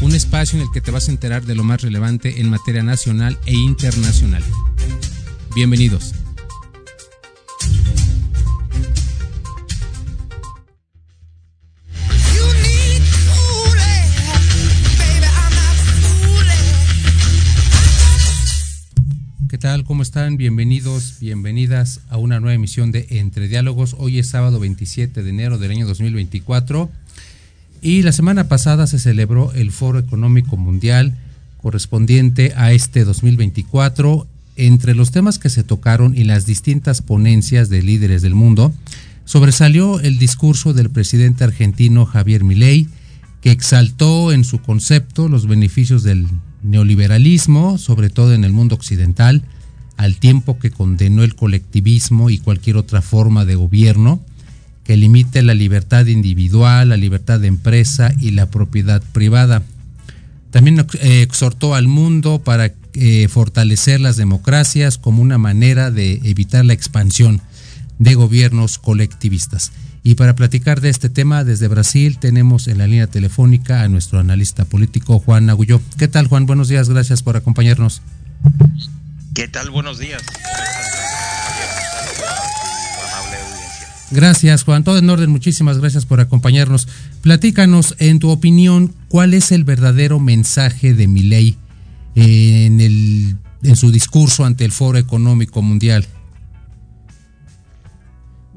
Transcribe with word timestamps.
Un 0.00 0.14
espacio 0.14 0.58
en 0.58 0.64
el 0.64 0.70
que 0.72 0.80
te 0.80 0.92
vas 0.92 1.08
a 1.08 1.10
enterar 1.10 1.44
de 1.44 1.56
lo 1.56 1.64
más 1.64 1.82
relevante 1.82 2.40
en 2.40 2.50
materia 2.50 2.84
nacional 2.84 3.36
e 3.46 3.54
internacional. 3.54 4.44
Bienvenidos. 5.56 6.14
¿Qué 19.50 19.58
tal? 19.58 19.82
¿Cómo 19.82 20.02
están? 20.02 20.36
Bienvenidos, 20.36 21.16
bienvenidas 21.18 22.02
a 22.08 22.18
una 22.18 22.38
nueva 22.38 22.54
emisión 22.54 22.92
de 22.92 23.08
Entre 23.10 23.48
Diálogos. 23.48 23.96
Hoy 23.98 24.20
es 24.20 24.28
sábado 24.28 24.60
27 24.60 25.24
de 25.24 25.30
enero 25.30 25.58
del 25.58 25.72
año 25.72 25.86
2024 25.88 26.88
y 27.82 28.02
la 28.02 28.12
semana 28.12 28.48
pasada 28.48 28.86
se 28.86 28.98
celebró 28.98 29.52
el 29.52 29.70
Foro 29.70 29.98
Económico 29.98 30.56
Mundial 30.56 31.16
correspondiente 31.60 32.52
a 32.56 32.72
este 32.72 33.04
2024. 33.04 34.26
Entre 34.56 34.94
los 34.94 35.10
temas 35.10 35.38
que 35.38 35.50
se 35.50 35.62
tocaron 35.62 36.16
y 36.16 36.24
las 36.24 36.46
distintas 36.46 37.02
ponencias 37.02 37.68
de 37.68 37.82
líderes 37.82 38.22
del 38.22 38.34
mundo, 38.34 38.72
sobresalió 39.24 40.00
el 40.00 40.18
discurso 40.18 40.72
del 40.72 40.90
presidente 40.90 41.44
argentino 41.44 42.06
Javier 42.06 42.44
Milei, 42.44 42.88
que 43.40 43.52
exaltó 43.52 44.32
en 44.32 44.44
su 44.44 44.60
concepto 44.60 45.28
los 45.28 45.46
beneficios 45.46 46.02
del 46.02 46.26
neoliberalismo, 46.62 47.78
sobre 47.78 48.10
todo 48.10 48.34
en 48.34 48.44
el 48.44 48.52
mundo 48.52 48.74
occidental, 48.74 49.42
al 49.96 50.16
tiempo 50.16 50.58
que 50.58 50.70
condenó 50.70 51.22
el 51.22 51.36
colectivismo 51.36 52.30
y 52.30 52.38
cualquier 52.38 52.76
otra 52.76 53.02
forma 53.02 53.44
de 53.44 53.54
gobierno 53.54 54.20
que 54.88 54.96
limite 54.96 55.42
la 55.42 55.52
libertad 55.52 56.06
individual, 56.06 56.88
la 56.88 56.96
libertad 56.96 57.38
de 57.38 57.46
empresa 57.46 58.10
y 58.20 58.30
la 58.30 58.46
propiedad 58.46 59.02
privada. 59.12 59.62
También 60.50 60.78
eh, 60.78 61.20
exhortó 61.20 61.74
al 61.74 61.88
mundo 61.88 62.38
para 62.38 62.72
eh, 62.94 63.28
fortalecer 63.28 64.00
las 64.00 64.16
democracias 64.16 64.96
como 64.96 65.20
una 65.20 65.36
manera 65.36 65.90
de 65.90 66.22
evitar 66.24 66.64
la 66.64 66.72
expansión 66.72 67.42
de 67.98 68.14
gobiernos 68.14 68.78
colectivistas. 68.78 69.72
Y 70.04 70.14
para 70.14 70.34
platicar 70.34 70.80
de 70.80 70.88
este 70.88 71.10
tema 71.10 71.44
desde 71.44 71.68
Brasil 71.68 72.16
tenemos 72.18 72.66
en 72.66 72.78
la 72.78 72.86
línea 72.86 73.08
telefónica 73.08 73.82
a 73.82 73.88
nuestro 73.88 74.20
analista 74.20 74.64
político 74.64 75.18
Juan 75.18 75.50
Agulló. 75.50 75.82
¿Qué 75.98 76.08
tal 76.08 76.28
Juan? 76.28 76.46
Buenos 76.46 76.68
días, 76.68 76.88
gracias 76.88 77.22
por 77.22 77.36
acompañarnos. 77.36 78.00
¿Qué 79.34 79.48
tal? 79.48 79.68
Buenos 79.68 79.98
días. 79.98 80.22
Gracias 84.10 84.64
Juan, 84.64 84.84
todo 84.84 84.98
en 84.98 85.10
orden, 85.10 85.30
muchísimas 85.30 85.78
gracias 85.78 86.06
por 86.06 86.20
acompañarnos. 86.20 86.88
Platícanos, 87.20 87.94
en 87.98 88.18
tu 88.18 88.30
opinión, 88.30 88.94
¿cuál 89.08 89.34
es 89.34 89.52
el 89.52 89.64
verdadero 89.64 90.18
mensaje 90.18 90.94
de 90.94 91.06
Milei 91.06 91.56
en, 92.14 92.80
en 92.80 93.76
su 93.76 93.92
discurso 93.92 94.44
ante 94.44 94.64
el 94.64 94.72
Foro 94.72 94.98
Económico 94.98 95.60
Mundial? 95.60 96.06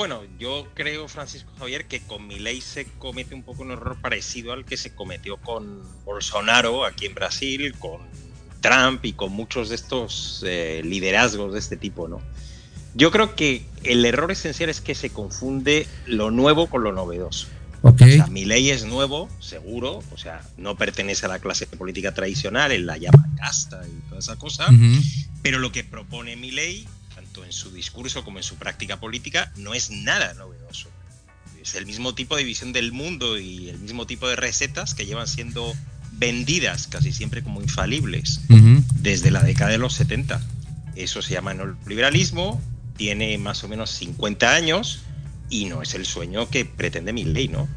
Bueno, 0.02 0.22
yo 0.40 0.68
creo, 0.74 1.08
Francisco 1.08 1.52
Javier, 1.60 1.86
que 1.86 2.00
con 2.00 2.26
Milei 2.26 2.60
se 2.62 2.86
comete 2.86 3.36
un 3.36 3.44
poco 3.44 3.62
un 3.62 3.72
error 3.72 3.98
parecido 4.02 4.52
al 4.52 4.66
que 4.66 4.76
se 4.76 4.96
cometió 4.96 5.38
con 5.38 5.82
Bolsonaro 6.06 6.86
aquí 6.86 7.06
en 7.06 7.14
Brasil, 7.14 7.76
con 7.78 8.02
Trump 8.62 9.06
y 9.06 9.14
con 9.14 9.32
muchos 9.32 9.70
de 9.70 9.76
estos 9.76 10.44
eh, 10.48 10.82
liderazgos 10.84 11.54
de 11.54 11.60
este 11.60 11.78
tipo, 11.78 12.08
¿no? 12.08 12.20
Yo 12.94 13.12
creo 13.12 13.36
que 13.36 13.66
el 13.84 14.06
error 14.06 14.32
esencial 14.32 14.70
es 14.70 14.82
que 14.82 14.96
se 14.96 15.10
confunde 15.10 15.88
lo 16.06 16.32
nuevo 16.32 16.68
con 16.68 16.84
lo 16.84 16.92
novedoso. 16.92 17.48
Okay. 17.84 18.14
O 18.14 18.16
sea, 18.18 18.28
mi 18.28 18.46
ley 18.46 18.70
es 18.70 18.86
nuevo, 18.86 19.28
seguro, 19.40 20.04
o 20.12 20.18
sea, 20.18 20.42
no 20.58 20.78
pertenece 20.78 21.26
a 21.26 21.30
la 21.30 21.40
clase 21.40 21.66
política 21.66 22.14
tradicional, 22.14 22.72
él 22.72 22.86
la 22.86 22.98
llama 22.98 23.28
casta 23.38 23.82
y 23.88 24.08
toda 24.08 24.20
esa 24.20 24.36
cosa, 24.36 24.70
uh 24.70 24.74
-huh. 24.74 25.28
pero 25.42 25.58
lo 25.58 25.72
que 25.72 25.84
propone 25.84 26.36
mi 26.36 26.52
ley, 26.52 26.88
tanto 27.16 27.44
en 27.44 27.52
su 27.52 27.72
discurso 27.72 28.24
como 28.24 28.38
en 28.38 28.44
su 28.44 28.56
práctica 28.56 29.00
política, 29.00 29.52
no 29.56 29.74
es 29.74 29.90
nada 29.90 30.36
novedoso. 30.36 30.90
Es 31.60 31.74
el 31.74 31.88
mismo 31.88 32.14
tipo 32.14 32.36
de 32.36 32.44
visión 32.44 32.72
del 32.72 32.92
mundo 32.92 33.40
y 33.40 33.70
el 33.70 33.80
mismo 33.80 34.06
tipo 34.06 34.28
de 34.28 34.36
recetas 34.36 34.94
que 34.94 35.08
llevan 35.08 35.28
siendo 35.28 35.74
vendidas 36.12 36.88
casi 36.88 37.12
siempre 37.12 37.42
como 37.42 37.62
infalibles 37.62 38.42
uh 38.50 38.54
-huh. 38.54 38.84
desde 39.02 39.32
la 39.32 39.42
década 39.42 39.72
de 39.72 39.80
los 39.80 39.94
70. 39.96 40.40
Eso 40.96 41.22
se 41.24 41.34
llama 41.34 41.56
neoliberalismo, 41.56 42.62
tiene 42.98 43.38
más 43.38 43.64
o 43.64 43.68
menos 43.68 43.92
50 43.92 44.54
años 44.54 45.04
y 45.50 45.66
no 45.66 45.82
es 45.82 45.94
el 45.94 46.06
sueño 46.06 46.50
que 46.50 46.66
pretende 46.66 47.14
mi 47.14 47.24
ley, 47.26 47.48
¿no? 47.48 47.68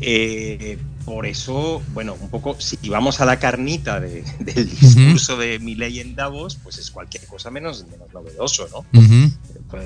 Eh, 0.00 0.78
por 1.06 1.24
eso, 1.24 1.80
bueno, 1.94 2.16
un 2.20 2.28
poco, 2.28 2.56
si 2.58 2.76
vamos 2.88 3.20
a 3.20 3.24
la 3.24 3.38
carnita 3.38 4.00
de, 4.00 4.24
del 4.40 4.68
discurso 4.68 5.34
uh 5.34 5.36
-huh. 5.36 5.40
de 5.40 5.58
Milley 5.60 6.00
en 6.00 6.16
Davos, 6.16 6.58
pues 6.62 6.78
es 6.78 6.90
cualquier 6.90 7.24
cosa 7.26 7.50
menos, 7.50 7.86
menos 7.88 8.12
novedoso, 8.12 8.68
¿no? 8.72 8.78
Uh 9.00 9.04
-huh. 9.04 9.32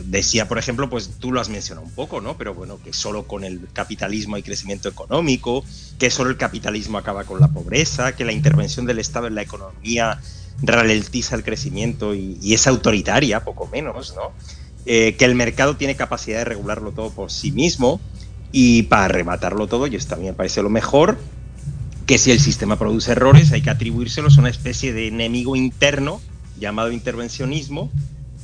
Decía, 0.07 0.49
por 0.49 0.59
ejemplo, 0.59 0.89
pues 0.89 1.11
tú 1.19 1.31
lo 1.31 1.41
has 1.41 1.51
mencionado 1.51 1.87
un 1.87 1.93
poco, 1.93 2.23
¿no? 2.23 2.39
Pero 2.39 2.55
bueno, 2.55 2.81
que 2.83 2.93
solo 2.93 3.27
con 3.27 3.45
el 3.45 3.69
capitalismo 3.73 4.37
hay 4.37 4.43
crecimiento 4.43 4.89
económico, 4.89 5.63
que 5.99 6.11
solo 6.11 6.31
el 6.31 6.39
capitalismo 6.39 6.97
acaba 6.97 7.25
con 7.25 7.39
la 7.39 7.49
pobreza, 7.49 8.17
que 8.17 8.25
la 8.25 8.33
intervención 8.33 8.87
del 8.87 8.99
Estado 8.99 9.27
en 9.27 9.35
la 9.35 9.43
economía 9.43 10.19
ralentiza 10.63 11.37
el 11.37 11.43
crecimiento 11.43 12.15
y, 12.15 12.55
es 12.55 12.67
autoritaria, 12.67 13.45
poco 13.45 13.67
menos, 13.67 14.15
¿no? 14.15 14.33
Eh, 14.87 15.15
que 15.17 15.25
el 15.25 15.35
mercado 15.35 15.77
tiene 15.77 15.95
capacidad 15.95 16.39
de 16.39 16.45
regularlo 16.45 16.93
todo 16.93 17.11
por 17.11 17.31
sí 17.31 17.53
mismo 17.53 18.01
y 18.51 18.85
para 18.85 19.05
arrebatarlo 19.05 19.67
todo, 19.67 19.87
y 19.87 19.97
esto 19.97 20.15
a 20.15 20.19
mí 20.19 20.25
me 20.25 20.33
parece 20.33 20.63
lo 20.63 20.71
mejor, 20.71 21.19
que 22.07 22.19
si 22.19 22.31
el 22.33 22.41
sistema 22.41 22.79
produce 22.79 23.13
errores 23.13 23.53
hay 23.53 23.63
que 23.63 23.71
atribuírselos 23.71 24.37
a 24.37 24.41
una 24.41 24.51
especie 24.51 24.93
de 24.93 25.09
enemigo 25.09 25.55
interno 25.55 26.21
llamado 26.59 26.91
intervencionismo. 26.91 27.91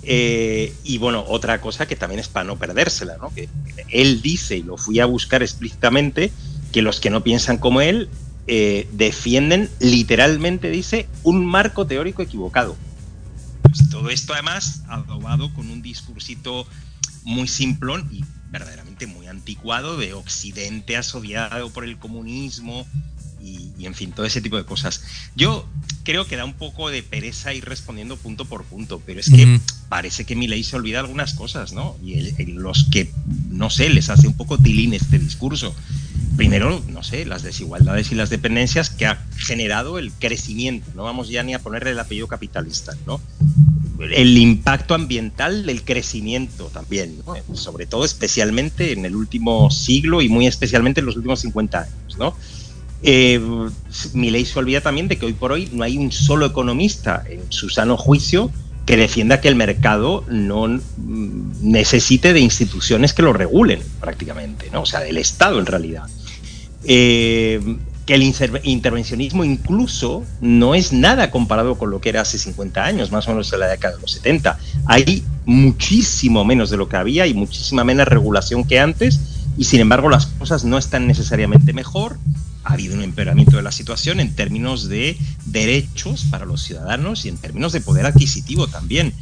Eh, 0.09 0.73
y 0.85 0.99
bueno, 0.99 1.25
otra 1.27 1.61
cosa 1.61 1.87
que 1.87 1.97
también 1.97 2.21
es 2.21 2.29
para 2.29 2.45
no 2.45 2.57
perdérsela, 2.57 3.17
¿no? 3.21 3.35
que 3.35 3.49
él 3.89 4.23
dice, 4.23 4.57
y 4.57 4.63
lo 4.63 4.77
fui 4.77 5.01
a 5.01 5.07
buscar 5.07 5.43
explícitamente, 5.43 6.31
que 6.73 6.81
los 6.81 7.01
que 7.01 7.11
no 7.11 7.25
piensan 7.25 7.59
como 7.59 7.81
él 7.81 8.09
eh, 8.47 8.89
defienden 8.93 9.69
literalmente, 9.81 10.71
dice, 10.71 11.09
un 11.23 11.45
marco 11.45 11.87
teórico 11.87 12.23
equivocado. 12.23 12.77
Pues 13.63 13.89
todo 13.91 14.11
esto 14.11 14.35
además 14.35 14.83
adobado 14.89 15.53
con 15.55 15.71
un 15.71 15.83
discursito 15.83 16.67
muy 17.25 17.49
simplón 17.49 18.09
y 18.13 18.25
verdaderamente 18.51 19.07
muy 19.07 19.27
anticuado 19.27 19.97
de 19.97 20.15
Occidente 20.15 20.97
asociado 20.97 21.71
por 21.71 21.85
el 21.85 21.99
comunismo 21.99 22.87
y, 23.43 23.73
y, 23.79 23.87
en 23.87 23.95
fin, 23.95 24.13
todo 24.13 24.25
ese 24.25 24.41
tipo 24.41 24.57
de 24.57 24.65
cosas. 24.65 25.03
Yo 25.35 25.69
creo 26.05 26.27
que 26.27 26.37
da 26.37 26.45
un 26.45 26.55
poco 26.55 26.89
de 26.89 27.03
pereza 27.03 27.53
ir 27.53 27.65
respondiendo 27.65 28.17
punto 28.17 28.45
por 28.45 28.65
punto, 28.65 29.03
pero 29.05 29.21
es 29.21 29.29
que 29.29 29.45
uh 29.45 29.49
-huh. 29.49 29.61
parece 29.89 30.25
que 30.25 30.37
mi 30.37 30.47
ley 30.47 30.63
se 30.63 30.77
olvida 30.77 31.01
algunas 31.01 31.35
cosas, 31.35 31.73
¿no? 31.73 31.97
Y 32.03 32.15
el, 32.15 32.35
el, 32.39 32.55
los 32.55 32.85
que, 32.91 33.13
no 33.51 33.71
sé, 33.71 33.91
les 33.91 34.09
hace 34.09 34.29
un 34.29 34.35
poco 34.35 34.57
tilín 34.57 34.95
este 34.95 35.19
discurso. 35.19 35.75
Primero, 36.37 36.83
no 36.89 37.03
sé, 37.03 37.25
las 37.25 37.43
desigualdades 37.43 38.13
y 38.13 38.15
las 38.15 38.31
dependencias 38.31 38.91
que 38.91 39.07
ha 39.07 39.25
generado 39.39 39.99
el 39.99 40.13
crecimiento, 40.13 40.91
no 40.95 41.05
vamos 41.05 41.29
ya 41.29 41.43
ni 41.43 41.55
a 41.55 41.59
ponerle 41.61 41.91
el 41.91 41.99
apellido 41.99 42.29
capitalista, 42.29 42.93
¿no? 43.07 43.21
el 43.99 44.37
impacto 44.37 44.95
ambiental 44.95 45.65
del 45.65 45.83
crecimiento 45.83 46.67
también, 46.67 47.23
¿no? 47.27 47.57
sobre 47.57 47.87
todo 47.87 48.05
especialmente 48.05 48.93
en 48.93 49.07
el 49.07 49.17
último 49.17 49.71
siglo 49.71 50.23
y 50.23 50.29
muy 50.29 50.47
especialmente 50.47 51.01
en 51.01 51.07
los 51.07 51.17
últimos 51.17 51.41
50 51.41 51.79
años. 51.81 52.19
¿no? 52.19 52.37
Eh, 53.03 53.41
mi 54.13 54.31
ley 54.31 54.45
se 54.45 54.59
olvida 54.59 54.81
también 54.81 55.09
de 55.09 55.19
que 55.19 55.27
hoy 55.27 55.33
por 55.33 55.53
hoy 55.53 55.69
no 55.73 55.85
hay 55.85 55.97
un 55.97 56.13
solo 56.13 56.47
economista 56.47 57.25
en 57.29 57.51
su 57.51 57.69
sano 57.69 57.97
juicio 57.97 58.51
que 58.85 58.97
defienda 58.97 59.41
que 59.41 59.49
el 59.49 59.57
mercado 59.57 60.25
no 60.29 60.81
necesite 61.61 62.33
de 62.33 62.41
instituciones 62.41 63.13
que 63.13 63.23
lo 63.23 63.33
regulen 63.33 63.81
prácticamente, 64.01 64.71
¿no? 64.73 64.83
o 64.83 64.87
sea, 64.87 65.01
del 65.01 65.19
Estado 65.19 65.59
en 65.59 65.67
realidad. 65.67 66.05
Eh, 66.89 67.61
que 68.07 68.15
el 68.15 68.23
intervencionismo 68.23 69.43
incluso 69.45 70.25
no 70.41 70.77
es 70.77 70.93
nada 70.93 71.33
comparado 71.33 71.77
con 71.77 71.91
lo 71.91 72.01
que 72.01 72.09
era 72.09 72.21
hace 72.21 72.39
50 72.39 72.85
años, 72.85 73.11
más 73.11 73.27
o 73.27 73.33
menos 73.33 73.53
en 73.53 73.59
la 73.59 73.67
década 73.67 73.97
de 73.97 74.01
los 74.01 74.13
70. 74.13 74.57
Hay 74.87 75.25
muchísimo 75.45 76.45
menos 76.45 76.71
de 76.71 76.77
lo 76.77 76.89
que 76.89 76.97
había 76.97 77.27
y 77.27 77.35
muchísima 77.35 77.83
menos 77.83 78.07
regulación 78.07 78.63
que 78.63 78.79
antes, 78.79 79.19
y 79.59 79.65
sin 79.65 79.81
embargo 79.81 80.09
las 80.09 80.27
cosas 80.27 80.65
no 80.65 80.79
están 80.79 81.09
necesariamente 81.09 81.73
mejor. 81.73 82.17
ha 82.63 82.75
habido 82.75 82.95
un 82.95 83.03
empeoramiento 83.03 83.57
de 83.57 83.63
la 83.63 83.71
situación 83.71 84.19
en 84.19 84.35
términos 84.35 84.89
de 84.89 85.17
derechos 85.45 86.27
para 86.31 86.47
los 86.47 86.63
ciudadanos 86.63 87.25
y 87.25 87.29
en 87.29 87.39
términos 87.39 87.73
de 87.73 87.81
poder 87.81 88.07
adquisitivo 88.07 88.67
también. 88.69 89.13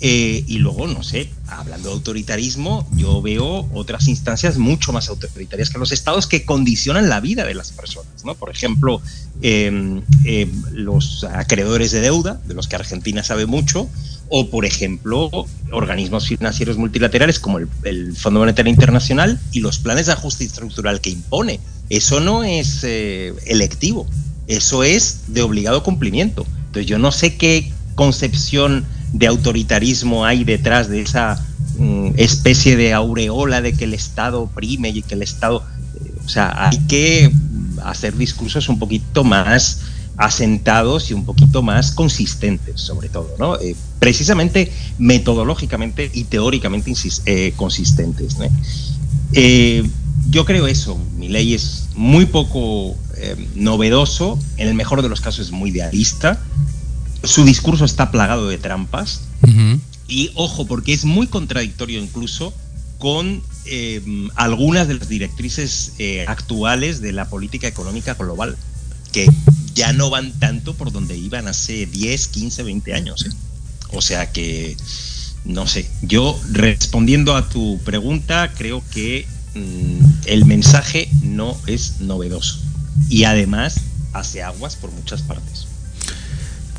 Eh, 0.00 0.44
y 0.46 0.58
luego, 0.58 0.86
no 0.86 1.02
sé, 1.02 1.30
hablando 1.48 1.88
de 1.88 1.94
autoritarismo, 1.94 2.86
yo 2.94 3.22
veo 3.22 3.68
otras 3.72 4.08
instancias 4.08 4.58
mucho 4.58 4.92
más 4.92 5.08
autoritarias 5.08 5.70
que 5.70 5.78
los 5.78 5.90
estados 5.90 6.26
que 6.26 6.44
condicionan 6.44 7.08
la 7.08 7.20
vida 7.20 7.44
de 7.44 7.54
las 7.54 7.72
personas. 7.72 8.24
¿no? 8.24 8.34
Por 8.34 8.50
ejemplo, 8.50 9.00
em, 9.40 10.02
em, 10.24 10.50
los 10.72 11.24
acreedores 11.24 11.92
de 11.92 12.00
deuda, 12.00 12.40
de 12.46 12.52
los 12.52 12.68
que 12.68 12.76
Argentina 12.76 13.22
sabe 13.22 13.46
mucho, 13.46 13.88
o 14.28 14.50
por 14.50 14.64
ejemplo, 14.66 15.30
organismos 15.72 16.26
financieros 16.26 16.76
multilaterales 16.76 17.38
como 17.38 17.58
el, 17.58 17.68
el 17.84 18.16
Fondo 18.16 18.40
Monetario 18.40 18.70
Internacional 18.70 19.40
y 19.52 19.60
los 19.60 19.78
planes 19.78 20.06
de 20.06 20.12
ajuste 20.12 20.44
estructural 20.44 21.00
que 21.00 21.10
impone. 21.10 21.60
Eso 21.88 22.20
no 22.20 22.42
es 22.44 22.80
eh, 22.82 23.32
electivo, 23.46 24.06
eso 24.48 24.82
es 24.82 25.20
de 25.28 25.42
obligado 25.42 25.82
cumplimiento. 25.82 26.44
Entonces 26.66 26.86
yo 26.86 26.98
no 26.98 27.12
sé 27.12 27.36
qué 27.36 27.72
concepción 27.94 28.84
de 29.12 29.26
autoritarismo 29.26 30.24
hay 30.24 30.44
detrás 30.44 30.88
de 30.88 31.00
esa 31.00 31.42
mm, 31.78 32.10
especie 32.16 32.76
de 32.76 32.92
aureola 32.92 33.60
de 33.62 33.72
que 33.72 33.84
el 33.84 33.94
Estado 33.94 34.42
oprime 34.42 34.90
y 34.90 35.02
que 35.02 35.14
el 35.14 35.22
Estado... 35.22 35.64
Eh, 36.04 36.12
o 36.24 36.28
sea, 36.28 36.68
hay 36.68 36.78
que 36.88 37.30
hacer 37.84 38.16
discursos 38.16 38.68
un 38.68 38.78
poquito 38.78 39.24
más 39.24 39.80
asentados 40.16 41.10
y 41.10 41.14
un 41.14 41.26
poquito 41.26 41.62
más 41.62 41.92
consistentes, 41.92 42.80
sobre 42.80 43.10
todo, 43.10 43.34
¿no? 43.38 43.60
Eh, 43.60 43.76
precisamente 43.98 44.72
metodológicamente 44.98 46.10
y 46.12 46.24
teóricamente 46.24 46.92
eh, 47.26 47.52
consistentes. 47.54 48.36
yo 50.30 50.44
creo 50.44 50.66
eso, 50.66 50.98
mi 51.16 51.28
ley 51.28 51.54
es 51.54 51.88
muy 51.94 52.26
poco 52.26 52.96
novedoso, 53.54 54.38
en 54.56 54.68
el 54.68 54.74
mejor 54.74 55.02
de 55.02 55.08
los 55.08 55.20
casos 55.20 55.46
es 55.46 55.52
muy 55.52 55.70
idealista, 55.70 56.40
su 57.22 57.44
discurso 57.44 57.84
está 57.84 58.10
plagado 58.10 58.48
de 58.48 58.58
trampas. 58.58 59.22
Y 60.08 60.30
ojo, 60.34 60.66
porque 60.66 60.92
es 60.92 61.04
muy 61.04 61.26
contradictorio 61.26 62.00
incluso 62.00 62.54
con 62.98 63.42
eh, 63.66 64.00
algunas 64.36 64.88
de 64.88 64.94
las 64.94 65.08
directrices 65.08 65.92
eh, 65.98 66.24
actuales 66.28 67.00
de 67.00 67.12
la 67.12 67.28
política 67.28 67.66
económica 67.66 68.14
global, 68.14 68.56
que 69.12 69.26
ya 69.74 69.92
no 69.92 70.10
van 70.10 70.32
tanto 70.38 70.74
por 70.74 70.92
donde 70.92 71.16
iban 71.16 71.48
hace 71.48 71.86
10, 71.86 72.28
15, 72.28 72.62
20 72.62 72.94
años. 72.94 73.26
¿eh? 73.26 73.30
O 73.92 74.00
sea 74.00 74.32
que, 74.32 74.76
no 75.44 75.66
sé, 75.66 75.88
yo 76.02 76.40
respondiendo 76.50 77.36
a 77.36 77.48
tu 77.48 77.78
pregunta, 77.84 78.52
creo 78.56 78.82
que 78.90 79.26
mm, 79.54 80.04
el 80.26 80.44
mensaje 80.44 81.08
no 81.22 81.56
es 81.66 82.00
novedoso. 82.00 82.60
Y 83.08 83.24
además 83.24 83.80
hace 84.12 84.42
aguas 84.42 84.76
por 84.76 84.90
muchas 84.92 85.22
partes. 85.22 85.65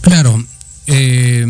Claro, 0.07 0.41
eh, 0.87 1.45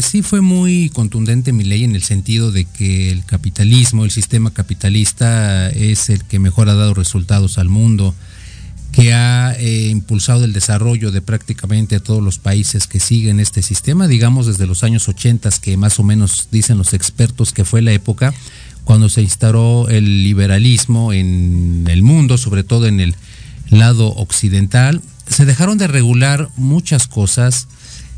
sí 0.00 0.22
fue 0.22 0.40
muy 0.40 0.88
contundente 0.90 1.52
mi 1.52 1.64
ley 1.64 1.82
en 1.82 1.96
el 1.96 2.02
sentido 2.04 2.52
de 2.52 2.64
que 2.64 3.10
el 3.10 3.24
capitalismo, 3.24 4.04
el 4.04 4.12
sistema 4.12 4.52
capitalista 4.52 5.68
es 5.70 6.08
el 6.08 6.22
que 6.22 6.38
mejor 6.38 6.68
ha 6.68 6.74
dado 6.74 6.94
resultados 6.94 7.58
al 7.58 7.68
mundo, 7.68 8.14
que 8.92 9.12
ha 9.12 9.52
eh, 9.58 9.88
impulsado 9.88 10.44
el 10.44 10.52
desarrollo 10.52 11.10
de 11.10 11.22
prácticamente 11.22 11.98
todos 11.98 12.22
los 12.22 12.38
países 12.38 12.86
que 12.86 13.00
siguen 13.00 13.40
este 13.40 13.62
sistema, 13.62 14.06
digamos 14.06 14.46
desde 14.46 14.68
los 14.68 14.84
años 14.84 15.08
80, 15.08 15.50
que 15.60 15.76
más 15.76 15.98
o 15.98 16.04
menos 16.04 16.46
dicen 16.52 16.78
los 16.78 16.94
expertos 16.94 17.52
que 17.52 17.64
fue 17.64 17.82
la 17.82 17.90
época 17.90 18.32
cuando 18.84 19.08
se 19.08 19.22
instauró 19.22 19.88
el 19.88 20.22
liberalismo 20.22 21.12
en 21.12 21.86
el 21.88 22.04
mundo, 22.04 22.38
sobre 22.38 22.62
todo 22.62 22.86
en 22.86 23.00
el 23.00 23.16
lado 23.70 24.14
occidental, 24.14 25.02
se 25.28 25.44
dejaron 25.44 25.78
de 25.78 25.86
regular 25.86 26.48
muchas 26.56 27.06
cosas, 27.06 27.68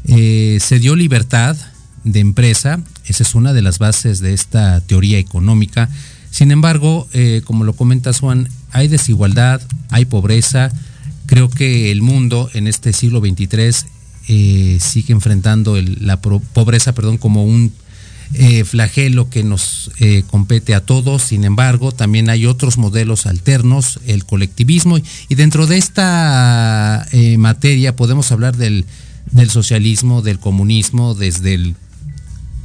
eh, 0.07 0.59
se 0.61 0.79
dio 0.79 0.97
libertad 0.97 1.57
de 2.05 2.21
empresa, 2.21 2.81
esa 3.07 3.23
es 3.23 3.35
una 3.35 3.53
de 3.53 3.63
las 3.63 3.79
bases 3.79 4.21
de 4.21 4.35
esta 4.35 4.81
teoría 4.81 5.19
económica. 5.19 5.89
Sin 6.31 6.51
embargo, 6.51 7.09
eh, 7.13 7.43
como 7.45 7.65
lo 7.65 7.75
comenta 7.75 8.13
Juan, 8.13 8.49
hay 8.71 8.89
desigualdad, 8.89 9.61
hay 9.91 10.05
pobreza. 10.05 10.71
Creo 11.27 11.51
que 11.51 11.91
el 11.91 12.03
mundo 12.03 12.51
en 12.55 12.67
este 12.67 12.93
siglo 12.93 13.21
XXIII 13.21 13.91
eh, 14.29 14.79
sigue 14.81 15.13
enfrentando 15.13 15.81
la 15.81 16.21
pobreza 16.21 16.95
perdón, 16.95 17.19
como 17.19 17.45
un 17.45 17.73
eh, 18.35 18.65
flagelo 18.65 19.31
que 19.31 19.43
nos 19.43 19.91
eh, 20.01 20.23
compete 20.31 20.75
a 20.75 20.85
todos, 20.85 21.23
sin 21.23 21.45
embargo, 21.45 21.93
también 21.93 22.29
hay 22.29 22.45
otros 22.45 22.77
modelos 22.77 23.25
alternos, 23.25 24.01
el 24.07 24.27
colectivismo, 24.27 24.99
y 24.99 25.35
dentro 25.35 25.67
de 25.67 25.79
esta 25.79 27.07
eh, 27.13 27.39
materia 27.39 27.97
podemos 27.97 28.31
hablar 28.31 28.57
del, 28.59 28.85
del, 29.31 29.49
socialismo, 29.49 30.21
del 30.21 30.39
comunismo, 30.39 31.15
desde 31.15 31.55
el 31.55 31.75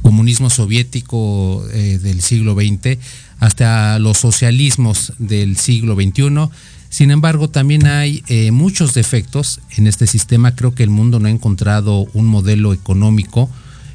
comunismo 0.02 0.50
soviético 0.50 1.64
del 1.72 2.20
siglo 2.20 2.54
XX 2.54 2.98
hasta 3.40 3.98
los 3.98 4.18
socialismos 4.18 5.14
del 5.18 5.56
siglo 5.56 5.94
XXI. 5.94 6.50
Sin 6.90 7.10
embargo, 7.10 7.48
también 7.48 7.86
hay 7.86 8.22
muchos 8.52 8.92
defectos 8.92 9.60
en 9.78 9.86
este 9.86 10.06
sistema. 10.06 10.54
Creo 10.54 10.74
que 10.74 10.82
el 10.82 10.90
mundo 10.90 11.20
no 11.20 11.28
ha 11.28 11.30
encontrado 11.30 12.06
un 12.12 12.26
modelo 12.26 12.74
económico 12.74 13.48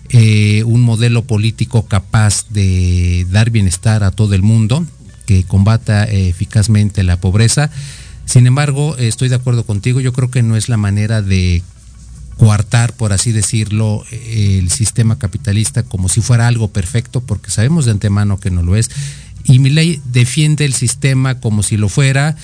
eh, 0.10 0.63
un 0.66 0.82
modelo 0.82 1.24
político 1.24 1.86
capaz 1.86 2.46
de 2.50 3.28
dar 3.30 3.51
bienestar 3.51 4.04
a 4.04 4.12
todo 4.12 4.34
el 4.34 4.42
mundo, 4.42 4.86
que 5.25 5.44
combata 5.44 6.06
eh, 6.06 6.30
eficazmente 6.30 7.04
la 7.04 7.22
pobreza. 7.22 7.70
Sin 8.25 8.48
embargo, 8.48 8.98
estoy 8.98 9.30
de 9.30 9.36
acuerdo 9.36 9.66
contigo, 9.66 10.01
yo 10.01 10.13
creo 10.13 10.32
que 10.32 10.44
no 10.44 10.56
es 10.56 10.70
la 10.70 10.78
manera 10.78 11.22
de 11.22 11.62
coartar, 12.38 12.94
por 12.94 13.13
así 13.13 13.32
decirlo, 13.32 14.04
el 14.12 14.72
sistema 14.72 15.20
capitalista 15.20 15.84
como 15.84 16.10
si 16.10 16.22
fuera 16.22 16.48
algo 16.48 16.70
perfecto, 16.70 17.22
porque 17.22 17.51
sabemos 17.51 17.86
de 17.86 17.92
antemano 17.92 18.39
que 18.39 18.50
no 18.50 18.63
lo 18.63 18.75
es. 18.75 18.89
Y 19.44 19.60
mi 19.60 19.70
ley 19.70 20.01
defiende 20.06 20.66
el 20.66 20.74
sistema 20.74 21.39
como 21.39 21.63
si 21.63 21.75
lo 21.78 21.89
fuera, 21.89 22.36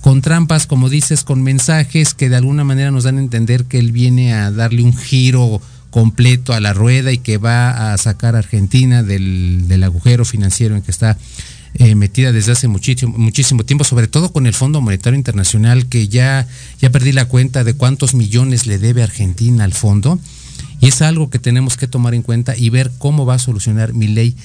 con 0.00 0.20
trampas, 0.20 0.66
como 0.66 0.88
dices, 0.88 1.24
con 1.24 1.42
mensajes 1.42 2.14
que 2.14 2.28
de 2.28 2.36
alguna 2.36 2.64
manera 2.64 2.90
nos 2.90 3.04
dan 3.04 3.18
a 3.18 3.20
entender 3.20 3.64
que 3.64 3.78
él 3.78 3.92
viene 3.92 4.34
a 4.34 4.50
darle 4.50 4.82
un 4.82 4.96
giro 4.96 5.60
completo 5.96 6.52
a 6.52 6.60
la 6.60 6.74
rueda 6.74 7.10
y 7.10 7.16
que 7.16 7.38
va 7.38 7.94
a 7.94 7.96
sacar 7.96 8.36
a 8.36 8.40
Argentina 8.40 9.02
del, 9.02 9.82
agujero 9.82 10.26
financiero 10.26 10.76
en 10.76 10.82
que 10.82 10.90
está 10.90 11.16
eh, 11.72 11.94
metida 11.94 12.32
desde 12.32 12.52
hace 12.52 12.68
muchísimo, 12.68 13.16
muchísimo 13.16 13.64
tiempo, 13.64 13.82
sobre 13.82 14.06
todo 14.06 14.30
con 14.30 14.46
el 14.46 14.52
Fondo 14.52 14.82
Monetario 14.82 15.16
Internacional, 15.16 15.86
que 15.86 16.08
ya, 16.08 16.46
ya 16.82 16.90
perdí 16.90 17.12
la 17.12 17.24
cuenta 17.24 17.64
de 17.64 17.72
cuántos 17.72 18.12
millones 18.12 18.66
le 18.66 18.76
debe 18.76 19.02
Argentina 19.02 19.64
al 19.64 19.72
fondo. 19.72 20.18
Y 20.82 20.88
es 20.88 21.00
algo 21.00 21.30
que 21.30 21.38
tenemos 21.38 21.78
que 21.78 21.88
tomar 21.88 22.12
en 22.12 22.20
cuenta 22.20 22.54
y 22.54 22.68
ver 22.68 22.92
cómo 22.98 23.24
va 23.24 23.36
a 23.36 23.38
solucionar 23.38 23.94
mi 23.94 24.06
ley 24.06 24.36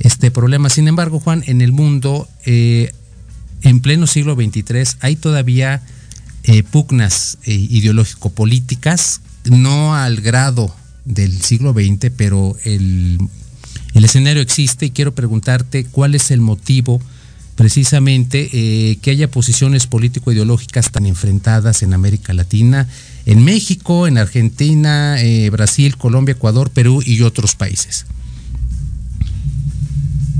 este 0.00 0.32
problema. 0.32 0.70
Sin 0.70 0.88
embargo, 0.88 1.20
Juan, 1.20 1.44
en 1.46 1.60
el 1.60 1.70
mundo, 1.70 2.28
eh, 2.46 2.92
en 3.62 3.78
pleno 3.78 4.08
siglo 4.08 4.34
XXIII, 4.34 4.98
hay 4.98 5.14
todavía 5.14 5.82
eh, 6.42 6.64
pugnas 6.64 7.38
ideológico-políticas, 7.44 9.20
no 9.44 9.94
al 9.94 10.20
grado 10.20 10.74
del 11.06 11.40
siglo 11.40 11.72
XX, 11.72 12.10
pero 12.14 12.56
el, 12.64 13.18
escenario 13.94 14.42
existe 14.42 14.86
y 14.86 14.90
quiero 14.90 15.14
preguntarte 15.14 15.84
cuál 15.84 16.14
es 16.14 16.30
el 16.30 16.40
motivo 16.40 17.00
precisamente 17.54 18.50
eh, 18.52 18.98
que 19.00 19.10
haya 19.10 19.30
posiciones 19.30 19.86
político-ideológicas 19.86 20.92
tan 20.92 21.06
enfrentadas 21.06 21.82
en 21.82 21.94
América 21.94 22.34
Latina, 22.34 22.86
en 23.24 23.42
México, 23.42 24.06
en 24.06 24.18
Argentina, 24.18 25.16
eh, 25.22 25.48
Brasil, 25.48 25.96
Colombia, 25.96 26.32
Ecuador, 26.32 26.70
Perú 26.70 27.02
y 27.04 27.22
otros 27.22 27.54
países. 27.54 28.04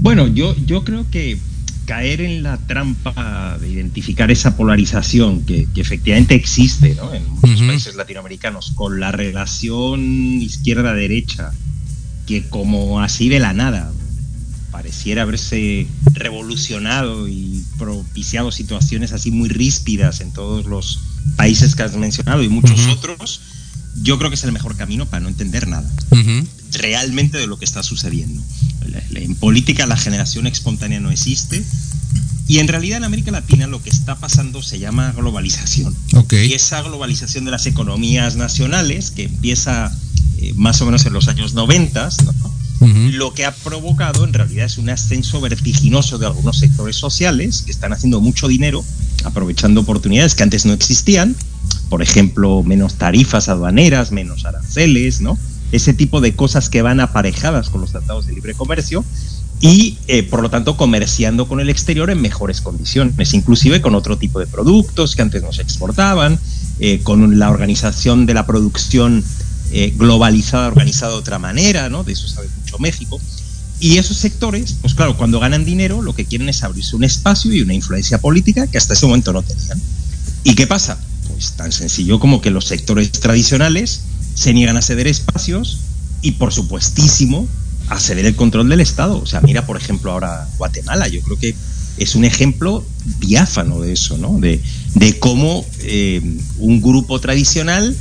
Bueno, 0.00 0.26
yo, 0.26 0.54
yo 0.66 0.84
creo 0.84 1.06
que 1.10 1.38
caer 1.86 2.20
en 2.20 2.42
la 2.42 2.58
trampa 2.58 3.56
de 3.58 3.68
identificar 3.68 4.30
esa 4.30 4.56
polarización 4.56 5.42
que, 5.46 5.66
efectivamente 5.76 6.34
existe 6.34 6.96
en 7.14 7.28
muchos 7.28 7.62
países 7.62 7.94
latinoamericanos 7.94 8.72
con 8.74 9.00
la 9.00 9.12
relación 9.12 10.00
izquierda-derecha, 10.42 11.52
que 12.26 12.48
como 12.48 13.00
así 13.00 13.28
de 13.28 13.38
la 13.38 13.52
nada 13.52 13.92
pareciera 14.72 15.22
haberse 15.22 15.86
revolucionado 16.12 17.28
y 17.28 17.64
propiciado 17.78 18.50
situaciones 18.50 19.12
así 19.12 19.30
muy 19.30 19.48
ríspidas 19.48 20.20
en 20.20 20.32
todos 20.32 20.66
los 20.66 21.00
países 21.36 21.74
que 21.74 21.84
has 21.84 21.96
mencionado 21.96 22.42
y 22.42 22.48
muchos 22.48 22.86
otros, 22.88 23.40
yo 24.02 24.18
creo 24.18 24.28
que 24.28 24.34
es 24.34 24.44
el 24.44 24.52
mejor 24.52 24.76
camino 24.76 25.06
para 25.06 25.20
no 25.20 25.28
entender 25.28 25.68
nada 25.68 25.88
realmente 26.72 27.38
de 27.38 27.46
lo 27.46 27.58
que 27.58 27.64
está 27.64 27.82
sucediendo. 27.82 28.42
En 29.14 29.34
política 29.34 29.86
la 29.86 29.96
generación 29.96 30.46
espontánea 30.46 31.00
no 31.00 31.10
existe. 31.10 31.62
Y 32.48 32.58
en 32.58 32.68
realidad 32.68 32.98
en 32.98 33.04
América 33.04 33.30
Latina 33.30 33.66
lo 33.66 33.82
que 33.82 33.90
está 33.90 34.16
pasando 34.16 34.62
se 34.62 34.78
llama 34.78 35.12
globalización. 35.12 35.94
Y 36.30 36.52
esa 36.52 36.82
globalización 36.82 37.44
de 37.44 37.50
las 37.50 37.66
economías 37.66 38.36
nacionales, 38.36 39.10
que 39.10 39.24
empieza 39.24 39.92
eh, 40.38 40.52
más 40.54 40.80
o 40.80 40.84
menos 40.84 41.04
en 41.06 41.12
los 41.12 41.28
años 41.28 41.54
90, 41.54 42.08
lo 43.12 43.32
que 43.32 43.44
ha 43.46 43.52
provocado 43.52 44.24
en 44.24 44.32
realidad 44.32 44.66
es 44.66 44.78
un 44.78 44.90
ascenso 44.90 45.40
vertiginoso 45.40 46.18
de 46.18 46.26
algunos 46.26 46.58
sectores 46.58 46.96
sociales 46.96 47.62
que 47.62 47.72
están 47.72 47.92
haciendo 47.92 48.20
mucho 48.20 48.48
dinero, 48.48 48.84
aprovechando 49.24 49.80
oportunidades 49.80 50.34
que 50.34 50.42
antes 50.42 50.66
no 50.66 50.72
existían, 50.72 51.34
por 51.88 52.02
ejemplo, 52.02 52.62
menos 52.62 52.94
tarifas 52.94 53.48
aduaneras, 53.48 54.12
menos 54.12 54.44
aranceles, 54.44 55.20
¿no? 55.20 55.38
Ese 55.72 55.94
tipo 55.94 56.20
de 56.20 56.34
cosas 56.34 56.68
que 56.68 56.82
van 56.82 57.00
aparejadas 57.00 57.70
con 57.70 57.80
los 57.80 57.90
tratados 57.90 58.26
de 58.26 58.32
libre 58.32 58.54
comercio 58.54 59.04
y 59.60 59.98
eh, 60.06 60.22
por 60.22 60.42
lo 60.42 60.50
tanto 60.50 60.76
comerciando 60.76 61.48
con 61.48 61.60
el 61.60 61.70
exterior 61.70 62.10
en 62.10 62.20
mejores 62.20 62.60
condiciones, 62.60 63.34
inclusive 63.34 63.80
con 63.80 63.94
otro 63.94 64.18
tipo 64.18 64.38
de 64.38 64.46
productos 64.46 65.16
que 65.16 65.22
antes 65.22 65.42
no 65.42 65.52
se 65.52 65.62
exportaban, 65.62 66.38
eh, 66.78 67.00
con 67.02 67.38
la 67.38 67.50
organización 67.50 68.26
de 68.26 68.34
la 68.34 68.46
producción 68.46 69.24
eh, 69.72 69.94
globalizada, 69.96 70.68
organizada 70.68 71.12
de 71.12 71.18
otra 71.18 71.38
manera, 71.38 71.88
¿no? 71.88 72.04
De 72.04 72.12
eso 72.12 72.28
sabe 72.28 72.48
mucho 72.60 72.78
México. 72.78 73.18
Y 73.80 73.98
esos 73.98 74.16
sectores, 74.16 74.76
pues 74.80 74.94
claro, 74.94 75.16
cuando 75.16 75.40
ganan 75.40 75.64
dinero, 75.64 76.02
lo 76.02 76.14
que 76.14 76.24
quieren 76.24 76.48
es 76.48 76.62
abrirse 76.62 76.96
un 76.96 77.04
espacio 77.04 77.52
y 77.52 77.60
una 77.60 77.74
influencia 77.74 78.18
política 78.18 78.66
que 78.66 78.78
hasta 78.78 78.94
ese 78.94 79.06
momento 79.06 79.32
no 79.32 79.42
tenían. 79.42 79.80
¿Y 80.44 80.54
qué 80.54 80.66
pasa? 80.66 80.98
Pues 81.28 81.52
tan 81.52 81.72
sencillo 81.72 82.20
como 82.20 82.40
que 82.40 82.50
los 82.50 82.66
sectores 82.66 83.10
tradicionales 83.12 84.02
se 84.36 84.52
niegan 84.52 84.76
a 84.76 84.82
ceder 84.82 85.08
espacios 85.08 85.80
y, 86.22 86.32
por 86.32 86.52
supuestísimo, 86.52 87.48
a 87.88 87.98
ceder 87.98 88.26
el 88.26 88.36
control 88.36 88.68
del 88.68 88.80
Estado. 88.80 89.18
O 89.18 89.26
sea, 89.26 89.40
mira, 89.40 89.66
por 89.66 89.76
ejemplo, 89.76 90.12
ahora 90.12 90.46
Guatemala, 90.58 91.08
yo 91.08 91.20
creo 91.22 91.38
que 91.38 91.56
es 91.96 92.14
un 92.14 92.24
ejemplo 92.24 92.84
diáfano 93.18 93.80
de 93.80 93.94
eso, 93.94 94.18
¿no? 94.18 94.38
De, 94.38 94.60
de 94.94 95.18
cómo 95.18 95.64
eh, 95.80 96.20
un 96.58 96.82
grupo 96.82 97.18
tradicional 97.20 97.96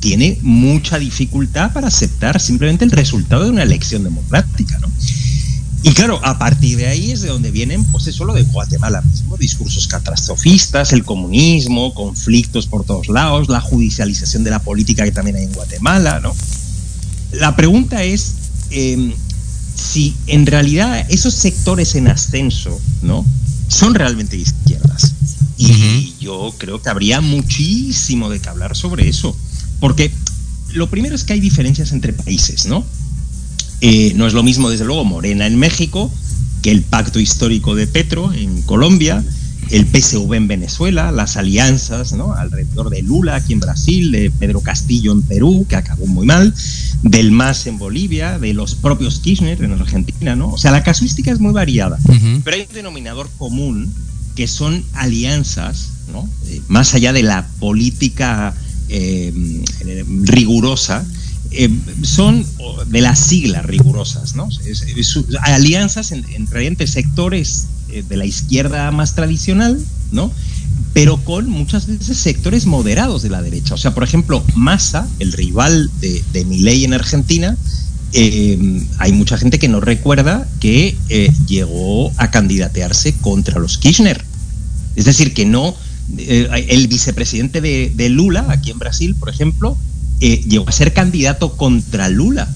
tiene 0.00 0.38
mucha 0.42 0.98
dificultad 0.98 1.72
para 1.72 1.88
aceptar 1.88 2.38
simplemente 2.40 2.84
el 2.84 2.90
resultado 2.90 3.44
de 3.44 3.50
una 3.50 3.62
elección 3.62 4.04
democrática, 4.04 4.78
¿no? 4.78 4.88
Y 5.82 5.92
claro, 5.92 6.20
a 6.24 6.38
partir 6.38 6.76
de 6.76 6.88
ahí 6.88 7.12
es 7.12 7.20
de 7.20 7.28
donde 7.28 7.50
vienen, 7.50 7.84
pues 7.84 8.06
eso 8.08 8.24
lo 8.24 8.34
de 8.34 8.42
Guatemala 8.42 9.00
mismo, 9.02 9.36
discursos 9.36 9.86
catastrofistas, 9.86 10.92
el 10.92 11.04
comunismo, 11.04 11.94
conflictos 11.94 12.66
por 12.66 12.84
todos 12.84 13.08
lados, 13.08 13.48
la 13.48 13.60
judicialización 13.60 14.42
de 14.42 14.50
la 14.50 14.58
política 14.58 15.04
que 15.04 15.12
también 15.12 15.36
hay 15.36 15.44
en 15.44 15.52
Guatemala, 15.52 16.18
¿no? 16.20 16.34
La 17.32 17.54
pregunta 17.54 18.02
es 18.02 18.34
em, 18.70 19.12
si 19.76 20.16
en 20.26 20.46
realidad 20.46 21.06
esos 21.08 21.34
sectores 21.34 21.94
en 21.94 22.08
ascenso, 22.08 22.80
¿no? 23.02 23.24
Son 23.68 23.94
realmente 23.94 24.36
de 24.36 24.42
izquierdas. 24.42 25.12
Y 25.58 26.14
yo 26.20 26.54
creo 26.56 26.80
que 26.80 26.88
habría 26.88 27.20
muchísimo 27.20 28.30
de 28.30 28.40
qué 28.40 28.48
hablar 28.48 28.76
sobre 28.76 29.08
eso. 29.08 29.36
Porque 29.80 30.12
lo 30.72 30.88
primero 30.88 31.14
es 31.14 31.24
que 31.24 31.32
hay 31.34 31.40
diferencias 31.40 31.92
entre 31.92 32.12
países, 32.12 32.66
¿no? 32.66 32.84
Eh, 33.80 34.12
no 34.16 34.26
es 34.26 34.32
lo 34.32 34.42
mismo, 34.42 34.70
desde 34.70 34.84
luego, 34.84 35.04
Morena 35.04 35.46
en 35.46 35.58
México 35.58 36.10
que 36.62 36.70
el 36.70 36.82
pacto 36.82 37.20
histórico 37.20 37.74
de 37.74 37.86
Petro 37.86 38.32
en 38.32 38.62
Colombia, 38.62 39.24
el 39.70 39.86
PSV 39.86 40.32
en 40.34 40.48
Venezuela, 40.48 41.12
las 41.12 41.36
alianzas 41.36 42.12
¿no? 42.12 42.32
alrededor 42.32 42.90
de 42.90 43.02
Lula 43.02 43.36
aquí 43.36 43.52
en 43.52 43.60
Brasil, 43.60 44.10
de 44.10 44.30
Pedro 44.30 44.60
Castillo 44.60 45.12
en 45.12 45.22
Perú, 45.22 45.66
que 45.68 45.76
acabó 45.76 46.06
muy 46.06 46.26
mal, 46.26 46.54
del 47.02 47.30
MAS 47.30 47.66
en 47.66 47.78
Bolivia, 47.78 48.38
de 48.38 48.54
los 48.54 48.74
propios 48.74 49.20
Kirchner 49.20 49.62
en 49.62 49.72
Argentina, 49.72 50.34
¿no? 50.34 50.50
O 50.50 50.58
sea, 50.58 50.72
la 50.72 50.82
casuística 50.82 51.30
es 51.30 51.38
muy 51.38 51.52
variada, 51.52 51.98
pero 52.42 52.56
hay 52.56 52.66
un 52.68 52.74
denominador 52.74 53.28
común 53.38 53.92
que 54.34 54.48
son 54.48 54.84
alianzas, 54.94 55.90
¿no? 56.12 56.28
Eh, 56.46 56.60
más 56.68 56.94
allá 56.94 57.12
de 57.12 57.22
la 57.22 57.46
política 57.60 58.54
eh, 58.88 59.32
rigurosa, 60.22 61.04
eh, 61.50 61.70
son 62.02 62.44
de 62.86 63.00
las 63.00 63.18
siglas 63.18 63.64
rigurosas, 63.64 64.34
¿no? 64.34 64.48
alianzas 65.42 66.12
entre, 66.12 66.86
sectores 66.86 67.66
eh, 67.88 68.04
de 68.08 68.16
la 68.16 68.26
izquierda 68.26 68.90
más 68.90 69.14
tradicional, 69.14 69.78
¿no? 70.12 70.30
Pero 70.92 71.18
con 71.18 71.48
muchas 71.48 71.86
veces 71.86 72.18
sectores 72.18 72.66
moderados 72.66 73.22
de 73.22 73.30
la 73.30 73.42
derecha. 73.42 73.74
O 73.74 73.78
sea, 73.78 73.94
por 73.94 74.04
ejemplo, 74.04 74.44
Massa, 74.54 75.06
el 75.18 75.32
rival 75.32 75.90
de, 76.00 76.24
de 76.32 76.44
Milei 76.44 76.84
en 76.84 76.94
Argentina, 76.94 77.56
hay 78.98 79.12
mucha 79.12 79.36
gente 79.36 79.58
que 79.58 79.68
no 79.68 79.80
recuerda 79.80 80.48
que 80.60 80.96
llegó 81.46 82.10
a 82.16 82.30
candidatearse 82.30 83.12
contra 83.14 83.58
los 83.60 83.78
Kirchner. 83.78 84.24
Es 84.96 85.04
decir, 85.04 85.34
que 85.34 85.44
no 85.44 85.76
eh, 86.16 86.66
el 86.70 86.88
vicepresidente 86.88 87.60
de, 87.60 88.08
Lula, 88.08 88.46
aquí 88.48 88.70
en 88.70 88.78
Brasil, 88.78 89.14
por 89.14 89.28
ejemplo, 89.28 89.76
eh, 90.20 90.42
llegó 90.48 90.68
a 90.68 90.72
ser 90.72 90.92
candidato 90.92 91.56
contra 91.56 92.08
Lula 92.08 92.48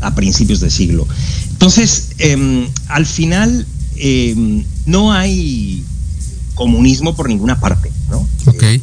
a 0.00 0.14
principios 0.14 0.60
de 0.60 0.70
siglo. 0.70 1.06
Entonces, 1.50 2.10
em, 2.18 2.66
al 2.88 3.06
final, 3.06 3.66
em, 3.96 4.64
no 4.86 5.12
hay 5.12 5.84
comunismo 6.54 7.14
por 7.14 7.28
ninguna 7.28 7.60
parte, 7.60 7.90
¿no? 8.10 8.28
Eh, 8.62 8.80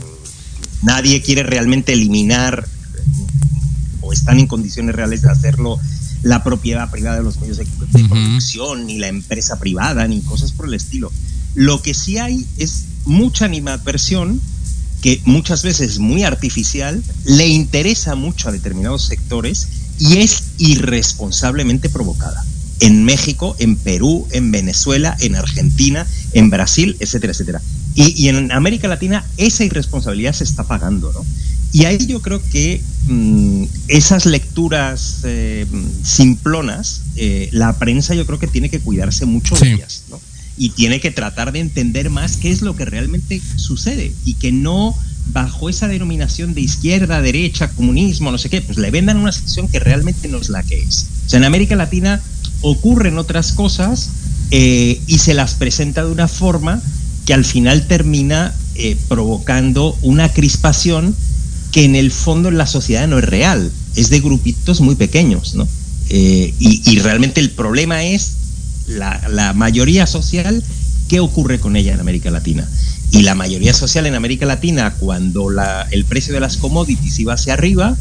nadie 0.81 1.21
quiere 1.21 1.43
realmente 1.43 1.93
eliminar 1.93 2.67
o 4.01 4.13
están 4.13 4.39
en 4.39 4.47
condiciones 4.47 4.95
reales 4.95 5.21
de 5.21 5.29
hacerlo 5.29 5.79
la 6.23 6.43
propiedad 6.43 6.89
privada 6.91 7.17
de 7.17 7.23
los 7.23 7.39
medios 7.39 7.57
de, 7.57 7.65
producción, 8.07 8.85
ni 8.85 8.99
la 8.99 9.07
empresa 9.07 9.57
privada, 9.59 10.07
ni 10.07 10.21
cosas 10.21 10.51
por 10.51 10.67
el 10.67 10.73
estilo. 10.75 11.11
Lo 11.55 11.81
que 11.81 11.93
sí 11.93 12.17
hay 12.17 12.45
es 12.57 12.85
mucha 13.05 13.45
animadversión 13.45 14.39
que 15.01 15.22
muchas 15.25 15.63
veces 15.63 15.91
es 15.91 16.00
muy 16.00 16.24
artificial, 16.24 17.03
le 17.25 17.48
interesa 17.48 18.15
mucho 18.15 18.50
a 18.50 18.51
determinados 18.51 19.05
sectores 19.05 19.67
y 20.00 20.17
es 20.17 20.43
irresponsablemente 20.58 21.89
provocada. 21.89 22.43
En 22.79 23.03
México, 23.03 23.55
en 23.60 23.75
Perú, 23.75 24.27
en 24.31 24.51
Venezuela, 24.51 25.15
en 25.20 25.36
Argentina, 25.36 26.08
en 26.34 26.50
Brasil, 26.50 26.98
etcétera, 27.00 27.34
etcétera. 27.34 27.62
Y, 27.93 28.29
en 28.29 28.51
América 28.51 28.88
Latina 28.88 29.25
esa 29.38 29.65
irresponsabilidad 29.65 30.34
se 30.34 30.46
está 30.46 30.63
pagando, 30.63 31.12
¿no? 31.12 31.25
Y 31.74 31.86
ahí 31.86 32.05
yo 32.05 32.22
creo 32.22 32.41
que 32.51 32.81
mm, 33.08 33.65
esas 33.88 34.25
lecturas 34.25 35.20
eh, 35.24 35.65
simplonas, 36.03 37.01
eh, 37.15 37.50
la 37.51 37.77
prensa 37.77 38.13
yo 38.13 38.25
creo 38.25 38.39
que 38.39 38.48
tiene 38.48 38.70
que 38.70 38.79
cuidarse 38.79 39.25
mucho 39.25 39.55
de 39.55 39.74
ellas, 39.74 40.03
¿no? 40.10 40.20
Y 40.58 40.70
tiene 40.70 41.00
que 41.00 41.12
tratar 41.12 41.51
de 41.51 41.60
entender 41.60 42.10
más 42.10 42.38
qué 42.38 42.51
es 42.51 42.62
lo 42.62 42.75
que 42.75 42.86
realmente 42.86 43.41
sucede 43.55 44.13
y 44.25 44.36
que 44.36 44.51
no 44.51 44.96
bajo 45.27 45.70
esa 45.70 45.88
denominación 45.88 46.53
de 46.53 46.62
izquierda, 46.62 47.22
derecha, 47.22 47.70
comunismo, 47.70 48.31
no 48.31 48.38
sé 48.38 48.50
qué, 48.50 48.62
pues 48.62 48.77
le 48.77 48.91
vendan 48.91 49.17
una 49.17 49.31
sección 49.31 49.67
que 49.67 49.79
realmente 49.79 50.27
no 50.27 50.39
es 50.39 50.50
la 50.50 50.63
que 50.63 50.81
es. 50.81 51.08
O 51.25 51.29
sea, 51.29 51.38
en 51.38 51.46
América 51.46 51.75
Latina 51.75 52.22
ocurren 52.62 53.17
otras 53.17 53.53
cosas 53.53 54.10
eh, 54.51 55.00
y 55.08 55.20
se 55.20 55.34
las 55.34 55.55
presenta 55.55 56.03
de 56.03 56.12
una 56.12 56.27
forma 56.27 56.81
que 57.25 57.34
al 57.34 57.46
final 57.46 57.88
termina 57.88 58.53
eh, 58.75 58.98
provocando 59.08 59.98
una 60.01 60.29
crispación 60.29 61.15
que 61.72 61.86
en 61.86 61.96
el 61.96 62.12
fondo 62.12 62.50
en 62.50 62.58
la 62.58 62.67
sociedad 62.67 63.08
no 63.08 63.20
es 63.20 63.25
real, 63.25 63.72
es 63.96 64.10
de 64.10 64.20
grupitos 64.20 64.81
muy 64.81 64.96
pequeños, 64.96 65.55
¿no? 65.55 65.67
Eh, 66.10 66.53
y, 66.60 66.81
y 66.91 67.00
realmente 67.00 67.39
el 67.39 67.51
problema 67.51 68.03
es 68.03 68.34
la, 68.88 69.53
mayoría 69.53 70.07
social, 70.07 70.63
¿qué 71.07 71.19
ocurre 71.19 71.59
con 71.59 71.75
ella 71.75 71.93
en 71.93 72.00
América 72.00 72.31
Latina? 72.31 72.67
Y 73.11 73.23
la 73.23 73.35
mayoría 73.35 73.73
social 73.73 74.05
en 74.05 74.15
América 74.15 74.45
Latina, 74.45 74.93
cuando 75.00 75.50
el 75.91 76.05
precio 76.05 76.33
de 76.33 76.39
las 76.39 76.57
commodities 76.57 77.19
iba 77.19 77.33
hacia 77.33 77.53
arriba, 77.53 77.95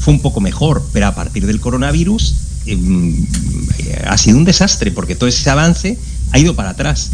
fue 0.00 0.14
un 0.14 0.20
poco 0.20 0.40
mejor, 0.40 0.84
pero 0.92 1.06
a 1.06 1.14
partir 1.14 1.46
del 1.46 1.60
coronavirus 1.60 2.34
em, 2.66 3.26
ha 4.06 4.18
sido 4.18 4.38
un 4.38 4.44
desastre, 4.44 4.90
porque 4.90 5.14
todo 5.14 5.28
ese 5.28 5.48
avance 5.50 5.98
ha 6.32 6.38
ido 6.38 6.54
para 6.54 6.70
atrás. 6.70 7.10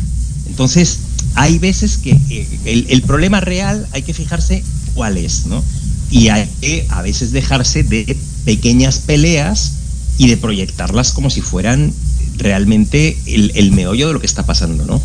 Entonces, 0.46 0.98
hay 1.34 1.58
veces 1.58 1.98
que 1.98 2.18
eh, 2.30 2.86
el, 2.88 3.02
problema 3.02 3.40
real 3.40 3.86
hay 3.92 4.02
que 4.02 4.14
fijarse 4.14 4.62
cuál 4.94 5.16
es, 5.16 5.46
¿no? 5.46 5.62
Y 6.10 6.28
hay 6.28 6.48
que 6.60 6.86
a 6.90 7.02
veces 7.02 7.32
dejarse 7.32 7.82
de 7.82 8.16
pequeñas 8.44 9.00
peleas 9.00 9.72
y 10.16 10.28
de 10.28 10.36
proyectarlas 10.36 11.12
como 11.12 11.30
si 11.30 11.40
fueran 11.40 11.92
realmente 12.36 13.16
el, 13.26 13.72
meollo 13.72 14.08
de 14.08 14.12
lo 14.14 14.20
que 14.20 14.26
está 14.26 14.44
pasando, 14.44 14.84
¿no? 14.84 15.02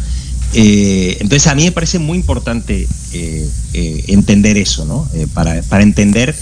Eh, 0.54 1.18
entonces 1.20 1.48
a 1.48 1.56
mí 1.56 1.64
me 1.64 1.72
parece 1.72 2.00
muy 2.00 2.18
importante 2.18 2.88
eh, 3.14 3.50
eh, 3.74 4.04
entender 4.08 4.58
eso, 4.58 4.86
¿no? 4.86 5.08
Para, 5.34 5.62
entender 5.82 6.36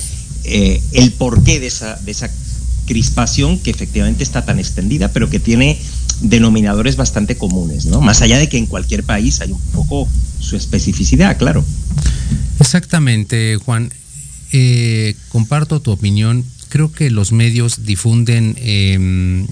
el 0.44 1.12
porqué 1.14 1.60
de 1.60 1.68
esa, 1.68 1.96
de 1.96 2.12
esa 2.12 2.30
crispación 2.86 3.60
que 3.60 3.70
efectivamente 3.70 4.24
está 4.24 4.46
tan 4.46 4.60
extendida, 4.60 5.12
pero 5.12 5.30
que 5.30 5.40
tiene 5.40 5.78
denominadores 6.22 6.96
bastante 6.96 7.36
comunes, 7.36 7.86
¿no? 7.86 8.00
Más 8.00 8.22
allá 8.22 8.38
de 8.38 8.48
que 8.48 8.58
en 8.58 8.66
cualquier 8.66 9.04
país 9.04 9.42
hay 9.42 9.52
un 9.52 9.62
poco 9.74 10.08
su 10.40 10.56
especificidad, 10.56 11.38
claro. 11.38 11.66
Exactamente, 12.60 13.58
Juan. 13.58 13.92
comparto 15.30 15.82
tu 15.82 15.92
opinión. 15.92 16.46
Creo 16.70 16.92
que 16.92 17.10
los 17.12 17.32
medios 17.32 17.86
difunden 17.86 18.56
em, 18.60 19.48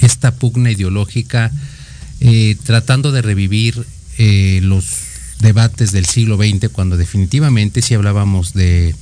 esta 0.00 0.34
pugna 0.34 0.70
ideológica, 0.70 1.50
eh, 2.20 2.56
tratando 2.64 3.12
de 3.12 3.22
revivir 3.22 3.86
eh, 4.18 4.60
los 4.62 4.84
debates 5.40 5.92
del 5.92 6.06
siglo 6.06 6.36
XX, 6.36 6.68
cuando 6.70 6.96
definitivamente 6.96 7.82
si 7.82 7.94
hablábamos 7.94 8.54
de 8.54 8.94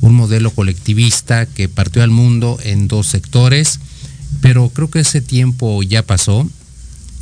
un 0.00 0.14
modelo 0.14 0.50
colectivista 0.50 1.46
que 1.46 1.68
partió 1.68 2.02
al 2.02 2.10
mundo 2.10 2.58
en 2.64 2.88
dos 2.88 3.06
sectores 3.06 3.78
pero 4.42 4.68
creo 4.70 4.90
que 4.90 5.00
ese 5.00 5.20
tiempo 5.22 5.82
ya 5.82 6.02
pasó. 6.02 6.46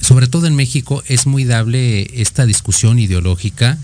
Sobre 0.01 0.27
todo 0.27 0.47
en 0.47 0.57
México 0.57 1.05
es 1.07 1.27
muy 1.27 1.45
dable 1.45 2.11
esta 2.21 2.47
discusión 2.47 2.99
ideológica. 2.99 3.79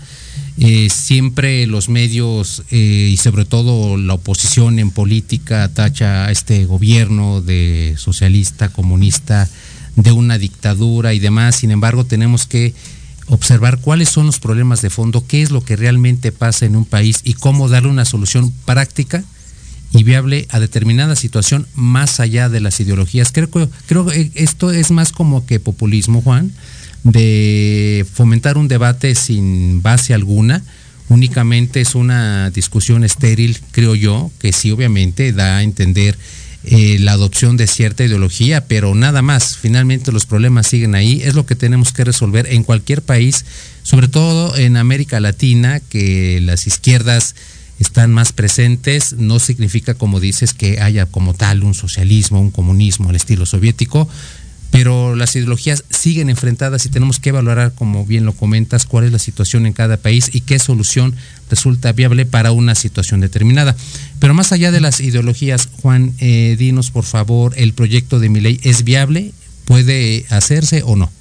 Eh, 0.59 0.89
siempre 0.89 1.67
los 1.67 1.87
medios 1.87 2.63
eh, 2.71 3.09
y 3.11 3.17
sobre 3.17 3.45
todo 3.45 3.95
la 3.95 4.15
oposición 4.15 4.79
en 4.79 4.89
política 4.89 5.69
tacha 5.71 6.25
a 6.25 6.31
este 6.31 6.65
gobierno 6.65 7.41
de 7.41 7.93
socialista, 7.97 8.69
comunista, 8.69 9.47
de 9.95 10.11
una 10.11 10.37
dictadura 10.37 11.13
y 11.13 11.19
demás. 11.19 11.57
Sin 11.57 11.69
embargo, 11.69 12.05
tenemos 12.05 12.47
que 12.47 12.73
observar 13.27 13.79
cuáles 13.81 14.09
son 14.09 14.25
los 14.25 14.39
problemas 14.39 14.81
de 14.81 14.89
fondo, 14.89 15.25
qué 15.27 15.41
es 15.41 15.51
lo 15.51 15.63
que 15.63 15.75
realmente 15.75 16.31
pasa 16.31 16.65
en 16.65 16.75
un 16.75 16.85
país 16.85 17.21
y 17.23 17.33
cómo 17.33 17.69
darle 17.69 17.89
una 17.89 18.05
solución 18.05 18.51
práctica 18.65 19.23
y 19.91 20.03
viable 20.03 20.47
a 20.49 20.59
determinada 20.59 21.15
situación 21.15 21.67
más 21.75 22.19
allá 22.19 22.49
de 22.49 22.61
las 22.61 22.79
ideologías. 22.79 23.31
Creo, 23.31 23.49
creo 23.85 24.05
que 24.05 24.31
esto 24.35 24.71
es 24.71 24.91
más 24.91 25.11
como 25.11 25.45
que 25.45 25.59
populismo, 25.59 26.21
Juan, 26.21 26.51
de 27.11 28.05
fomentar 28.13 28.57
un 28.57 28.67
debate 28.67 29.15
sin 29.15 29.81
base 29.81 30.13
alguna. 30.13 30.63
Únicamente 31.09 31.81
es 31.81 31.95
una 31.95 32.49
discusión 32.51 33.03
estéril, 33.03 33.57
creo 33.71 33.95
yo, 33.95 34.29
que 34.39 34.51
sí 34.51 34.71
obviamente 34.71 35.31
da 35.31 35.57
a 35.57 35.63
entender 35.63 36.17
eh, 36.63 36.97
la 36.99 37.13
adopción 37.13 37.55
de 37.55 37.65
cierta 37.65 38.03
ideología, 38.03 38.65
pero 38.65 38.93
nada 38.93 39.21
más. 39.21 39.55
Finalmente 39.55 40.11
los 40.11 40.25
problemas 40.25 40.67
siguen 40.67 40.95
ahí. 40.95 41.21
Es 41.23 41.33
lo 41.33 41.45
que 41.45 41.55
tenemos 41.55 41.93
que 41.93 42.03
resolver 42.03 42.47
en 42.51 42.63
cualquier 42.63 43.01
país, 43.01 43.45
sobre 43.83 44.09
todo 44.09 44.57
en 44.57 44.75
América 44.75 45.21
Latina, 45.21 45.79
que 45.79 46.41
las 46.41 46.67
izquierdas 46.67 47.35
están 47.79 48.13
más 48.13 48.33
presentes. 48.33 49.13
No 49.13 49.39
significa, 49.39 49.93
como 49.93 50.19
dices, 50.19 50.53
que 50.53 50.81
haya 50.81 51.05
como 51.05 51.33
tal 51.33 51.63
un 51.63 51.73
socialismo, 51.73 52.41
un 52.41 52.51
comunismo 52.51 53.09
al 53.09 53.15
estilo 53.15 53.45
soviético, 53.45 54.09
pero 54.71 55.15
las 55.15 55.35
ideologías 55.35 55.83
siguen 55.89 56.29
enfrentadas 56.29 56.85
y 56.85 56.89
tenemos 56.89 57.19
que 57.19 57.31
valorar, 57.31 57.73
como 57.73 58.05
bien 58.05 58.25
lo 58.25 58.33
comentas, 58.33 58.85
cuál 58.85 59.05
es 59.05 59.11
la 59.11 59.19
situación 59.19 59.65
en 59.65 59.73
cada 59.73 59.97
país 59.97 60.29
y 60.33 60.41
qué 60.41 60.59
solución 60.59 61.15
resulta 61.49 61.91
viable 61.93 62.25
para 62.25 62.51
una 62.51 62.75
situación 62.75 63.21
determinada. 63.21 63.75
Pero 64.19 64.33
más 64.33 64.51
allá 64.51 64.71
de 64.71 64.81
las 64.81 64.99
ideologías, 64.99 65.69
Juan, 65.81 66.13
eh, 66.19 66.55
dinos 66.59 66.91
por 66.91 67.05
favor, 67.05 67.53
¿el 67.57 67.73
proyecto 67.73 68.19
de 68.19 68.29
mi 68.29 68.39
ley 68.39 68.59
es 68.63 68.83
viable? 68.83 69.31
¿Puede 69.65 70.25
hacerse 70.29 70.83
o 70.83 70.95
no? 70.95 71.11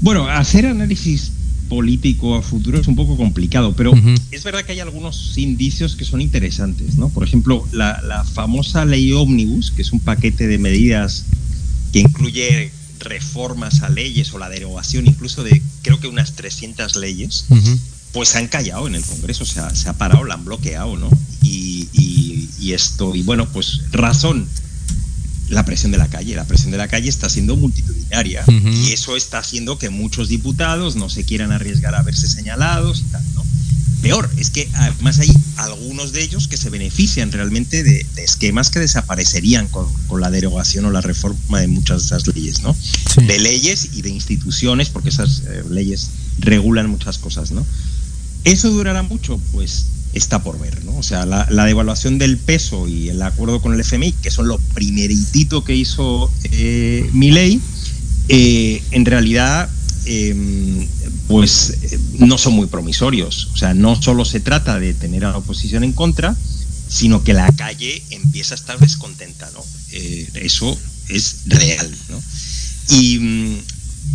Bueno, 0.00 0.28
hacer 0.28 0.66
análisis 0.66 1.32
político 1.74 2.36
a 2.36 2.42
futuro 2.42 2.78
es 2.78 2.86
un 2.86 2.94
poco 2.94 3.16
complicado, 3.16 3.74
pero 3.74 3.92
es 4.30 4.44
verdad 4.44 4.64
que 4.64 4.70
hay 4.70 4.78
algunos 4.78 5.36
indicios 5.36 5.96
que 5.96 6.04
son 6.04 6.20
interesantes, 6.20 6.94
¿no? 6.94 7.08
Por 7.08 7.24
ejemplo, 7.24 7.66
la, 7.72 8.24
famosa 8.32 8.84
ley 8.84 9.12
ómnibus, 9.12 9.72
que 9.72 9.82
es 9.82 9.90
un 9.90 9.98
paquete 9.98 10.46
de 10.46 10.58
medidas 10.58 11.24
que 11.92 11.98
incluye 11.98 12.70
reformas 13.00 13.82
a 13.82 13.88
leyes 13.88 14.32
o 14.34 14.38
la 14.38 14.48
derogación 14.48 15.08
incluso 15.08 15.42
de 15.42 15.60
creo 15.82 15.98
que 15.98 16.06
unas 16.06 16.34
300 16.34 16.94
leyes, 16.94 17.46
pues 18.12 18.28
se 18.28 18.38
han 18.38 18.46
callado 18.46 18.86
en 18.86 18.94
el 18.94 19.02
Congreso, 19.02 19.42
o 19.42 19.46
sea, 19.46 19.74
se 19.74 19.88
ha 19.88 19.94
parado, 19.94 20.22
la 20.22 20.34
han 20.34 20.44
bloqueado, 20.44 20.96
¿no? 20.96 21.10
Y, 21.42 21.88
y 22.60 22.72
esto, 22.72 23.16
y 23.16 23.22
bueno, 23.22 23.48
pues 23.52 23.80
razón 23.90 24.46
la 25.48 25.64
presión 25.64 25.92
de 25.92 25.98
la 25.98 26.08
calle. 26.08 26.34
La 26.34 26.44
presión 26.44 26.70
de 26.70 26.78
la 26.78 26.88
calle 26.88 27.08
está 27.08 27.28
siendo 27.28 27.56
multitudinaria 27.56 28.03
y 28.48 28.92
eso 28.92 29.16
está 29.16 29.38
haciendo 29.38 29.78
que 29.78 29.90
muchos 29.90 30.28
diputados 30.28 30.96
no 30.96 31.08
se 31.08 31.24
quieran 31.24 31.52
arriesgar 31.52 31.94
a 31.94 32.02
verse 32.02 32.28
señalados 32.28 33.00
y 33.00 33.10
tal, 33.10 33.22
¿no? 33.34 33.44
Peor, 34.04 34.30
es 34.36 34.50
que 34.50 34.68
además 34.74 35.18
hay 35.18 35.32
algunos 35.56 36.12
de 36.12 36.22
ellos 36.22 36.46
que 36.46 36.58
se 36.58 36.68
benefician 36.68 37.32
realmente 37.32 37.82
de, 37.82 38.04
esquemas 38.18 38.68
que 38.68 38.78
desaparecerían 38.78 39.66
con, 39.68 39.86
la 40.20 40.30
derogación 40.30 40.84
o 40.84 40.90
la 40.90 41.00
reforma 41.00 41.60
de 41.60 41.68
muchas 41.68 42.02
de 42.02 42.06
esas 42.06 42.26
leyes, 42.34 42.60
¿no? 42.60 42.76
De 43.26 43.38
leyes 43.38 43.88
y 43.94 44.02
de 44.02 44.10
instituciones, 44.10 44.90
porque 44.90 45.08
esas 45.08 45.44
eh, 45.46 45.64
leyes 45.70 46.10
regulan 46.38 46.90
muchas 46.90 47.16
cosas, 47.16 47.50
¿no? 47.50 47.66
¿Eso 48.44 48.70
durará 48.70 49.02
mucho? 49.02 49.40
Pues 49.52 49.86
está 50.12 50.42
por 50.42 50.58
ver, 50.58 50.84
¿no? 50.84 50.96
O 50.96 51.02
sea, 51.02 51.26
la, 51.26 51.46
devaluación 51.64 52.18
del 52.18 52.36
peso 52.36 52.86
y 52.86 53.08
el 53.08 53.20
acuerdo 53.22 53.60
con 53.60 53.72
el 53.72 53.80
FMI, 53.80 54.12
que 54.12 54.30
son 54.30 54.48
lo 54.48 54.58
primeritito 54.74 55.64
que 55.64 55.74
hizo 55.74 56.30
eh, 56.52 57.08
mi 57.12 57.30
ley, 57.30 57.60
eh, 58.28 58.82
en 58.90 59.04
realidad 59.04 59.68
em, 60.06 60.86
pues 61.28 61.74
eh, 61.82 61.98
no 62.18 62.38
son 62.38 62.54
muy 62.54 62.66
promisorios. 62.66 63.50
O 63.52 63.56
sea, 63.56 63.74
no 63.74 64.00
solo 64.00 64.24
se 64.24 64.40
trata 64.40 64.78
de 64.78 64.94
tener 64.94 65.24
a 65.24 65.30
la 65.30 65.38
oposición 65.38 65.84
en 65.84 65.92
contra, 65.92 66.36
sino 66.88 67.24
que 67.24 67.32
la 67.32 67.50
calle 67.52 68.02
empieza 68.10 68.54
a 68.54 68.56
estar 68.56 68.78
descontenta, 68.78 69.50
¿no? 69.52 69.64
eso 70.34 70.76
es 71.08 71.42
real, 71.46 71.88
¿no? 72.08 72.20
Y, 72.96 73.18
mm, 73.20 73.58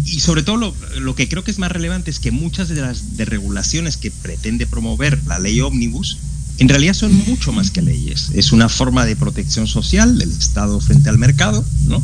y 0.05 0.19
sobre 0.19 0.43
todo 0.43 0.73
lo, 0.99 1.15
que 1.15 1.27
creo 1.29 1.43
que 1.43 1.51
es 1.51 1.59
más 1.59 1.71
relevante 1.71 2.09
es 2.11 2.19
que 2.19 2.31
muchas 2.31 2.69
de 2.69 2.81
las 2.81 3.17
desregulaciones 3.17 3.97
que 3.97 4.11
pretende 4.11 4.65
promover 4.65 5.19
la 5.27 5.39
ley 5.39 5.61
ómnibus 5.61 6.17
en 6.57 6.69
realidad 6.69 6.93
son 6.93 7.13
mucho 7.27 7.51
más 7.53 7.71
que 7.71 7.81
leyes. 7.81 8.31
Es 8.33 8.51
una 8.51 8.67
forma 8.67 9.05
de 9.05 9.15
protección 9.15 9.67
social 9.67 10.17
del 10.17 10.31
Estado 10.31 10.79
frente 10.81 11.09
al 11.09 11.17
mercado, 11.17 11.63
¿no? 11.85 12.03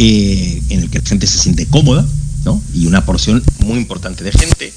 Eh, 0.00 0.62
en 0.68 0.78
el 0.78 0.90
que 0.90 1.00
la 1.00 1.04
gente 1.04 1.26
se 1.26 1.38
siente 1.38 1.66
cómoda, 1.66 2.06
¿no? 2.44 2.62
Y 2.72 2.86
una 2.86 3.04
porción 3.04 3.42
muy 3.58 3.78
importante 3.78 4.22
de 4.22 4.30
gente. 4.30 4.72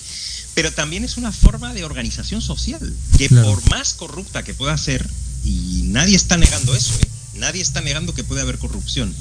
Pero 0.56 0.74
también 0.74 1.04
es 1.04 1.16
una 1.16 1.32
forma 1.32 1.76
de 1.76 1.84
organización 1.84 2.42
social, 2.42 2.80
que 3.20 3.30
por 3.30 3.70
más 3.70 3.94
corrupta 3.94 4.42
que 4.42 4.56
pueda 4.56 4.76
ser, 4.80 5.08
y 5.46 5.84
nadie 5.90 6.16
está 6.16 6.38
negando 6.38 6.74
eso, 6.74 6.96
¿eh? 6.96 7.08
nadie 7.36 7.62
está 7.62 7.82
negando 7.82 8.16
que 8.16 8.24
puede 8.24 8.42
haber 8.42 8.58
corrupción, 8.58 9.14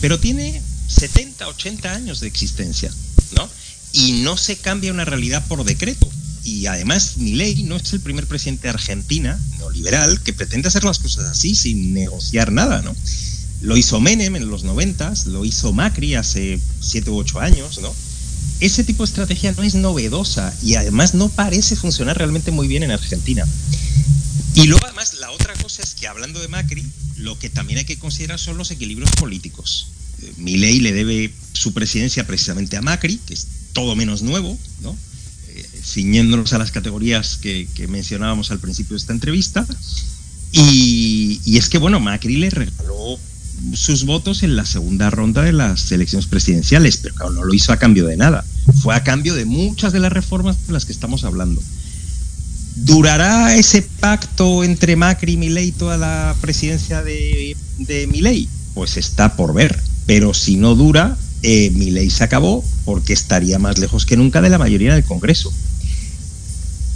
pero 0.00 0.18
tiene 0.18 0.60
70, 0.88 1.46
80 1.46 1.92
años 1.92 2.18
de 2.18 2.26
existencia, 2.26 2.92
¿no? 3.36 3.48
Y 3.92 4.22
no 4.24 4.36
se 4.36 4.56
cambia 4.56 4.92
una 4.92 5.04
realidad 5.04 5.46
por 5.46 5.62
decreto. 5.62 6.10
Y 6.42 6.66
además, 6.66 7.18
Milei 7.18 7.62
no 7.62 7.76
es 7.76 7.92
el 7.92 8.00
primer 8.00 8.26
presidente 8.26 8.64
de 8.64 8.70
Argentina, 8.70 9.38
neoliberal, 9.58 10.20
que 10.24 10.32
pretende 10.32 10.66
hacer 10.66 10.82
las 10.82 10.98
cosas 10.98 11.26
así 11.26 11.54
sin 11.54 11.94
negociar 11.94 12.50
nada, 12.50 12.82
¿no? 12.82 12.96
Lo 13.66 13.76
hizo 13.76 14.00
Menem 14.00 14.36
en 14.36 14.48
los 14.48 14.62
90, 14.62 15.12
lo 15.26 15.44
hizo 15.44 15.72
Macri 15.72 16.14
hace 16.14 16.60
7 16.80 17.10
u 17.10 17.16
8 17.18 17.40
años. 17.40 17.80
Ese 18.60 18.84
tipo 18.84 19.02
de 19.02 19.08
estrategia 19.08 19.52
no 19.56 19.64
es 19.64 19.74
novedosa 19.74 20.54
y 20.62 20.76
además 20.76 21.14
no 21.14 21.28
parece 21.28 21.74
funcionar 21.74 22.16
realmente 22.16 22.52
muy 22.52 22.68
bien 22.68 22.84
en 22.84 22.92
Argentina. 22.92 23.44
Y 24.54 24.68
luego 24.68 24.86
además 24.86 25.14
la 25.14 25.32
otra 25.32 25.52
cosa 25.54 25.82
es 25.82 25.94
que 25.94 26.06
hablando 26.06 26.38
de 26.40 26.46
Macri, 26.46 26.86
lo 27.16 27.36
que 27.40 27.50
también 27.50 27.80
hay 27.80 27.84
que 27.84 27.98
considerar 27.98 28.38
son 28.38 28.56
los 28.56 28.70
equilibrios 28.70 29.10
políticos. 29.18 29.88
Milei 30.36 30.78
le 30.78 30.92
debe 30.92 31.34
su 31.52 31.72
presidencia 31.72 32.24
precisamente 32.24 32.76
a 32.76 32.82
Macri, 32.82 33.18
que 33.26 33.34
es 33.34 33.48
todo 33.72 33.96
menos 33.96 34.22
nuevo, 34.22 34.56
¿no? 34.80 34.96
Eh, 35.48 35.68
ciñéndonos 35.82 36.52
a 36.52 36.58
las 36.58 36.70
categorías 36.70 37.36
que, 37.36 37.66
mencionábamos 37.88 38.52
al 38.52 38.60
principio 38.60 38.94
de 38.94 39.00
esta 39.00 39.12
entrevista. 39.12 39.66
Y, 40.52 41.58
es 41.58 41.68
que, 41.68 41.78
bueno, 41.78 41.98
Macri 41.98 42.36
le 42.36 42.48
regaló 42.48 43.18
sus 43.74 44.04
votos 44.04 44.42
en 44.42 44.56
la 44.56 44.64
segunda 44.64 45.10
ronda 45.10 45.42
de 45.42 45.52
las 45.52 45.90
elecciones 45.92 46.26
presidenciales, 46.26 46.98
pero 46.98 47.30
no 47.30 47.44
lo 47.44 47.54
hizo 47.54 47.72
a 47.72 47.78
cambio 47.78 48.06
de 48.06 48.16
nada. 48.16 48.44
Fue 48.82 48.94
a 48.94 49.02
cambio 49.02 49.34
de 49.34 49.44
muchas 49.44 49.92
de 49.92 50.00
las 50.00 50.12
reformas 50.12 50.66
de 50.66 50.72
las 50.72 50.84
que 50.84 50.92
estamos 50.92 51.24
hablando. 51.24 51.62
¿Durará 52.76 53.54
ese 53.56 53.82
pacto 53.82 54.62
entre 54.62 54.96
Macri 54.96 55.32
y 55.32 55.36
Milei 55.36 55.72
toda 55.72 55.96
la 55.96 56.36
presidencia 56.40 57.02
de, 57.02 57.56
de 57.78 58.06
Milei? 58.06 58.48
Pues 58.74 58.96
está 58.96 59.36
por 59.36 59.54
ver 59.54 59.80
pero 60.06 60.32
si 60.32 60.56
no 60.56 60.74
dura, 60.74 61.16
eh, 61.42 61.70
mi 61.74 61.90
ley 61.90 62.08
se 62.10 62.24
acabó 62.24 62.64
porque 62.84 63.12
estaría 63.12 63.58
más 63.58 63.78
lejos 63.78 64.06
que 64.06 64.16
nunca 64.16 64.40
de 64.40 64.48
la 64.48 64.58
mayoría 64.58 64.94
del 64.94 65.04
Congreso. 65.04 65.52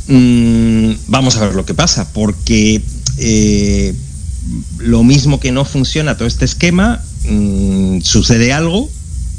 Mm, 0.07 0.93
vamos 1.09 1.37
a 1.37 1.47
ver 1.47 1.55
lo 1.55 1.67
que 1.67 1.75
pasa, 1.75 2.11
porque 2.13 2.81
eh, 3.19 3.95
lo 4.79 5.03
mismo 5.03 5.41
que 5.41 5.53
no 5.53 5.65
funciona 5.65 6.17
todo 6.17 6.27
este 6.27 6.45
esquema, 6.45 7.03
mm, 7.29 8.01
sucede 8.01 8.53
algo 8.53 8.91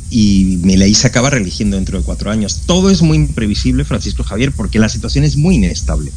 y 0.09 0.59
mi 0.61 0.75
ley 0.77 0.93
se 0.93 1.07
acaba 1.07 1.29
reeligiendo 1.29 1.77
dentro 1.77 1.97
de 1.97 2.03
cuatro 2.03 2.31
años. 2.31 2.61
Todo 2.65 2.89
es 2.89 3.01
muy 3.01 3.17
imprevisible, 3.17 3.85
Francisco 3.85 4.23
Javier, 4.23 4.51
porque 4.51 4.79
la 4.79 4.89
situación 4.89 5.23
es 5.23 5.37
muy 5.37 5.55
inestable. 5.55 6.11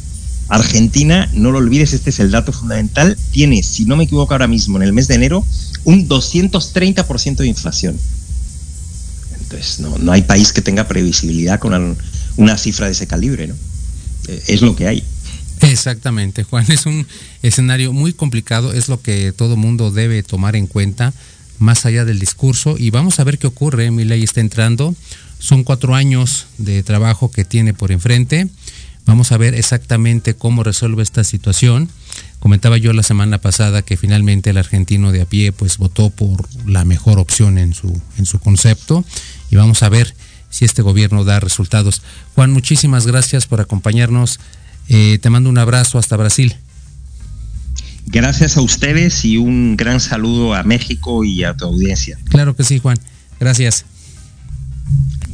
Argentina, 0.47 1.29
no 1.33 1.51
lo 1.51 1.57
olvides, 1.57 1.93
este 1.93 2.11
es 2.11 2.19
el 2.19 2.29
dato 2.29 2.51
fundamental, 2.51 3.17
tiene, 3.31 3.63
si 3.63 3.85
no 3.85 3.95
me 3.95 4.03
equivoco 4.03 4.33
ahora 4.33 4.47
mismo, 4.47 4.77
en 4.77 4.83
el 4.83 4.93
mes 4.93 5.07
de 5.07 5.15
enero, 5.15 5.45
un 5.85 6.07
230% 6.07 7.37
de 7.37 7.47
inflación. 7.47 7.97
Entonces, 9.41 9.79
no, 9.79 10.11
hay 10.11 10.23
país 10.23 10.53
que 10.53 10.61
tenga 10.61 10.87
previsibilidad 10.87 11.59
con 11.59 11.97
una, 12.37 12.57
cifra 12.57 12.87
de 12.87 12.91
ese 12.91 13.07
calibre, 13.07 13.47
¿no? 13.47 13.55
Eh, 14.27 14.43
es 14.47 14.61
lo 14.61 14.75
que 14.75 14.87
hay. 14.87 15.03
Exactamente, 15.61 16.43
Juan, 16.43 16.65
es 16.69 16.85
un 16.85 17.07
escenario 17.41 17.93
muy 17.93 18.13
complicado, 18.13 18.73
es 18.73 18.89
lo 18.89 19.01
que 19.01 19.31
todo 19.31 19.57
mundo 19.57 19.91
debe 19.91 20.23
tomar 20.23 20.55
en 20.55 20.67
cuenta, 20.67 21.13
más 21.59 21.85
allá 21.85 22.05
del 22.05 22.19
discurso, 22.19 22.75
y 22.77 22.89
vamos 22.89 23.19
a 23.19 23.23
ver 23.23 23.37
qué 23.37 23.47
ocurre, 23.47 23.91
mi 23.91 24.03
ley 24.03 24.23
está 24.23 24.41
entrando, 24.41 24.95
son 25.39 25.63
cuatro 25.63 25.95
años 25.95 26.47
de 26.57 26.83
trabajo 26.83 27.31
que 27.31 27.45
tiene 27.45 27.73
por 27.73 27.91
enfrente, 27.91 28.49
Vamos 29.05 29.31
a 29.31 29.37
ver 29.37 29.53
exactamente 29.53 30.33
cómo 30.33 30.63
resuelve 30.63 31.03
esta 31.03 31.23
situación. 31.23 31.89
Comentaba 32.39 32.77
yo 32.77 32.91
la 32.91 33.03
semana 33.03 33.37
pasada 33.37 33.83
que 33.83 33.97
finalmente 33.97 34.49
el 34.49 34.57
argentino 34.57 35.11
de 35.11 35.21
a 35.21 35.25
pie 35.25 35.51
pues 35.51 35.77
votó 35.77 36.09
por 36.09 36.47
la 36.67 36.85
mejor 36.85 37.19
opción 37.19 37.57
en 37.59 37.73
su, 37.73 38.01
en 38.17 38.25
su 38.25 38.39
concepto 38.39 39.05
y 39.51 39.57
vamos 39.57 39.83
a 39.83 39.89
ver 39.89 40.15
si 40.49 40.65
este 40.65 40.81
gobierno 40.81 41.23
da 41.23 41.39
resultados. 41.39 42.01
Juan, 42.33 42.51
muchísimas 42.51 43.05
gracias 43.05 43.45
por 43.45 43.61
acompañarnos. 43.61 44.39
Eh, 44.89 45.17
te 45.19 45.29
mando 45.29 45.49
un 45.49 45.57
abrazo 45.57 45.97
hasta 45.97 46.17
Brasil. 46.17 46.55
Gracias 48.07 48.55
a 48.57 48.61
ustedes 48.61 49.25
y 49.25 49.37
un 49.37 49.75
gran 49.77 49.99
saludo 49.99 50.53
a 50.53 50.63
México 50.63 51.23
y 51.23 51.43
a 51.43 51.55
tu 51.55 51.65
audiencia. 51.65 52.17
Claro 52.29 52.55
que 52.55 52.63
sí, 52.63 52.79
Juan. 52.79 52.97
Gracias. 53.39 53.85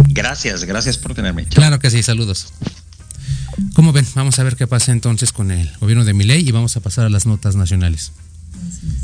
Gracias, 0.07 0.63
gracias 0.63 0.97
por 0.97 1.13
tenerme. 1.13 1.45
Claro 1.45 1.79
que 1.79 1.89
sí, 1.89 2.01
saludos. 2.01 2.53
¿Cómo 3.73 3.91
ven? 3.91 4.07
Vamos 4.15 4.39
a 4.39 4.43
ver 4.43 4.55
qué 4.55 4.67
pasa 4.67 4.91
entonces 4.91 5.31
con 5.31 5.51
el 5.51 5.69
gobierno 5.79 6.05
de 6.05 6.13
Miley 6.13 6.47
y 6.47 6.51
vamos 6.51 6.77
a 6.77 6.79
pasar 6.79 7.05
a 7.05 7.09
las 7.09 7.25
notas 7.25 7.55
nacionales. 7.55 8.11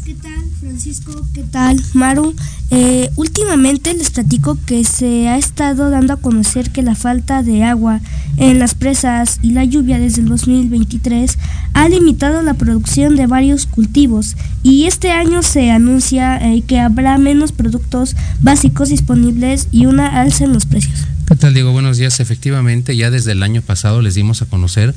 ¿Qué 0.07 0.15
tal, 0.15 0.45
Francisco? 0.61 1.27
¿Qué 1.33 1.43
tal, 1.43 1.83
Maru? 1.91 2.33
Eh, 2.71 3.09
últimamente 3.17 3.93
les 3.93 4.09
platico 4.09 4.57
que 4.65 4.85
se 4.85 5.27
ha 5.27 5.37
estado 5.37 5.89
dando 5.89 6.13
a 6.13 6.15
conocer 6.15 6.71
que 6.71 6.81
la 6.81 6.95
falta 6.95 7.43
de 7.43 7.65
agua 7.65 7.99
en 8.37 8.57
las 8.57 8.73
presas 8.73 9.37
y 9.41 9.51
la 9.51 9.65
lluvia 9.65 9.99
desde 9.99 10.21
el 10.21 10.29
2023 10.29 11.37
ha 11.73 11.89
limitado 11.89 12.41
la 12.41 12.53
producción 12.53 13.17
de 13.17 13.27
varios 13.27 13.65
cultivos 13.65 14.37
y 14.63 14.85
este 14.85 15.11
año 15.11 15.43
se 15.43 15.71
anuncia 15.71 16.37
eh, 16.37 16.63
que 16.65 16.79
habrá 16.79 17.17
menos 17.17 17.51
productos 17.51 18.15
básicos 18.39 18.87
disponibles 18.87 19.67
y 19.73 19.87
una 19.87 20.21
alza 20.21 20.45
en 20.45 20.53
los 20.53 20.65
precios. 20.65 21.01
¿Qué 21.27 21.35
tal, 21.35 21.53
Diego? 21.53 21.73
Buenos 21.73 21.97
días. 21.97 22.21
Efectivamente, 22.21 22.95
ya 22.95 23.11
desde 23.11 23.33
el 23.33 23.43
año 23.43 23.61
pasado 23.61 24.01
les 24.01 24.15
dimos 24.15 24.41
a 24.41 24.45
conocer 24.45 24.95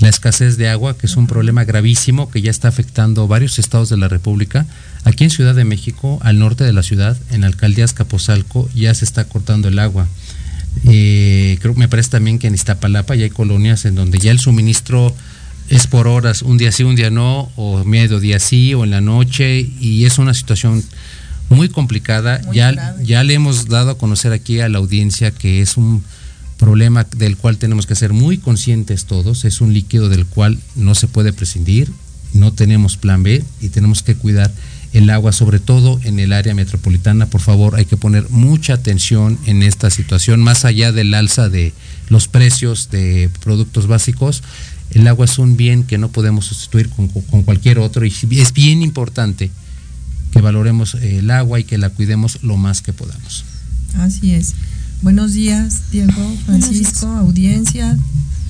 la 0.00 0.08
escasez 0.08 0.56
de 0.56 0.68
agua, 0.68 0.96
que 0.96 1.06
es 1.06 1.16
un 1.16 1.26
problema 1.26 1.64
gravísimo 1.64 2.30
que 2.30 2.40
ya 2.40 2.50
está 2.50 2.68
afectando 2.68 3.26
varios 3.26 3.58
estados 3.58 3.88
de 3.88 3.96
la 3.96 4.08
República. 4.08 4.66
Aquí 5.04 5.24
en 5.24 5.30
Ciudad 5.30 5.54
de 5.54 5.64
México, 5.64 6.18
al 6.22 6.38
norte 6.38 6.64
de 6.64 6.72
la 6.72 6.82
ciudad, 6.82 7.16
en 7.30 7.44
Alcaldías 7.44 7.92
Capozalco, 7.92 8.68
ya 8.74 8.94
se 8.94 9.04
está 9.04 9.24
cortando 9.24 9.68
el 9.68 9.78
agua. 9.78 10.06
Eh, 10.84 11.58
creo 11.60 11.74
que 11.74 11.80
me 11.80 11.88
parece 11.88 12.10
también 12.10 12.38
que 12.38 12.46
en 12.46 12.54
Iztapalapa 12.54 13.14
ya 13.14 13.24
hay 13.24 13.30
colonias 13.30 13.84
en 13.84 13.94
donde 13.94 14.18
ya 14.18 14.30
el 14.30 14.38
suministro 14.38 15.14
es 15.68 15.86
por 15.86 16.06
horas, 16.06 16.42
un 16.42 16.58
día 16.58 16.72
sí, 16.72 16.84
un 16.84 16.96
día 16.96 17.10
no, 17.10 17.50
o 17.56 17.84
medio 17.84 18.20
día 18.20 18.38
sí, 18.38 18.74
o 18.74 18.84
en 18.84 18.90
la 18.90 19.00
noche, 19.00 19.60
y 19.80 20.04
es 20.04 20.18
una 20.18 20.32
situación 20.32 20.82
muy 21.50 21.68
complicada. 21.68 22.40
ya, 22.52 22.96
ya 23.02 23.24
le 23.24 23.34
hemos 23.34 23.68
dado 23.68 23.90
a 23.90 23.98
conocer 23.98 24.32
aquí 24.32 24.60
a 24.60 24.68
la 24.68 24.78
audiencia 24.78 25.30
que 25.30 25.60
es 25.60 25.76
un 25.76 26.02
problema 26.58 27.06
del 27.16 27.36
cual 27.36 27.56
tenemos 27.56 27.86
que 27.86 27.94
ser 27.94 28.12
muy 28.12 28.36
conscientes 28.36 29.06
todos, 29.06 29.44
es 29.44 29.60
un 29.60 29.72
líquido 29.72 30.08
del 30.08 30.26
cual 30.26 30.58
no 30.76 30.94
se 30.94 31.06
puede 31.06 31.32
prescindir, 31.32 31.90
no 32.34 32.52
tenemos 32.52 32.96
plan 32.96 33.22
B 33.22 33.42
y 33.60 33.68
tenemos 33.68 34.02
que 34.02 34.14
cuidar 34.14 34.52
el 34.92 35.10
agua, 35.10 35.32
sobre 35.32 35.60
todo 35.60 36.00
en 36.02 36.18
el 36.18 36.32
área 36.32 36.54
metropolitana. 36.54 37.26
Por 37.26 37.40
favor, 37.40 37.76
hay 37.76 37.84
que 37.84 37.96
poner 37.96 38.28
mucha 38.30 38.74
atención 38.74 39.38
en 39.46 39.62
esta 39.62 39.90
situación, 39.90 40.40
más 40.40 40.64
allá 40.64 40.92
del 40.92 41.14
alza 41.14 41.48
de 41.48 41.72
los 42.08 42.28
precios 42.28 42.90
de 42.90 43.30
productos 43.42 43.86
básicos. 43.86 44.42
El 44.90 45.06
agua 45.06 45.26
es 45.26 45.38
un 45.38 45.56
bien 45.56 45.84
que 45.84 45.98
no 45.98 46.08
podemos 46.08 46.46
sustituir 46.46 46.88
con, 46.88 47.08
con 47.08 47.42
cualquier 47.42 47.78
otro 47.78 48.04
y 48.06 48.12
es 48.32 48.52
bien 48.52 48.82
importante 48.82 49.50
que 50.32 50.40
valoremos 50.40 50.94
el 50.94 51.30
agua 51.30 51.60
y 51.60 51.64
que 51.64 51.78
la 51.78 51.90
cuidemos 51.90 52.42
lo 52.42 52.56
más 52.56 52.80
que 52.80 52.92
podamos. 52.92 53.44
Así 53.98 54.34
es. 54.34 54.54
Buenos 55.00 55.32
días, 55.32 55.90
Diego, 55.92 56.36
Francisco, 56.44 57.06
audiencia. 57.06 57.96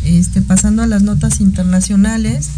Este, 0.04 0.40
pasando 0.40 0.82
a 0.82 0.86
las 0.86 1.02
notas 1.02 1.40
internacionales, 1.40 2.48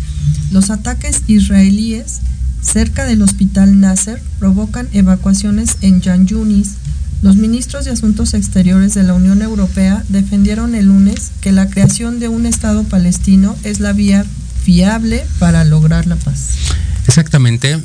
los 0.52 0.70
ataques 0.70 1.22
israelíes 1.26 2.20
cerca 2.62 3.04
del 3.04 3.22
hospital 3.22 3.80
Nasser 3.80 4.22
provocan 4.38 4.88
evacuaciones 4.92 5.78
en 5.80 6.00
Yan 6.02 6.26
Yunis. 6.28 6.74
Los 7.20 7.34
ministros 7.34 7.84
de 7.84 7.90
Asuntos 7.90 8.34
Exteriores 8.34 8.94
de 8.94 9.02
la 9.02 9.14
Unión 9.14 9.42
Europea 9.42 10.04
defendieron 10.08 10.76
el 10.76 10.86
lunes 10.86 11.32
que 11.40 11.50
la 11.50 11.68
creación 11.68 12.20
de 12.20 12.28
un 12.28 12.46
Estado 12.46 12.84
palestino 12.84 13.56
es 13.64 13.80
la 13.80 13.92
vía 13.92 14.24
fiable 14.62 15.26
para 15.40 15.64
lograr 15.64 16.06
la 16.06 16.16
paz. 16.16 16.50
Exactamente. 17.08 17.80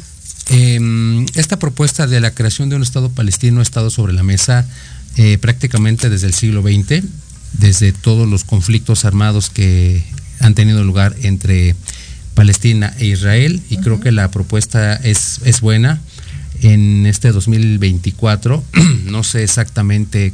Em, 0.50 1.26
esta 1.34 1.58
propuesta 1.58 2.06
de 2.06 2.20
la 2.20 2.30
creación 2.30 2.70
de 2.70 2.76
un 2.76 2.84
Estado 2.84 3.10
palestino 3.10 3.60
ha 3.62 3.64
estado 3.64 3.90
sobre 3.90 4.14
la 4.14 4.22
mesa 4.22 4.68
eh, 5.18 5.38
prácticamente 5.38 6.10
desde 6.10 6.28
el 6.28 6.34
siglo 6.34 6.62
XX, 6.62 7.04
desde 7.54 7.92
todos 7.92 8.28
los 8.28 8.44
conflictos 8.44 9.06
armados 9.06 9.50
que 9.50 10.04
han 10.40 10.56
tenido 10.56 10.84
lugar 10.84 11.16
entre 11.22 11.76
Palestina 12.34 12.94
e 13.00 13.06
Israel, 13.06 13.62
y 13.70 13.78
creo 13.78 14.00
que 14.00 14.12
la 14.12 14.30
propuesta 14.30 14.96
es, 14.96 15.40
es 15.46 15.62
buena. 15.62 16.02
En 16.62 17.06
este 17.06 17.32
2024, 17.32 18.64
no 19.06 19.24
sé 19.24 19.44
exactamente 19.44 20.34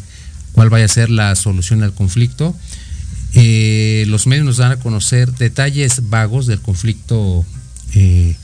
cuál 0.52 0.70
vaya 0.70 0.86
a 0.86 0.90
ser 0.90 1.10
la 1.10 1.36
solución 1.36 1.84
al 1.84 1.94
conflicto. 1.94 2.56
Eh, 3.34 4.06
los 4.08 4.28
medios 4.28 4.46
nos 4.46 4.58
dan 4.58 4.74
a 4.74 4.78
conocer 4.78 5.32
detalles 5.34 6.10
vagos 6.10 6.48
del 6.48 6.60
conflicto 6.60 7.46
eh, 7.94 8.36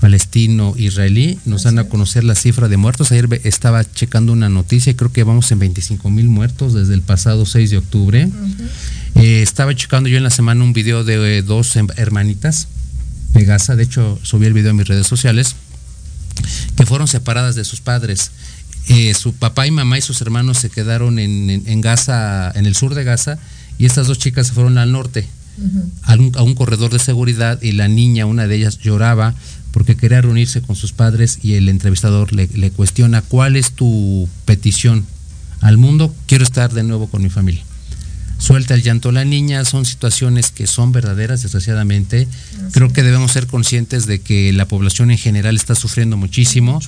palestino-israelí. 0.00 1.38
Nos 1.44 1.64
dan 1.64 1.78
a 1.78 1.84
conocer 1.84 2.24
la 2.24 2.34
cifra 2.34 2.68
de 2.68 2.76
muertos. 2.76 3.12
Ayer 3.12 3.40
estaba 3.44 3.84
checando 3.84 4.32
una 4.32 4.48
noticia 4.48 4.90
y 4.90 4.94
creo 4.94 5.12
que 5.12 5.22
vamos 5.22 5.52
en 5.52 5.58
25 5.58 6.10
mil 6.10 6.28
muertos 6.28 6.74
desde 6.74 6.94
el 6.94 7.02
pasado 7.02 7.46
6 7.46 7.70
de 7.70 7.78
octubre. 7.78 8.28
Eh, 9.14 9.42
estaba 9.42 9.74
checando 9.74 10.08
yo 10.08 10.16
en 10.16 10.24
la 10.24 10.30
semana 10.30 10.64
un 10.64 10.72
video 10.72 11.04
de 11.04 11.38
eh, 11.38 11.42
dos 11.42 11.76
em, 11.76 11.86
hermanitas 11.96 12.68
de 13.34 13.44
Gaza. 13.44 13.76
De 13.76 13.84
hecho, 13.84 14.18
subí 14.22 14.46
el 14.46 14.54
video 14.54 14.70
en 14.70 14.76
mis 14.76 14.88
redes 14.88 15.06
sociales 15.06 15.54
que 16.76 16.86
fueron 16.86 17.06
separadas 17.06 17.54
de 17.54 17.64
sus 17.64 17.80
padres. 17.80 18.30
Eh, 18.88 19.12
su 19.14 19.34
papá 19.34 19.66
y 19.66 19.70
mamá 19.70 19.98
y 19.98 20.00
sus 20.00 20.20
hermanos 20.22 20.58
se 20.58 20.70
quedaron 20.70 21.18
en, 21.18 21.80
Gaza, 21.80 22.50
en 22.54 22.66
el 22.66 22.74
sur 22.74 22.94
de 22.94 23.04
Gaza, 23.04 23.38
y 23.78 23.84
estas 23.84 24.06
dos 24.06 24.18
chicas 24.18 24.48
se 24.48 24.54
fueron 24.54 24.78
al 24.78 24.90
norte. 24.90 25.28
a, 26.04 26.14
un, 26.14 26.32
a 26.36 26.42
un 26.42 26.54
corredor 26.54 26.90
de 26.90 26.98
seguridad 26.98 27.60
y 27.60 27.72
la 27.72 27.86
niña, 27.86 28.24
una 28.24 28.46
de 28.46 28.56
ellas, 28.56 28.78
lloraba 28.78 29.34
porque 29.80 29.96
quería 29.96 30.20
reunirse 30.20 30.60
con 30.60 30.76
sus 30.76 30.92
padres 30.92 31.38
y 31.42 31.54
el 31.54 31.66
entrevistador 31.70 32.34
le, 32.34 32.70
cuestiona 32.70 33.22
cuál 33.22 33.56
es 33.56 33.72
tu 33.72 34.28
petición 34.44 35.06
al 35.62 35.78
mundo, 35.78 36.14
quiero 36.26 36.44
estar 36.44 36.70
de 36.70 36.82
nuevo 36.82 37.08
con 37.08 37.22
mi 37.22 37.30
familia. 37.30 37.62
Suelta 38.36 38.74
el 38.74 38.82
llanto 38.82 39.10
la 39.10 39.24
niña, 39.24 39.64
son 39.64 39.86
situaciones 39.86 40.50
que 40.50 40.66
son 40.66 40.92
verdaderas, 40.92 41.42
desgraciadamente. 41.42 42.28
Creo 42.72 42.92
que 42.92 43.02
debemos 43.02 43.32
ser 43.32 43.46
conscientes 43.46 44.04
de 44.04 44.20
que 44.20 44.52
la 44.52 44.68
población 44.68 45.10
en 45.10 45.16
general 45.16 45.56
está 45.56 45.74
sufriendo 45.74 46.18
muchísimo. 46.18 46.78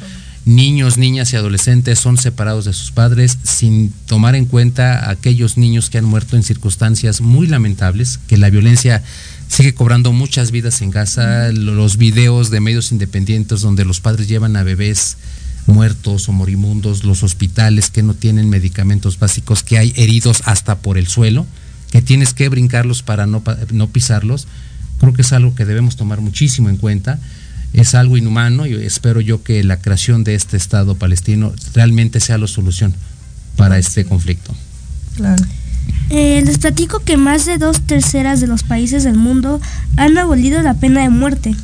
Niños, 0.44 0.98
niñas 0.98 1.32
y 1.32 1.36
adolescentes 1.36 1.98
son 1.98 2.18
separados 2.18 2.66
de 2.66 2.74
sus 2.74 2.90
padres 2.90 3.38
sin 3.42 3.90
tomar 4.04 4.34
en 4.34 4.44
cuenta 4.44 5.08
aquellos 5.08 5.56
niños 5.56 5.88
que 5.88 5.96
han 5.96 6.04
muerto 6.04 6.36
en 6.36 6.42
circunstancias 6.42 7.22
muy 7.22 7.46
lamentables, 7.46 8.18
que 8.26 8.36
la 8.36 8.50
violencia 8.50 9.02
sigue 9.52 9.74
cobrando 9.74 10.12
muchas 10.12 10.50
vidas 10.50 10.80
en 10.80 10.90
Gaza, 10.90 11.52
los 11.52 11.98
videos 11.98 12.48
de 12.50 12.60
medios 12.60 12.90
independientes 12.90 13.60
donde 13.60 13.84
los 13.84 14.00
padres 14.00 14.26
llevan 14.26 14.56
a 14.56 14.62
bebés 14.62 15.18
muertos 15.66 16.30
o 16.30 16.32
morimundos, 16.32 17.04
los 17.04 17.22
hospitales 17.22 17.90
que 17.90 18.02
no 18.02 18.14
tienen 18.14 18.48
medicamentos 18.48 19.18
básicos, 19.18 19.62
que 19.62 19.76
hay 19.76 19.92
heridos 19.96 20.42
hasta 20.46 20.78
por 20.78 20.96
el 20.96 21.06
suelo, 21.06 21.46
que 21.90 22.00
tienes 22.00 22.32
que 22.32 22.48
brincarlos 22.48 23.02
para 23.02 23.26
no, 23.26 23.42
no 23.72 23.88
pisarlos, 23.88 24.48
creo 24.98 25.12
que 25.12 25.20
es 25.20 25.32
algo 25.34 25.54
que 25.54 25.66
debemos 25.66 25.96
tomar 25.96 26.22
muchísimo 26.22 26.70
en 26.70 26.78
cuenta. 26.78 27.18
Es 27.74 27.94
algo 27.94 28.16
inhumano 28.18 28.66
y 28.66 28.74
espero 28.74 29.20
yo 29.20 29.42
que 29.42 29.64
la 29.64 29.78
creación 29.78 30.24
de 30.24 30.34
este 30.34 30.58
Estado 30.58 30.94
palestino 30.94 31.54
realmente 31.74 32.20
sea 32.20 32.36
la 32.36 32.46
solución 32.46 32.94
para 33.56 33.78
este 33.78 34.04
conflicto. 34.04 34.54
Claro. 35.16 35.42
Eh, 36.14 36.42
les 36.44 36.58
platico 36.58 36.98
que 36.98 37.16
más 37.16 37.46
de 37.46 37.56
dos 37.56 37.80
terceras 37.80 38.38
de 38.38 38.46
los 38.46 38.64
países 38.64 39.02
del 39.02 39.16
mundo 39.16 39.62
han 39.96 40.18
abolido 40.18 40.60
la 40.60 40.74
pena 40.74 41.00
de 41.00 41.08
muerte. 41.08 41.56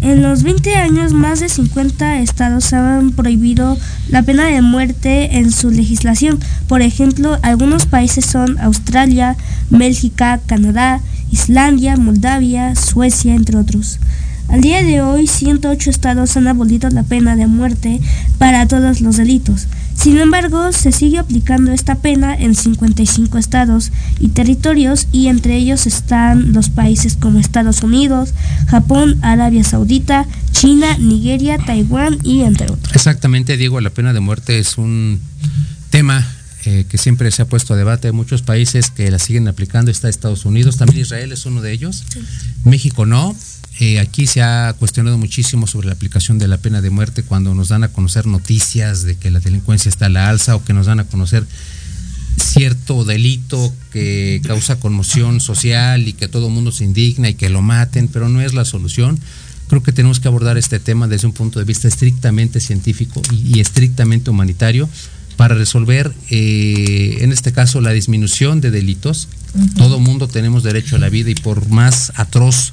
En 0.00 0.22
los 0.22 0.44
20 0.44 0.76
años, 0.76 1.12
más 1.12 1.40
de 1.40 1.48
50 1.48 2.20
estados 2.20 2.72
han 2.72 3.10
prohibido 3.10 3.76
la 4.08 4.22
pena 4.22 4.44
de 4.44 4.62
muerte 4.62 5.38
en 5.38 5.50
su 5.50 5.72
legislación. 5.72 6.38
Por 6.68 6.80
ejemplo, 6.80 7.40
algunos 7.42 7.86
países 7.86 8.24
son 8.24 8.56
Australia, 8.60 9.36
Bélgica, 9.68 10.38
Canadá, 10.46 11.00
Islandia, 11.32 11.96
Moldavia, 11.96 12.76
Suecia, 12.76 13.34
entre 13.34 13.56
otros. 13.56 13.98
Al 14.46 14.60
día 14.60 14.84
de 14.84 15.02
hoy, 15.02 15.26
108 15.26 15.90
estados 15.90 16.36
han 16.36 16.46
abolido 16.46 16.88
la 16.90 17.02
pena 17.02 17.34
de 17.34 17.48
muerte 17.48 18.00
para 18.38 18.68
todos 18.68 19.00
los 19.00 19.16
delitos. 19.16 19.66
Sin 19.98 20.16
embargo, 20.18 20.72
se 20.72 20.92
sigue 20.92 21.18
aplicando 21.18 21.72
esta 21.72 21.96
pena 21.96 22.32
en 22.34 22.54
55 22.54 23.36
estados 23.36 23.90
y 24.20 24.28
territorios 24.28 25.08
y 25.10 25.26
entre 25.26 25.56
ellos 25.56 25.86
están 25.86 26.52
los 26.52 26.70
países 26.70 27.16
como 27.16 27.40
Estados 27.40 27.82
Unidos, 27.82 28.32
Japón, 28.68 29.18
Arabia 29.22 29.64
Saudita, 29.64 30.26
China, 30.52 30.96
Nigeria, 30.98 31.58
Taiwán 31.58 32.18
y 32.22 32.42
entre 32.42 32.70
otros. 32.70 32.94
Exactamente, 32.94 33.56
Diego, 33.56 33.80
la 33.80 33.90
pena 33.90 34.12
de 34.12 34.20
muerte 34.20 34.60
es 34.60 34.78
un 34.78 35.20
tema 35.90 36.24
eh, 36.64 36.86
que 36.88 36.96
siempre 36.96 37.30
se 37.32 37.42
ha 37.42 37.46
puesto 37.46 37.74
a 37.74 37.76
debate. 37.76 38.06
Hay 38.06 38.12
muchos 38.12 38.42
países 38.42 38.90
que 38.90 39.10
la 39.10 39.18
siguen 39.18 39.48
aplicando. 39.48 39.90
Está 39.90 40.08
Estados 40.08 40.44
Unidos, 40.44 40.76
también 40.76 41.00
Israel 41.00 41.32
es 41.32 41.44
uno 41.44 41.60
de 41.60 41.72
ellos. 41.72 42.04
México 42.64 43.04
no. 43.04 43.34
Eh, 43.80 44.00
aquí 44.00 44.26
se 44.26 44.42
ha 44.42 44.74
cuestionado 44.78 45.18
muchísimo 45.18 45.68
sobre 45.68 45.86
la 45.86 45.92
aplicación 45.92 46.38
de 46.38 46.48
la 46.48 46.58
pena 46.58 46.80
de 46.80 46.90
muerte 46.90 47.22
cuando 47.22 47.54
nos 47.54 47.68
dan 47.68 47.84
a 47.84 47.88
conocer 47.88 48.26
noticias 48.26 49.04
de 49.04 49.16
que 49.16 49.30
la 49.30 49.38
delincuencia 49.38 49.88
está 49.88 50.06
a 50.06 50.08
la 50.08 50.28
alza 50.28 50.56
o 50.56 50.64
que 50.64 50.72
nos 50.72 50.86
dan 50.86 50.98
a 50.98 51.04
conocer 51.04 51.46
cierto 52.38 53.04
delito 53.04 53.72
que 53.92 54.40
causa 54.44 54.80
conmoción 54.80 55.40
social 55.40 56.08
y 56.08 56.12
que 56.12 56.28
todo 56.28 56.48
el 56.48 56.52
mundo 56.52 56.72
se 56.72 56.84
indigna 56.84 57.28
y 57.28 57.34
que 57.34 57.50
lo 57.50 57.62
maten, 57.62 58.08
pero 58.08 58.28
no 58.28 58.40
es 58.40 58.52
la 58.52 58.64
solución. 58.64 59.18
Creo 59.68 59.82
que 59.82 59.92
tenemos 59.92 60.18
que 60.18 60.28
abordar 60.28 60.56
este 60.58 60.80
tema 60.80 61.06
desde 61.06 61.26
un 61.26 61.32
punto 61.32 61.58
de 61.58 61.64
vista 61.64 61.86
estrictamente 61.88 62.58
científico 62.58 63.22
y, 63.30 63.60
estrictamente 63.60 64.30
humanitario 64.30 64.88
para 65.36 65.54
resolver, 65.54 66.12
eh, 66.30 67.18
en 67.20 67.30
este 67.30 67.52
caso, 67.52 67.80
la 67.80 67.92
disminución 67.92 68.60
de 68.60 68.72
delitos. 68.72 69.28
Todo 69.76 70.00
mundo 70.00 70.26
tenemos 70.26 70.64
derecho 70.64 70.96
a 70.96 70.98
la 70.98 71.10
vida 71.10 71.30
y 71.30 71.34
por 71.34 71.68
más 71.68 72.12
atroz 72.16 72.72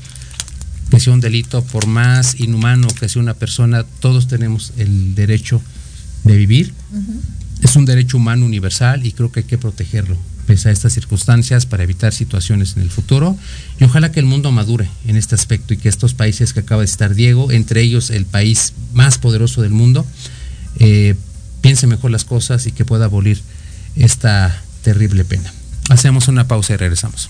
que 0.89 0.99
sea 0.99 1.13
un 1.13 1.21
delito, 1.21 1.63
por 1.63 1.87
más 1.87 2.39
inhumano 2.39 2.87
que 2.87 3.09
sea 3.09 3.21
una 3.21 3.33
persona, 3.33 3.83
todos 3.99 4.27
tenemos 4.27 4.73
el 4.77 5.15
derecho 5.15 5.61
de 6.23 6.35
vivir. 6.35 6.73
Es 7.61 7.75
un 7.75 7.85
derecho 7.85 8.17
humano 8.17 8.45
universal 8.45 9.05
y 9.05 9.11
creo 9.11 9.31
que 9.31 9.41
hay 9.41 9.45
que 9.45 9.57
protegerlo 9.57 10.17
pese 10.45 10.69
a 10.69 10.71
estas 10.71 10.93
circunstancias 10.93 11.65
para 11.65 11.83
evitar 11.83 12.13
situaciones 12.13 12.75
en 12.75 12.83
el 12.83 12.91
futuro 12.91 13.35
y 13.79 13.83
ojalá 13.83 14.11
que 14.11 14.19
el 14.19 14.27
mundo 14.27 14.51
madure 14.51 14.87
en 15.07 15.17
este 15.17 15.33
aspecto 15.33 15.73
y 15.73 15.77
que 15.77 15.89
estos 15.89 16.13
países 16.13 16.53
que 16.53 16.59
acaba 16.59 16.81
de 16.81 16.85
estar 16.85 17.15
Diego, 17.15 17.51
entre 17.51 17.81
ellos 17.81 18.11
el 18.11 18.25
país 18.25 18.73
más 18.93 19.17
poderoso 19.17 19.63
del 19.63 19.71
mundo, 19.71 20.05
eh, 20.77 21.15
piense 21.61 21.87
mejor 21.87 22.11
las 22.11 22.25
cosas 22.25 22.67
y 22.67 22.71
que 22.71 22.85
pueda 22.85 23.05
abolir 23.05 23.41
esta 23.95 24.61
terrible 24.83 25.25
pena. 25.25 25.51
Hacemos 25.89 26.27
una 26.27 26.47
pausa 26.47 26.73
y 26.73 26.77
regresamos. 26.77 27.29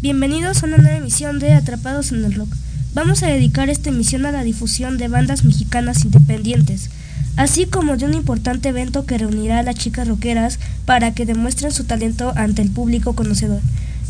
Bienvenidos 0.00 0.62
a 0.62 0.66
una 0.66 0.76
nueva 0.76 0.96
emisión 0.96 1.40
de 1.40 1.54
Atrapados 1.54 2.12
en 2.12 2.24
el 2.24 2.32
Rock. 2.32 2.54
Vamos 2.94 3.24
a 3.24 3.26
dedicar 3.26 3.68
esta 3.68 3.88
emisión 3.88 4.26
a 4.26 4.30
la 4.30 4.44
difusión 4.44 4.96
de 4.96 5.08
bandas 5.08 5.44
mexicanas 5.44 6.04
independientes, 6.04 6.90
así 7.34 7.66
como 7.66 7.96
de 7.96 8.04
un 8.04 8.14
importante 8.14 8.68
evento 8.68 9.06
que 9.06 9.18
reunirá 9.18 9.58
a 9.58 9.62
las 9.64 9.74
chicas 9.74 10.06
rockeras 10.06 10.60
para 10.84 11.14
que 11.14 11.26
demuestren 11.26 11.72
su 11.72 11.82
talento 11.82 12.32
ante 12.36 12.62
el 12.62 12.70
público 12.70 13.14
conocedor. 13.14 13.60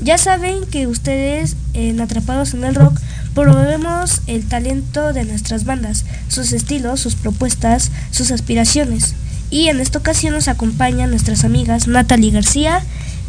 Ya 0.03 0.19
saben 0.19 0.67
que 0.71 0.87
ustedes 0.87 1.57
en 1.73 2.03
Atrapados 2.03 2.53
en 2.53 2.65
el 2.65 2.75
Rock 2.75 3.01
promovemos 3.35 4.21
el 4.27 4.45
talento 4.45 5.15
de 5.15 5.25
nuestras 5.25 5.65
bandas, 5.65 6.05
sus 6.29 6.53
estilos, 6.53 7.01
sus 7.01 7.15
propuestas, 7.15 7.93
sus 8.11 8.31
aspiraciones. 8.31 9.15
Y 9.51 9.69
en 9.69 9.81
esta 9.81 10.01
ocasión 10.01 10.35
nos 10.35 10.49
acompañan 10.49 11.09
nuestras 11.09 11.45
amigas 11.45 11.89
Natalie 11.89 12.31
García 12.31 12.83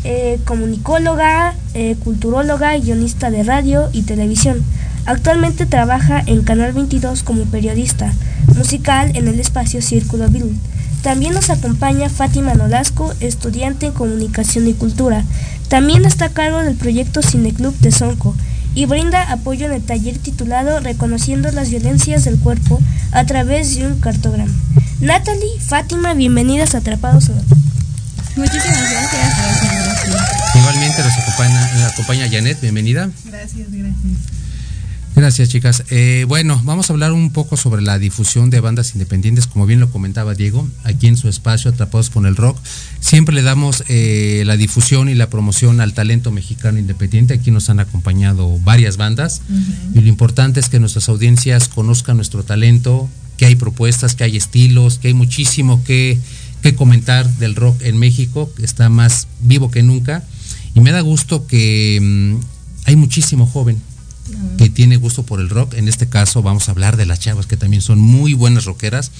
eh, 0.04 0.40
comunicóloga, 0.46 1.56
eh, 1.74 1.96
culturóloga, 2.04 2.78
guionista 2.78 3.32
de 3.32 3.44
radio 3.44 3.90
y 3.92 4.04
televisión. 4.04 4.64
Actualmente 5.06 5.66
trabaja 5.66 6.22
en 6.26 6.44
Canal 6.44 6.74
22 6.74 7.24
como 7.24 7.44
periodista 7.46 8.14
musical 8.56 9.12
en 9.16 9.28
el 9.28 9.40
espacio 9.40 9.82
Círculo 9.82 10.30
Bill. 10.30 10.58
También 11.02 11.34
nos 11.34 11.50
acompaña 11.50 12.10
Fátima 12.10 12.54
Nolasco, 12.56 13.14
estudiante 13.20 13.88
en 13.88 13.94
comunicación 13.94 14.68
y 14.68 14.74
cultura. 14.74 15.24
También 15.70 16.06
está 16.06 16.26
a 16.26 16.30
cargo 16.30 16.60
del 16.60 16.76
proyecto 16.76 17.22
Cineclub 17.22 17.78
de 17.80 17.92
Sonco 17.92 18.36
y 18.76 18.86
brinda 18.86 19.32
apoyo 19.32 19.66
en 19.66 19.74
el 19.74 19.84
taller 19.84 20.18
titulado 20.18 20.80
Reconociendo 20.80 21.52
las 21.52 21.70
violencias 21.70 22.26
del 22.26 22.38
cuerpo 22.40 22.80
a 23.12 23.26
través 23.26 23.76
de 23.76 23.88
un 23.88 24.00
cartograma. 24.00 24.52
Natalie, 25.00 25.60
Fátima, 25.60 26.14
bienvenidas 26.14 26.76
a 26.76 26.80
Atrapados 26.80 27.32
Muchísimas 28.36 28.92
gracias. 28.92 29.79
Nos 31.04 31.18
acompaña, 31.18 31.74
nos 31.76 31.94
acompaña 31.94 32.30
Janet, 32.30 32.60
bienvenida. 32.60 33.10
Gracias, 33.24 33.72
gracias. 33.72 33.96
Gracias, 35.16 35.48
chicas. 35.48 35.84
Eh, 35.92 36.26
bueno, 36.28 36.62
vamos 36.66 36.90
a 36.90 36.94
hablar 36.94 37.14
un 37.14 37.32
poco 37.32 37.56
sobre 37.56 37.82
la 37.82 37.98
difusión 38.00 38.50
de 38.50 38.60
bandas 38.60 38.94
independientes, 38.96 39.48
como 39.48 39.66
bien 39.66 39.80
lo 39.80 39.90
comentaba 39.92 40.36
Diego, 40.36 40.68
aquí 40.84 41.08
en 41.08 41.16
su 41.16 41.30
espacio 41.30 41.72
Atrapados 41.72 42.10
con 42.10 42.26
el 42.26 42.36
Rock. 42.36 42.58
Siempre 43.00 43.34
le 43.34 43.44
damos 43.44 43.86
eh, 43.88 44.44
la 44.46 44.58
difusión 44.58 45.08
y 45.08 45.16
la 45.16 45.30
promoción 45.30 45.80
al 45.80 45.94
talento 45.94 46.32
mexicano 46.32 46.80
independiente. 46.80 47.34
Aquí 47.34 47.50
nos 47.50 47.70
han 47.70 47.80
acompañado 47.80 48.60
varias 48.60 48.98
bandas 48.98 49.42
y 49.94 50.02
lo 50.02 50.08
importante 50.08 50.60
es 50.60 50.68
que 50.68 50.82
nuestras 50.82 51.08
audiencias 51.08 51.70
conozcan 51.70 52.18
nuestro 52.18 52.44
talento, 52.44 53.10
que 53.38 53.46
hay 53.46 53.56
propuestas, 53.56 54.16
que 54.16 54.26
hay 54.26 54.36
estilos, 54.36 55.00
que 55.00 55.08
hay 55.08 55.14
muchísimo 55.14 55.82
que, 55.86 56.20
que 56.62 56.76
comentar 56.76 57.26
del 57.38 57.56
rock 57.56 57.82
en 57.84 57.98
México, 57.98 58.52
que 58.58 58.66
está 58.66 58.90
más 58.90 59.28
vivo 59.40 59.72
que 59.72 59.82
nunca. 59.82 60.24
Y 60.80 60.82
me 60.82 60.92
da 60.92 61.02
gusto 61.02 61.46
que 61.46 62.00
mm, 62.02 62.36
hay 62.86 62.96
muchísimo 62.96 63.46
joven 63.46 63.82
que 64.58 64.70
tiene 64.70 64.96
gusto 64.96 65.24
por 65.24 65.42
el 65.42 65.50
rock. 65.50 65.74
En 65.74 65.90
este 65.90 66.08
caso 66.08 66.42
vamos 66.42 66.70
a 66.70 66.72
hablar 66.72 66.96
de 66.96 67.06
las 67.06 67.20
chavas 67.20 67.48
que 67.48 67.58
también 67.58 67.82
son 67.82 68.00
muy 68.00 68.34
buenas 68.34 68.64
rockeras. 68.64 69.12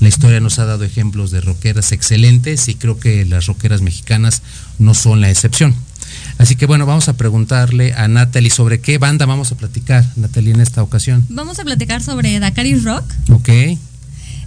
La 0.00 0.08
historia 0.08 0.40
nos 0.40 0.58
ha 0.58 0.64
dado 0.64 0.82
ejemplos 0.82 1.30
de 1.30 1.40
rockeras 1.40 1.92
excelentes 1.92 2.66
y 2.66 2.74
creo 2.74 2.98
que 2.98 3.24
las 3.26 3.46
rockeras 3.46 3.80
mexicanas 3.80 4.42
no 4.80 4.94
son 4.94 5.20
la 5.20 5.30
excepción. 5.30 5.72
Así 6.38 6.56
que 6.56 6.66
bueno, 6.66 6.84
vamos 6.84 7.08
a 7.08 7.12
preguntarle 7.16 7.92
a 7.92 8.08
Natalie 8.08 8.50
sobre 8.50 8.80
qué 8.80 8.98
banda 8.98 9.24
vamos 9.24 9.52
a 9.52 9.56
platicar, 9.56 10.04
Natalie, 10.16 10.52
en 10.52 10.60
esta 10.60 10.82
ocasión. 10.82 11.24
Vamos 11.28 11.60
a 11.60 11.64
platicar 11.64 12.02
sobre 12.02 12.40
Dakaris 12.40 12.82
Rock. 12.82 13.04
Ok. 13.30 13.50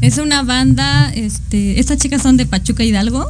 Es 0.02 0.18
una 0.18 0.44
banda, 0.44 1.14
este, 1.14 1.80
estas 1.80 1.98
chicas 1.98 2.22
son 2.22 2.36
de 2.36 2.46
Pachuca 2.46 2.84
Hidalgo 2.84 3.26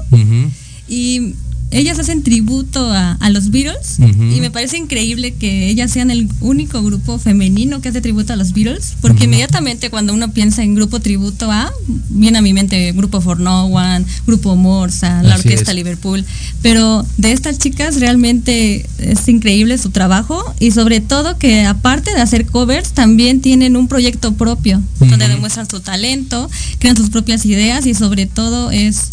y 0.88 1.36
ellas 1.69 1.99
hacen 1.99 2.23
tributo 2.23 2.91
a, 2.91 3.13
a 3.13 3.30
los 3.30 3.51
Beatles 3.51 3.97
y 3.99 4.39
me 4.39 4.51
parece 4.51 4.77
increíble 4.77 5.34
que 5.34 5.67
ellas 5.67 5.91
sean 5.91 6.12
el 6.12 6.30
único 6.39 6.82
grupo 6.82 7.19
femenino 7.19 7.82
que 7.82 7.89
hace 7.89 8.01
tributo 8.01 8.34
a 8.34 8.36
los 8.36 8.53
Beatles, 8.53 8.95
porque 9.01 9.25
inmediatamente 9.25 9.89
cuando 9.89 10.13
uno 10.13 10.32
piensa 10.32 10.63
en 10.63 10.75
grupo 10.75 10.99
tributo 10.99 11.51
a, 11.51 11.71
viene 12.10 12.38
a 12.38 12.41
mi 12.41 12.53
mente 12.53 12.91
Grupo 12.93 13.19
For 13.19 13.39
No 13.39 13.65
One, 13.65 14.06
Grupo 14.25 14.56
Morsa, 14.56 15.21
la 15.23 15.36
Así 15.36 15.47
Orquesta 15.47 15.71
es. 15.71 15.75
Liverpool, 15.75 16.23
pero 16.62 17.06
de 17.17 17.34
estas 17.34 17.60
chicas 17.60 17.99
realmente 17.99 18.86
es 18.99 19.27
increíble 19.27 19.77
su 19.77 19.89
trabajo 19.89 20.56
y 20.60 20.71
sobre 20.71 21.01
todo 21.01 21.38
que 21.38 21.65
aparte 21.65 22.13
de 22.13 22.21
hacer 22.21 22.45
covers 22.45 22.91
también 22.91 23.41
tienen 23.41 23.75
un 23.75 23.88
proyecto 23.88 24.34
propio 24.34 24.82
donde 24.99 25.27
demuestran 25.27 25.69
su 25.69 25.82
talento, 25.82 26.49
crean 26.80 26.95
sus 26.95 27.10
propias 27.10 27.45
ideas 27.45 27.86
y 27.86 27.93
sobre 27.93 28.25
todo 28.25 28.71
es 28.71 29.10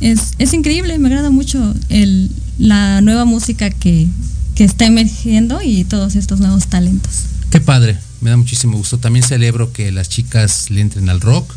es, 0.00 0.32
es 0.38 0.52
increíble, 0.52 0.98
me 0.98 1.08
agrada 1.08 1.30
mucho 1.30 1.74
el, 1.88 2.30
la 2.58 3.00
nueva 3.00 3.24
música 3.24 3.70
que, 3.70 4.06
que 4.54 4.64
está 4.64 4.86
emergiendo 4.86 5.60
y 5.62 5.84
todos 5.84 6.16
estos 6.16 6.40
nuevos 6.40 6.66
talentos. 6.66 7.24
Qué 7.50 7.60
padre, 7.60 7.96
me 8.20 8.30
da 8.30 8.36
muchísimo 8.36 8.76
gusto. 8.76 8.98
También 8.98 9.24
celebro 9.24 9.72
que 9.72 9.92
las 9.92 10.08
chicas 10.08 10.70
le 10.70 10.80
entren 10.80 11.08
al 11.08 11.20
rock. 11.20 11.54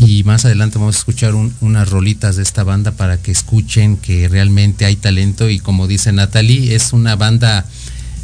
Y 0.00 0.24
más 0.24 0.46
adelante 0.46 0.78
vamos 0.78 0.96
a 0.96 0.98
escuchar 1.00 1.34
un- 1.34 1.52
unas 1.60 1.90
rolitas 1.90 2.36
de 2.36 2.42
esta 2.42 2.64
banda 2.64 2.92
para 2.92 3.18
que 3.20 3.30
escuchen 3.30 3.98
que 3.98 4.26
realmente 4.26 4.86
hay 4.86 4.96
talento 4.96 5.50
y 5.50 5.58
como 5.58 5.86
dice 5.86 6.12
Natalie, 6.12 6.74
es 6.74 6.94
una 6.94 7.14
banda 7.14 7.66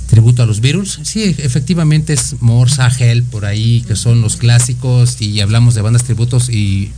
tributo 0.09 0.43
a 0.43 0.47
los 0.47 0.61
Beatles. 0.63 1.01
Sí, 1.03 1.35
efectivamente 1.39 2.15
es 2.15 2.37
Morsa, 2.41 2.89
Hell, 2.99 3.23
por 3.23 3.45
ahí, 3.45 3.83
que 3.87 3.97
son 3.97 4.23
los 4.23 4.37
clásicos 4.37 5.21
y 5.21 5.41
hablamos 5.41 5.75
de 5.75 5.83
bandas 5.83 6.05
tributos 6.05 6.49
y 6.49 6.91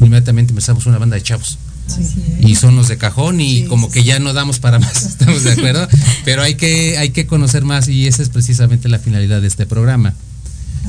inmediatamente 0.00 0.52
pensamos 0.52 0.86
una 0.86 0.98
banda 0.98 1.16
de 1.16 1.22
chavos. 1.22 1.58
Es. 1.88 2.46
Y 2.48 2.54
son 2.54 2.76
los 2.76 2.88
de 2.88 2.96
cajón 2.96 3.40
y 3.40 3.62
Sí, 3.62 3.64
como 3.66 3.88
sí, 3.88 3.94
que 3.94 4.04
ya 4.04 4.18
no 4.18 4.32
damos 4.32 4.60
para 4.60 4.78
más, 4.78 5.04
estamos 5.06 5.42
de 5.42 5.52
acuerdo, 5.52 5.88
pero 6.24 6.42
hay 6.42 6.54
que, 6.54 6.98
hay 6.98 7.10
que 7.10 7.26
conocer 7.26 7.64
más 7.64 7.88
y 7.88 8.06
esa 8.06 8.22
es 8.22 8.28
precisamente 8.28 8.88
la 8.88 8.98
finalidad 8.98 9.40
de 9.40 9.48
este 9.48 9.66
programa. 9.66 10.14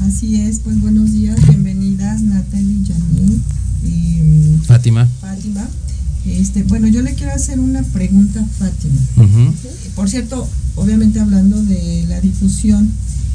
Así 0.07 0.41
es, 0.41 0.59
pues 0.59 0.79
buenos 0.79 1.11
días, 1.11 1.37
bienvenidas 1.47 2.21
Natalie, 2.21 2.85
Janine, 2.87 3.39
eh, 3.85 4.57
Fátima. 4.65 5.07
Fátima. 5.19 5.67
Este, 6.25 6.63
bueno, 6.63 6.87
yo 6.87 7.01
le 7.01 7.15
quiero 7.15 7.33
hacer 7.33 7.59
una 7.59 7.81
pregunta 7.83 8.41
a 8.41 8.45
Fátima. 8.45 9.01
Por 9.95 10.09
cierto, 10.09 10.47
obviamente 10.75 11.19
hablando 11.19 11.61
de 11.63 12.05
la 12.07 12.21
difusión, 12.21 12.91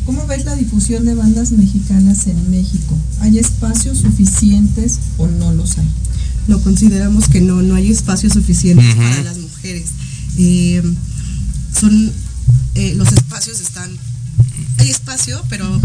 ¿cómo 0.07 0.27
ves 0.27 0.45
la 0.45 0.55
difusión 0.55 1.05
de 1.05 1.15
bandas 1.15 1.51
mexicanas 1.53 2.27
en 2.29 2.51
México? 2.51 2.97
¿Hay 3.21 3.39
espacios 3.39 3.99
suficientes 3.99 4.99
o 5.19 5.27
no 5.27 5.53
los 5.53 5.77
hay? 5.79 5.87
no 6.49 6.61
consideramos 6.61 7.29
que 7.29 7.41
no, 7.41 7.61
no 7.61 7.75
hay 7.75 7.91
espacios 7.91 8.35
suficientes 8.35 8.95
para 8.95 9.23
las 9.25 9.39
mujeres. 9.39 9.87
Eh, 10.39 10.81
son 11.79 12.13
eh, 12.77 12.95
los 12.97 13.13
espacios 13.13 13.61
están, 13.61 13.91
hay 14.79 14.91
espacio, 14.91 15.43
pero 15.49 15.81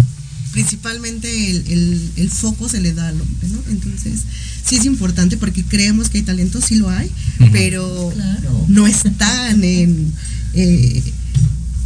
principalmente 0.51 1.49
el, 1.49 1.63
el- 1.67 2.11
el 2.17 2.30
foco 2.30 2.69
se 2.69 2.80
le 2.80 2.93
da 2.93 3.07
al 3.07 3.19
hombre, 3.19 3.47
¿no? 3.49 3.57
Entonces, 3.72 4.19
sí 4.63 4.76
es 4.76 4.86
importante 4.86 5.36
porque 5.38 5.63
creemos 5.63 6.09
que 6.09 6.19
hay 6.19 6.24
talento, 6.26 6.61
sí 6.61 6.76
lo 6.76 6.89
hay, 6.91 7.09
pero 7.51 8.11
Claro. 8.13 8.65
no 8.67 8.86
están 8.86 9.63
en, 9.63 10.13
eh, 10.53 11.01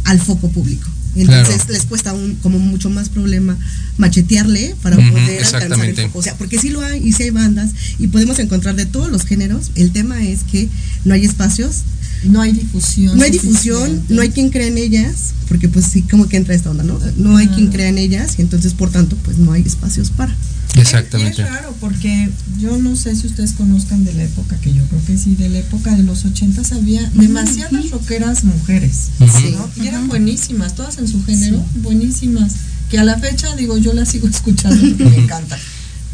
al 0.04 0.20
foco 0.20 0.50
público. 0.50 0.86
Entonces 1.16 1.56
Claro. 1.56 1.72
les 1.72 1.84
cuesta 1.86 2.12
un, 2.12 2.34
como 2.36 2.58
mucho 2.58 2.90
más 2.90 3.08
problema 3.08 3.56
machetearle 3.98 4.74
para 4.82 4.96
poder 4.96 5.08
alcanzar 5.14 5.32
el 5.34 5.40
exactamente. 5.42 6.06
foco. 6.06 6.18
O 6.18 6.22
sea, 6.22 6.34
porque 6.36 6.58
sí 6.58 6.68
lo 6.68 6.80
hay 6.82 7.06
y 7.06 7.12
sí 7.12 7.24
hay 7.24 7.30
bandas 7.30 7.70
y 7.98 8.08
podemos 8.08 8.38
encontrar 8.38 8.76
de 8.76 8.86
todos 8.86 9.10
los 9.10 9.24
géneros. 9.24 9.70
El 9.74 9.90
tema 9.92 10.22
es 10.22 10.40
que 10.44 10.68
no 11.04 11.14
hay 11.14 11.24
espacios, 11.24 11.82
No 12.24 12.40
hay 12.40 12.52
difusión. 12.52 13.16
no 13.16 13.24
hay 13.24 13.30
difusión, 13.30 14.02
no 14.08 14.22
hay 14.22 14.30
quien 14.30 14.50
crea 14.50 14.66
en 14.66 14.78
ellas, 14.78 15.32
porque 15.48 15.68
pues 15.68 15.86
sí, 15.86 16.02
como 16.02 16.28
que 16.28 16.36
entra 16.36 16.54
esta 16.54 16.70
onda, 16.70 16.84
¿no? 16.84 16.98
No 17.16 17.36
hay 17.36 17.48
quien 17.48 17.68
crea 17.68 17.88
en 17.88 17.98
ellas 17.98 18.34
y 18.38 18.42
entonces 18.42 18.74
por 18.74 18.90
tanto 18.90 19.16
pues 19.24 19.38
no 19.38 19.52
hay 19.52 19.62
espacios 19.62 20.10
para. 20.10 20.34
Exactamente. 20.80 21.42
Y 21.42 21.44
es 21.44 21.50
raro 21.50 21.74
porque 21.80 22.30
yo 22.60 22.76
no 22.78 22.96
sé 22.96 23.14
si 23.16 23.26
ustedes 23.26 23.52
conozcan 23.52 24.04
de 24.04 24.14
la 24.14 24.24
época, 24.24 24.56
que 24.60 24.72
yo 24.72 24.84
creo 24.86 25.04
que 25.06 25.16
sí, 25.16 25.34
de 25.34 25.48
la 25.48 25.58
época 25.58 25.94
de 25.96 26.02
los 26.02 26.24
ochentas 26.24 26.72
había 26.72 27.08
demasiadas 27.14 27.90
rockeras 27.90 28.44
mujeres, 28.44 29.08
Ujú. 29.20 29.50
¿no? 29.50 29.70
Y 29.82 29.86
eran 29.88 30.08
buenísimas, 30.08 30.74
todas 30.74 30.98
en 30.98 31.08
su 31.08 31.24
género, 31.24 31.64
buenísimas, 31.82 32.52
que 32.90 32.98
a 32.98 33.04
la 33.04 33.18
fecha, 33.18 33.54
digo, 33.56 33.76
yo 33.78 33.92
las 33.92 34.08
sigo 34.10 34.28
escuchando 34.36 34.80
porque 34.80 35.04
me 35.04 35.16
encantan. 35.24 35.58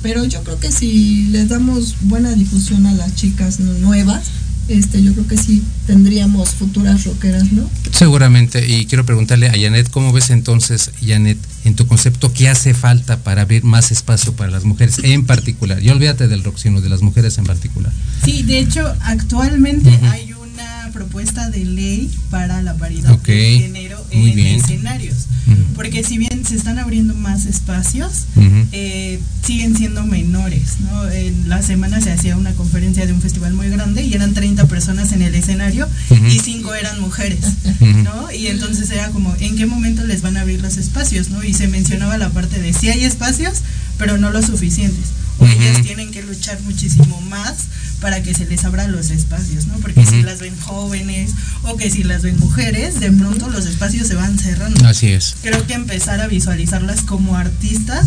Pero 0.02 0.24
yo 0.24 0.42
creo 0.42 0.58
que 0.58 0.72
si 0.72 1.28
les 1.30 1.48
damos 1.48 1.94
buena 2.02 2.32
difusión 2.32 2.86
a 2.86 2.92
las 2.94 3.14
chicas 3.14 3.60
nu- 3.60 3.78
nuevas, 3.78 4.22
este, 4.72 5.02
yo 5.02 5.12
creo 5.12 5.26
que 5.26 5.36
sí 5.36 5.62
tendríamos 5.86 6.50
futuras 6.50 7.04
rockeras, 7.04 7.52
¿no? 7.52 7.68
Seguramente, 7.92 8.66
y 8.66 8.86
quiero 8.86 9.04
preguntarle 9.04 9.48
a 9.48 9.52
Janet, 9.52 9.90
¿cómo 9.90 10.12
ves 10.12 10.30
entonces, 10.30 10.90
Janet, 11.04 11.38
en 11.64 11.74
tu 11.74 11.86
concepto, 11.86 12.32
qué 12.32 12.48
hace 12.48 12.74
falta 12.74 13.18
para 13.18 13.42
abrir 13.42 13.64
más 13.64 13.92
espacio 13.92 14.34
para 14.34 14.50
las 14.50 14.64
mujeres 14.64 14.98
en 15.02 15.24
particular? 15.24 15.82
Y 15.82 15.90
olvídate 15.90 16.28
del 16.28 16.42
rock, 16.44 16.58
sino 16.58 16.80
de 16.80 16.88
las 16.88 17.02
mujeres 17.02 17.38
en 17.38 17.44
particular. 17.44 17.92
Sí, 18.24 18.42
de 18.42 18.58
hecho, 18.58 18.94
actualmente 19.00 19.90
hay 20.10 20.32
una 20.32 20.90
propuesta 20.92 21.50
de 21.50 21.64
ley 21.64 22.10
para 22.30 22.62
la 22.62 22.74
paridad 22.74 23.18
de 23.18 23.58
género 23.60 24.04
muy 24.12 24.30
en 24.30 24.36
bien. 24.36 24.62
Porque 25.74 26.04
si 26.04 26.18
bien 26.18 26.44
se 26.44 26.54
están 26.54 26.78
abriendo 26.78 27.14
más 27.14 27.46
espacios, 27.46 28.26
eh, 28.72 29.20
siguen 29.44 29.76
siendo 29.76 30.04
menores. 30.04 30.80
¿no? 30.80 31.08
En 31.10 31.48
la 31.48 31.62
semana 31.62 32.00
se 32.00 32.12
hacía 32.12 32.36
una 32.36 32.52
conferencia 32.52 33.06
de 33.06 33.12
un 33.12 33.20
festival 33.20 33.54
muy 33.54 33.68
grande 33.68 34.04
y 34.04 34.14
eran 34.14 34.34
30 34.34 34.66
personas 34.66 35.12
en 35.12 35.22
el 35.22 35.34
escenario 35.34 35.88
y 36.10 36.38
5 36.38 36.74
eran 36.74 37.00
mujeres. 37.00 37.40
¿no? 37.80 38.30
Y 38.32 38.46
entonces 38.48 38.90
era 38.90 39.08
como, 39.10 39.34
¿en 39.40 39.56
qué 39.56 39.66
momento 39.66 40.04
les 40.04 40.22
van 40.22 40.36
a 40.36 40.42
abrir 40.42 40.60
los 40.60 40.76
espacios? 40.76 41.30
¿no? 41.30 41.42
Y 41.42 41.54
se 41.54 41.68
mencionaba 41.68 42.18
la 42.18 42.30
parte 42.30 42.60
de 42.60 42.72
sí 42.72 42.88
hay 42.88 43.04
espacios, 43.04 43.62
pero 43.98 44.18
no 44.18 44.30
los 44.30 44.46
suficientes. 44.46 45.21
Ellas 45.46 45.82
tienen 45.82 46.10
que 46.10 46.22
luchar 46.22 46.60
muchísimo 46.62 47.20
más 47.22 47.54
para 48.00 48.22
que 48.22 48.34
se 48.34 48.46
les 48.46 48.64
abran 48.64 48.92
los 48.92 49.10
espacios, 49.10 49.66
¿no? 49.66 49.74
Porque 49.78 50.04
si 50.04 50.22
las 50.22 50.40
ven 50.40 50.58
jóvenes 50.58 51.32
o 51.62 51.76
que 51.76 51.90
si 51.90 52.02
las 52.02 52.22
ven 52.22 52.38
mujeres, 52.38 53.00
de 53.00 53.10
pronto 53.12 53.48
los 53.48 53.66
espacios 53.66 54.08
se 54.08 54.14
van 54.14 54.38
cerrando. 54.38 54.86
Así 54.86 55.08
es. 55.08 55.36
Creo 55.42 55.66
que 55.66 55.74
empezar 55.74 56.20
a 56.20 56.26
visualizarlas 56.26 57.02
como 57.02 57.36
artistas 57.36 58.06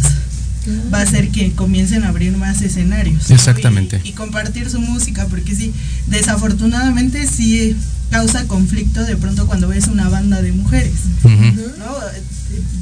va 0.93 0.99
a 0.99 1.01
hacer 1.01 1.29
que 1.29 1.53
comiencen 1.53 2.03
a 2.03 2.09
abrir 2.09 2.35
más 2.37 2.61
escenarios. 2.61 3.29
¿no? 3.29 3.35
Exactamente. 3.35 4.01
Y, 4.03 4.09
y 4.09 4.11
compartir 4.13 4.69
su 4.69 4.81
música, 4.81 5.27
porque 5.27 5.55
sí, 5.55 5.73
desafortunadamente 6.07 7.27
sí 7.27 7.75
causa 8.09 8.47
conflicto 8.47 9.03
de 9.03 9.15
pronto 9.17 9.47
cuando 9.47 9.67
ves 9.67 9.87
una 9.87 10.09
banda 10.09 10.41
de 10.41 10.51
mujeres. 10.51 10.93
¿no? 11.23 11.85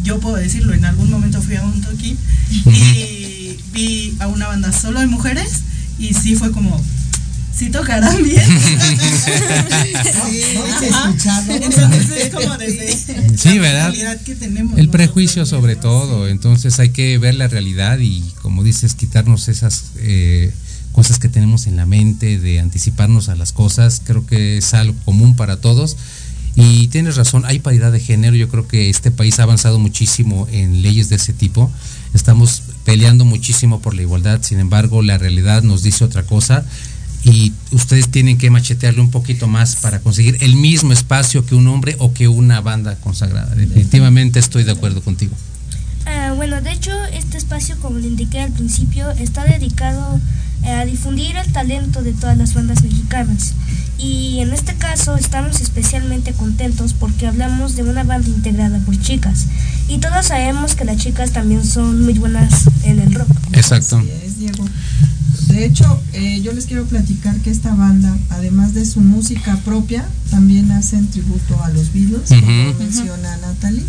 Yo 0.04 0.20
puedo 0.20 0.36
decirlo, 0.36 0.74
en 0.74 0.86
algún 0.86 1.10
momento 1.10 1.42
fui 1.42 1.56
a 1.56 1.64
un 1.64 1.82
toquín 1.82 2.18
y 2.66 3.43
vi 3.74 4.16
a 4.20 4.28
una 4.28 4.48
banda 4.48 4.72
solo 4.72 5.00
de 5.00 5.08
mujeres 5.08 5.62
y 6.00 6.14
sí 6.14 6.36
fue 6.36 6.52
como, 6.52 6.82
sí 7.56 7.70
tocarán 7.70 8.24
bien. 8.24 8.42
Entonces 11.50 12.12
es 12.26 12.34
como 12.34 12.58
desde 12.58 13.38
Sí, 13.38 13.56
la 13.56 13.62
¿verdad? 13.62 13.88
realidad 13.90 14.22
que 14.22 14.36
tenemos. 14.36 14.78
El 14.78 14.88
¿no? 14.88 14.92
prejuicio 14.92 15.46
sobre 15.46 15.76
todo, 15.76 16.28
entonces 16.28 16.80
hay 16.80 16.90
que 16.90 17.18
ver 17.18 17.36
la 17.36 17.48
realidad 17.48 18.00
y 18.00 18.22
como 18.42 18.64
dices, 18.64 18.94
quitarnos 18.96 19.48
esas 19.48 19.86
eh, 19.98 20.52
cosas 20.92 21.20
que 21.20 21.30
tenemos 21.30 21.68
en 21.68 21.76
la 21.76 21.86
mente, 21.86 22.40
de 22.40 22.60
anticiparnos 22.60 23.30
a 23.30 23.36
las 23.36 23.52
cosas, 23.52 24.02
creo 24.04 24.26
que 24.26 24.58
es 24.58 24.74
algo 24.74 24.96
común 25.06 25.36
para 25.36 25.58
todos. 25.58 25.98
Y 26.56 26.88
tienes 26.90 27.16
razón, 27.16 27.46
hay 27.48 27.58
paridad 27.58 27.92
de 27.92 28.00
género, 28.00 28.36
yo 28.36 28.48
creo 28.48 28.68
que 28.68 28.92
este 28.92 29.10
país 29.10 29.40
ha 29.40 29.44
avanzado 29.44 29.80
muchísimo 29.80 30.48
en 30.52 30.84
leyes 30.84 31.10
de 31.10 31.16
ese 31.16 31.34
tipo, 31.34 31.72
estamos 32.14 32.64
peleando 32.86 33.26
muchísimo 33.26 33.80
por 33.80 33.94
la 33.96 34.02
igualdad, 34.02 34.42
sin 34.42 34.60
embargo 34.60 35.02
la 35.02 35.18
realidad 35.18 35.64
nos 35.64 35.84
dice 35.84 36.04
otra 36.04 36.24
cosa 36.24 36.66
y 37.24 37.54
ustedes 37.72 38.10
tienen 38.10 38.38
que 38.38 38.50
machetearle 38.50 39.02
un 39.02 39.10
poquito 39.10 39.48
más 39.48 39.78
para 39.78 40.00
conseguir 40.00 40.38
el 40.42 40.56
mismo 40.56 40.92
espacio 40.92 41.46
que 41.46 41.56
un 41.56 41.68
hombre 41.68 41.96
o 42.00 42.14
que 42.14 42.28
una 42.28 42.60
banda 42.62 42.96
consagrada. 42.98 43.56
Definitivamente 43.56 44.40
estoy 44.40 44.64
de 44.64 44.72
acuerdo 44.72 45.02
contigo. 45.02 45.34
Ah, 46.06 46.34
bueno, 46.36 46.62
de 46.62 46.72
hecho, 46.74 46.92
este 47.14 47.38
espacio, 47.38 47.78
como 47.80 47.98
le 48.00 48.08
indiqué 48.08 48.42
al 48.42 48.52
principio, 48.52 49.10
está 49.12 49.46
dedicado 49.46 50.16
eh, 50.16 50.20
a 50.66 50.86
difundir 50.86 51.36
el 51.36 51.52
talento 51.52 52.02
de 52.04 52.14
todas 52.14 52.38
las 52.38 52.54
bandas 52.54 52.84
mexicanas. 52.84 53.54
Y 53.98 54.40
en 54.40 54.54
este 54.54 54.76
caso 54.76 55.16
estamos 55.16 55.62
especialmente 55.62 56.34
contentos 56.34 56.94
porque 56.94 57.28
hablamos 57.28 57.76
de 57.76 57.84
una 57.84 58.04
banda 58.04 58.28
integrada 58.30 58.80
por 58.80 59.00
chicas. 59.00 59.46
Y 59.88 60.00
todos 60.00 60.28
sabemos 60.28 60.76
que 60.76 60.86
las 60.86 60.98
chicas 60.98 61.32
también 61.32 61.64
son 61.64 62.04
muy 62.04 62.14
buenas 62.16 62.66
en 62.84 63.00
el 63.00 63.14
rock. 63.14 63.30
Exacto. 63.54 63.98
Así 63.98 64.10
es, 64.26 64.40
Diego. 64.40 64.66
De 65.48 65.66
hecho, 65.66 66.02
eh, 66.14 66.42
yo 66.42 66.52
les 66.54 66.66
quiero 66.66 66.86
platicar 66.86 67.36
que 67.42 67.52
esta 67.52 67.74
banda, 67.76 68.16
además 68.32 68.74
de 68.74 68.86
su 68.86 69.02
música 69.02 69.56
propia, 69.64 70.06
también 70.32 70.72
hacen 70.72 71.08
tributo 71.08 71.62
a 71.64 71.70
los 71.70 71.94
Beatles, 71.94 72.30
como 72.30 72.70
Ujú. 72.72 72.80
menciona 72.80 73.38
Natalie. 73.38 73.84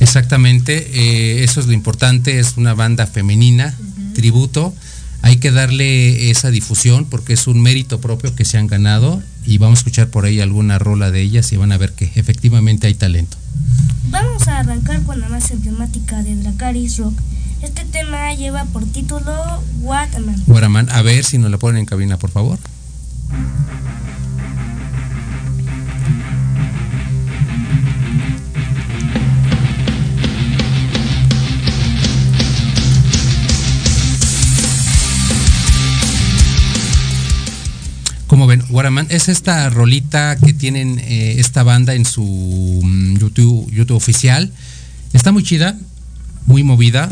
Exactamente, 0.00 0.90
eh, 0.94 1.44
eso 1.44 1.60
es 1.60 1.66
lo 1.66 1.72
importante, 1.72 2.38
es 2.38 2.54
una 2.56 2.74
banda 2.74 3.06
femenina, 3.06 3.74
tributo. 4.14 4.74
Hay 5.22 5.36
que 5.36 5.50
darle 5.50 6.30
esa 6.30 6.50
difusión 6.50 7.04
porque 7.04 7.32
es 7.32 7.46
un 7.46 7.60
mérito 7.60 8.00
propio 8.00 8.34
que 8.34 8.44
se 8.44 8.58
han 8.58 8.66
ganado 8.66 9.22
y 9.44 9.58
vamos 9.58 9.78
a 9.78 9.80
escuchar 9.80 10.08
por 10.08 10.24
ahí 10.24 10.40
alguna 10.40 10.78
rola 10.78 11.10
de 11.10 11.20
ellas 11.20 11.52
y 11.52 11.56
van 11.56 11.72
a 11.72 11.78
ver 11.78 11.92
que 11.92 12.10
efectivamente 12.14 12.86
hay 12.86 12.94
talento. 12.94 13.36
Vamos 14.10 14.48
a 14.48 14.60
arrancar 14.60 15.02
con 15.02 15.20
la 15.20 15.28
más 15.28 15.50
emblemática 15.50 16.22
de 16.22 16.36
Dracaris 16.36 16.98
Rock. 16.98 17.18
Este 17.62 17.84
tema 17.84 18.32
lleva 18.34 18.64
por 18.66 18.84
título 18.86 19.62
What 19.80 20.14
a 20.14 20.20
Man. 20.20 20.42
Guaramán, 20.46 20.88
a 20.90 21.02
ver 21.02 21.24
si 21.24 21.38
nos 21.38 21.50
la 21.50 21.58
ponen 21.58 21.80
en 21.80 21.86
cabina, 21.86 22.16
por 22.16 22.30
favor. 22.30 22.58
Como 38.38 38.46
ven, 38.46 38.62
Guaramán 38.68 39.08
es 39.10 39.28
esta 39.28 39.68
rolita 39.68 40.36
que 40.36 40.52
tienen 40.52 41.00
eh, 41.00 41.40
esta 41.40 41.64
banda 41.64 41.94
en 41.94 42.04
su 42.04 42.22
mm, 42.22 43.16
YouTube, 43.16 43.68
YouTube 43.72 43.96
oficial. 43.96 44.52
Está 45.12 45.32
muy 45.32 45.42
chida, 45.42 45.76
muy 46.46 46.62
movida 46.62 47.08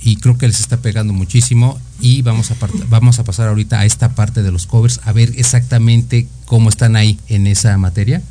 y 0.00 0.18
creo 0.18 0.38
que 0.38 0.46
les 0.46 0.60
está 0.60 0.76
pegando 0.76 1.12
muchísimo 1.12 1.80
y 1.98 2.22
vamos 2.22 2.52
a 2.52 2.56
vamos 2.88 3.18
a 3.18 3.24
pasar 3.24 3.48
ahorita 3.48 3.80
a 3.80 3.86
esta 3.86 4.14
parte 4.14 4.44
de 4.44 4.52
los 4.52 4.68
covers 4.68 5.00
a 5.02 5.10
ver 5.10 5.32
exactamente 5.36 6.28
cómo 6.44 6.68
están 6.68 6.94
ahí 6.94 7.18
en 7.26 7.48
esa 7.48 7.76
materia. 7.76 8.22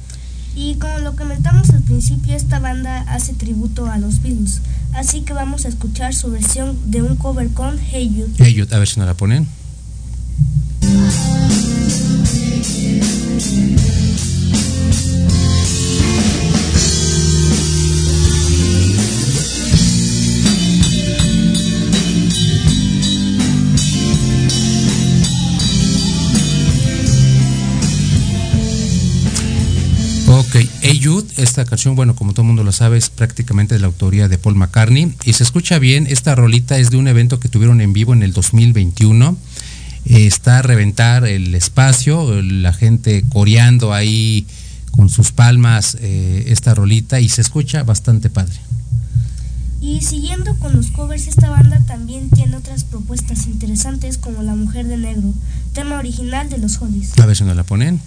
Y 0.55 0.75
como 0.75 0.99
lo 0.99 1.17
comentamos 1.17 1.69
al 1.71 1.83
principio, 1.83 2.33
esta 2.33 2.59
banda 2.59 3.01
hace 3.09 3.33
tributo 3.33 3.87
a 3.87 3.97
los 3.97 4.21
Beatles. 4.21 4.61
Así 4.93 5.19
que 5.23 5.33
vamos 5.33 5.65
a 5.65 5.67
escuchar 5.67 6.15
su 6.15 6.31
versión 6.31 6.79
de 6.89 7.01
un 7.01 7.17
cover 7.17 7.49
con 7.49 7.77
Hey 7.77 8.09
You. 8.15 8.45
Ellos, 8.45 8.71
a 8.71 8.79
ver 8.79 8.87
si 8.87 9.01
nos 9.01 9.07
la 9.07 9.15
ponen. 9.15 9.47
Esta 31.57 31.65
canción, 31.65 31.95
bueno, 31.95 32.15
como 32.15 32.33
todo 32.33 32.43
el 32.43 32.47
mundo 32.47 32.63
lo 32.63 32.71
sabe, 32.71 32.99
es 32.99 33.09
prácticamente 33.09 33.73
de 33.73 33.79
la 33.79 33.87
autoría 33.87 34.27
de 34.27 34.37
Paul 34.37 34.55
McCartney. 34.55 35.13
Y 35.23 35.33
se 35.33 35.43
escucha 35.43 35.79
bien, 35.79 36.05
esta 36.07 36.35
rolita 36.35 36.77
es 36.77 36.91
de 36.91 36.97
un 36.97 37.07
evento 37.07 37.39
que 37.39 37.49
tuvieron 37.49 37.81
en 37.81 37.93
vivo 37.93 38.13
en 38.13 38.21
el 38.21 38.31
2021. 38.31 39.37
Está 40.05 40.59
a 40.59 40.61
reventar 40.61 41.25
el 41.25 41.53
espacio, 41.53 42.41
la 42.41 42.73
gente 42.73 43.23
coreando 43.29 43.93
ahí 43.93 44.45
con 44.91 45.09
sus 45.09 45.31
palmas 45.31 45.97
eh, 46.01 46.45
esta 46.47 46.73
rolita 46.73 47.19
y 47.19 47.29
se 47.29 47.41
escucha 47.41 47.83
bastante 47.83 48.29
padre. 48.29 48.55
Y 49.79 50.01
siguiendo 50.01 50.55
con 50.55 50.75
los 50.75 50.87
covers, 50.87 51.27
esta 51.27 51.49
banda 51.49 51.79
también 51.85 52.29
tiene 52.29 52.57
otras 52.57 52.83
propuestas 52.83 53.45
interesantes 53.45 54.17
como 54.17 54.41
La 54.41 54.55
Mujer 54.55 54.87
de 54.87 54.97
Negro, 54.97 55.33
tema 55.73 55.99
original 55.99 56.49
de 56.49 56.57
los 56.57 56.81
Hollies. 56.81 57.17
A 57.19 57.25
ver 57.25 57.35
si 57.35 57.43
nos 57.43 57.55
la 57.55 57.63
ponen. 57.63 58.01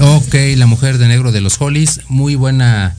Ok, 0.00 0.34
la 0.56 0.66
mujer 0.66 0.98
de 0.98 1.08
negro 1.08 1.32
de 1.32 1.40
los 1.40 1.60
Hollies, 1.60 2.02
muy 2.08 2.36
buena 2.36 2.94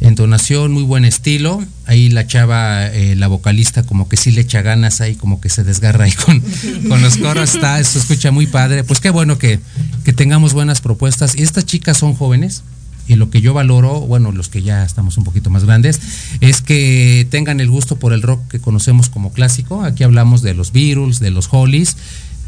entonación, 0.00 0.70
muy 0.70 0.84
buen 0.84 1.04
estilo. 1.04 1.64
Ahí 1.84 2.10
la 2.10 2.28
chava, 2.28 2.86
eh, 2.86 3.16
la 3.16 3.26
vocalista, 3.26 3.82
como 3.82 4.08
que 4.08 4.16
sí 4.16 4.30
le 4.30 4.42
echa 4.42 4.62
ganas 4.62 5.00
ahí, 5.00 5.16
como 5.16 5.40
que 5.40 5.48
se 5.48 5.64
desgarra 5.64 6.04
ahí 6.04 6.12
con, 6.12 6.40
con 6.88 7.02
los 7.02 7.16
coros. 7.16 7.56
Está, 7.56 7.82
se 7.82 7.98
escucha 7.98 8.30
muy 8.30 8.46
padre. 8.46 8.84
Pues 8.84 9.00
qué 9.00 9.10
bueno 9.10 9.36
que, 9.36 9.58
que 10.04 10.12
tengamos 10.12 10.52
buenas 10.52 10.80
propuestas. 10.80 11.34
Y 11.36 11.42
estas 11.42 11.66
chicas 11.66 11.98
son 11.98 12.14
jóvenes. 12.14 12.62
Y 13.08 13.16
lo 13.16 13.30
que 13.30 13.40
yo 13.40 13.52
valoro, 13.52 14.00
bueno, 14.00 14.30
los 14.30 14.48
que 14.48 14.62
ya 14.62 14.84
estamos 14.84 15.18
un 15.18 15.24
poquito 15.24 15.50
más 15.50 15.64
grandes, 15.64 16.00
es 16.40 16.62
que 16.62 17.26
tengan 17.30 17.60
el 17.60 17.68
gusto 17.68 17.96
por 17.96 18.12
el 18.12 18.22
rock 18.22 18.46
que 18.48 18.60
conocemos 18.60 19.10
como 19.10 19.32
clásico. 19.32 19.82
Aquí 19.82 20.04
hablamos 20.04 20.40
de 20.40 20.54
los 20.54 20.72
Beatles, 20.72 21.18
de 21.18 21.30
los 21.30 21.48
Hollies, 21.50 21.96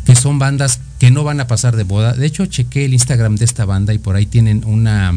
que 0.07 0.15
son 0.15 0.39
bandas 0.39 0.81
que 0.99 1.11
no 1.11 1.25
van 1.25 1.41
a 1.41 1.47
pasar 1.47 1.77
de 1.77 1.83
boda. 1.83 2.15
De 2.15 2.27
hecho, 2.27 2.47
chequé 2.47 2.85
el 2.85 2.95
Instagram 2.95 3.37
de 3.37 3.45
esta 3.45 3.65
banda 3.65 3.93
y 3.93 3.99
por 3.99 4.17
ahí 4.17 4.25
tienen 4.25 4.65
una, 4.65 5.13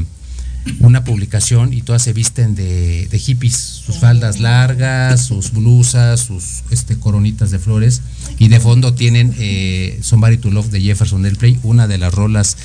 una 0.80 1.04
publicación 1.04 1.74
y 1.74 1.82
todas 1.84 2.02
se 2.02 2.12
visten 2.12 2.56
de, 2.56 3.08
de 3.08 3.20
hippies, 3.20 3.54
sus 3.56 3.98
faldas 4.00 4.40
largas, 4.40 5.24
sus 5.24 5.52
blusas, 5.52 6.20
sus 6.22 6.64
este, 6.72 6.98
coronitas 6.98 7.52
de 7.52 7.60
flores. 7.60 8.02
Y 8.40 8.48
de 8.50 8.60
fondo 8.60 8.94
tienen 8.94 9.36
eh, 9.38 10.00
Somebody 10.02 10.38
to 10.38 10.50
Love 10.50 10.70
de 10.72 10.82
Jefferson 10.82 11.24
Airplay, 11.24 11.60
una 11.64 11.88
de 11.88 11.98
las 12.00 12.14
rolas 12.14 12.58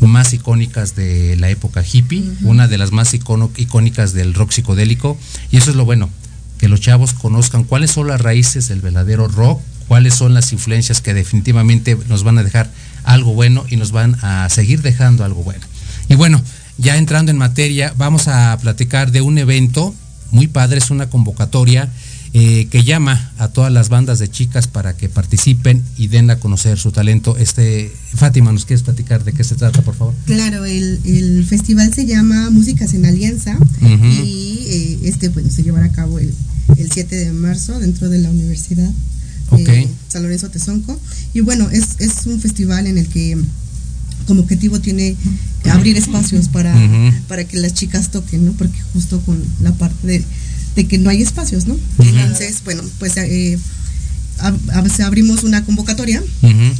más 0.00 0.32
icónicas 0.32 0.96
de 0.96 1.36
la 1.36 1.50
época 1.50 1.82
hippie, 1.82 2.24
una 2.42 2.68
de 2.68 2.78
las 2.78 2.92
más 2.92 3.14
icono- 3.14 3.50
icónicas 3.56 4.12
del 4.12 4.34
rock 4.34 4.52
psicodélico. 4.52 5.18
Y 5.50 5.56
eso 5.56 5.70
es 5.70 5.76
lo 5.76 5.84
bueno, 5.84 6.10
que 6.58 6.68
los 6.68 6.80
chavos 6.80 7.14
conozcan 7.14 7.64
cuáles 7.64 7.90
son 7.90 8.08
las 8.08 8.20
raíces 8.20 8.68
del 8.68 8.80
verdadero 8.80 9.28
rock, 9.28 9.60
cuáles 9.88 10.14
son 10.14 10.34
las 10.34 10.52
influencias 10.52 11.00
que 11.00 11.14
definitivamente 11.14 11.96
nos 12.08 12.24
van 12.24 12.38
a 12.38 12.42
dejar 12.42 12.70
algo 13.04 13.34
bueno 13.34 13.64
y 13.68 13.76
nos 13.76 13.92
van 13.92 14.16
a 14.22 14.48
seguir 14.48 14.82
dejando 14.82 15.24
algo 15.24 15.42
bueno. 15.42 15.64
Y 16.08 16.14
bueno, 16.14 16.42
ya 16.78 16.96
entrando 16.96 17.30
en 17.30 17.38
materia, 17.38 17.94
vamos 17.96 18.28
a 18.28 18.56
platicar 18.60 19.12
de 19.12 19.20
un 19.20 19.38
evento 19.38 19.94
muy 20.30 20.48
padre, 20.48 20.78
es 20.78 20.90
una 20.90 21.08
convocatoria 21.08 21.88
eh, 22.36 22.66
que 22.68 22.82
llama 22.82 23.30
a 23.38 23.46
todas 23.46 23.72
las 23.72 23.90
bandas 23.90 24.18
de 24.18 24.28
chicas 24.28 24.66
para 24.66 24.96
que 24.96 25.08
participen 25.08 25.84
y 25.96 26.08
den 26.08 26.30
a 26.30 26.40
conocer 26.40 26.80
su 26.80 26.90
talento. 26.90 27.36
Este, 27.36 27.92
Fátima, 28.14 28.50
¿nos 28.50 28.64
quieres 28.64 28.82
platicar 28.82 29.22
de 29.22 29.32
qué 29.32 29.44
se 29.44 29.54
trata, 29.54 29.82
por 29.82 29.94
favor? 29.94 30.14
Claro, 30.26 30.64
el, 30.64 30.98
el 31.04 31.44
festival 31.44 31.94
se 31.94 32.06
llama 32.06 32.50
Músicas 32.50 32.92
en 32.94 33.06
Alianza 33.06 33.56
y 33.80 34.66
eh, 34.68 34.98
este 35.04 35.28
bueno 35.28 35.48
se 35.48 35.62
llevará 35.62 35.86
a 35.86 35.92
cabo 35.92 36.18
el, 36.18 36.34
el 36.76 36.90
7 36.90 37.14
de 37.14 37.30
marzo 37.30 37.78
dentro 37.78 38.08
de 38.08 38.18
la 38.18 38.30
Universidad 38.30 38.90
Eh, 39.58 39.88
San 40.08 40.22
Lorenzo 40.22 40.48
Tezonco. 40.48 40.98
Y 41.32 41.40
bueno, 41.40 41.68
es, 41.70 41.96
es 41.98 42.26
un 42.26 42.40
festival 42.40 42.86
en 42.86 42.98
el 42.98 43.08
que 43.08 43.38
como 44.26 44.42
objetivo 44.42 44.80
tiene 44.80 45.16
abrir 45.70 45.96
espacios 45.96 46.48
para, 46.48 46.74
para 47.28 47.44
que 47.44 47.58
las 47.58 47.74
chicas 47.74 48.10
toquen, 48.10 48.46
¿no? 48.46 48.52
Porque 48.52 48.80
justo 48.92 49.20
con 49.20 49.42
la 49.60 49.72
parte 49.72 50.06
de, 50.06 50.24
de 50.76 50.86
que 50.86 50.98
no 50.98 51.10
hay 51.10 51.22
espacios, 51.22 51.66
¿no? 51.66 51.76
Entonces, 51.98 52.62
bueno, 52.64 52.82
pues 52.98 53.16
eh, 53.16 53.58
abrimos 55.04 55.44
una 55.44 55.64
convocatoria 55.64 56.22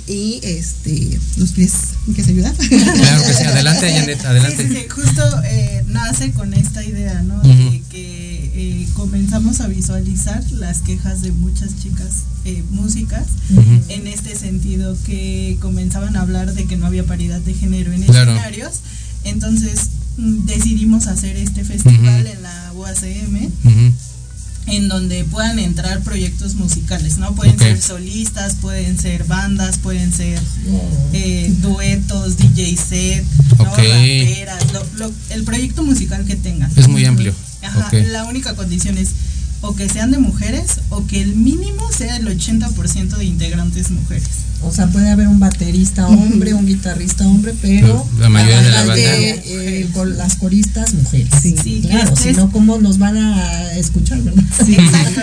y 0.06 0.40
este 0.42 1.18
los 1.36 1.52
pies 1.52 1.72
¿quieres 2.06 2.28
ayudar? 2.28 2.54
Claro 2.56 3.24
que 3.26 3.34
sí, 3.34 3.44
adelante 3.44 3.92
Janet, 3.92 4.24
adelante. 4.24 4.68
Sí, 4.68 4.86
justo 4.88 5.22
eh, 5.44 5.84
nace 5.88 6.32
con 6.32 6.52
esta 6.54 6.84
idea, 6.84 7.22
¿no? 7.22 7.40
De 7.40 7.82
que 7.90 8.33
eh, 8.56 8.86
comenzamos 8.94 9.60
a 9.60 9.66
visualizar 9.66 10.42
las 10.52 10.80
quejas 10.80 11.22
de 11.22 11.32
muchas 11.32 11.76
chicas 11.76 12.22
eh, 12.44 12.62
músicas 12.70 13.26
en 13.88 14.06
este 14.06 14.36
sentido 14.36 14.96
que 15.04 15.56
comenzaban 15.60 16.16
a 16.16 16.20
hablar 16.20 16.54
de 16.54 16.64
que 16.66 16.76
no 16.76 16.86
había 16.86 17.04
paridad 17.04 17.40
de 17.40 17.54
género 17.54 17.92
en 17.92 18.04
escenarios. 18.04 18.80
Entonces 19.24 19.90
mm, 20.18 20.44
decidimos 20.46 21.08
hacer 21.08 21.36
este 21.36 21.64
festival 21.64 22.26
en 22.26 22.42
la 22.42 22.72
UACM 22.74 23.50
en 24.66 24.88
donde 24.88 25.24
puedan 25.24 25.58
entrar 25.58 26.00
proyectos 26.02 26.54
musicales, 26.54 27.18
¿no? 27.18 27.34
Pueden 27.34 27.58
ser 27.58 27.80
solistas, 27.82 28.54
pueden 28.56 28.98
ser 28.98 29.24
bandas, 29.24 29.78
pueden 29.78 30.12
ser 30.12 30.40
eh, 31.12 31.52
duetos, 31.60 32.38
DJ 32.38 32.76
set, 32.76 33.24
¿no? 33.58 33.64
raperas, 33.64 34.64
el 35.30 35.44
proyecto 35.44 35.82
musical 35.82 36.24
que 36.24 36.36
tengan. 36.36 36.70
Es 36.76 36.88
muy 36.88 37.04
amplio. 37.04 37.34
Ajá, 37.64 37.90
la 37.92 38.24
única 38.24 38.54
condición 38.54 38.98
es 38.98 39.10
o 39.66 39.74
que 39.74 39.88
sean 39.88 40.10
de 40.10 40.18
mujeres 40.18 40.80
o 40.90 41.06
que 41.06 41.22
el 41.22 41.34
mínimo 41.36 41.90
sea 41.90 42.16
el 42.16 42.26
80% 42.26 43.16
de 43.16 43.24
integrantes 43.24 43.90
mujeres. 43.90 44.28
O 44.62 44.72
sea, 44.72 44.86
puede 44.88 45.10
haber 45.10 45.28
un 45.28 45.40
baterista 45.40 46.06
hombre, 46.06 46.54
un 46.54 46.66
guitarrista 46.66 47.26
hombre, 47.26 47.54
pero, 47.60 48.06
la 48.18 48.28
mayoría 48.28 48.62
de 48.62 48.70
la 48.70 48.84
banda 48.84 48.94
eh, 48.96 49.88
con 49.92 50.16
las 50.16 50.36
coristas 50.36 50.94
mujeres. 50.94 51.28
Sí, 51.40 51.82
claro, 51.82 52.16
si 52.16 52.32
no, 52.32 52.50
¿cómo 52.50 52.78
nos 52.78 52.98
van 52.98 53.16
a 53.16 53.72
escuchar, 53.74 54.22
verdad? 54.22 54.42
Sí, 54.64 54.74
exacto. 54.78 55.20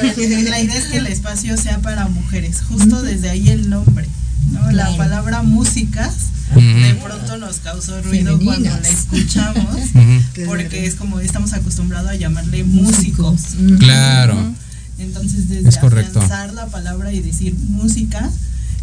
la 0.50 0.60
idea 0.60 0.78
es 0.78 0.86
que 0.86 0.98
el 0.98 1.08
espacio 1.08 1.58
sea 1.58 1.80
para 1.80 2.08
mujeres, 2.08 2.62
justo 2.68 3.02
desde 3.02 3.30
ahí 3.30 3.50
el 3.50 3.70
nombre, 3.70 4.08
¿no? 4.52 4.72
La 4.72 4.96
palabra 4.96 5.42
músicas 5.42 6.14
de 6.60 6.96
pronto 6.96 7.38
nos 7.38 7.58
causó 7.58 8.02
ruido 8.02 8.40
cuando 8.40 8.70
la 8.70 8.90
escuchamos, 8.90 9.78
porque 10.46 10.86
es 10.86 10.96
como 10.96 11.20
estamos 11.20 11.54
acostumbrados 11.54 12.10
a 12.10 12.16
llamarle 12.16 12.64
músicos. 12.64 13.42
Claro. 13.80 14.54
Entonces, 15.00 15.50
desde 15.50 15.70
es 15.70 15.78
afianzar 15.78 16.54
la 16.54 16.68
palabra 16.68 17.12
y 17.12 17.22
decir 17.22 17.56
música, 17.70 18.30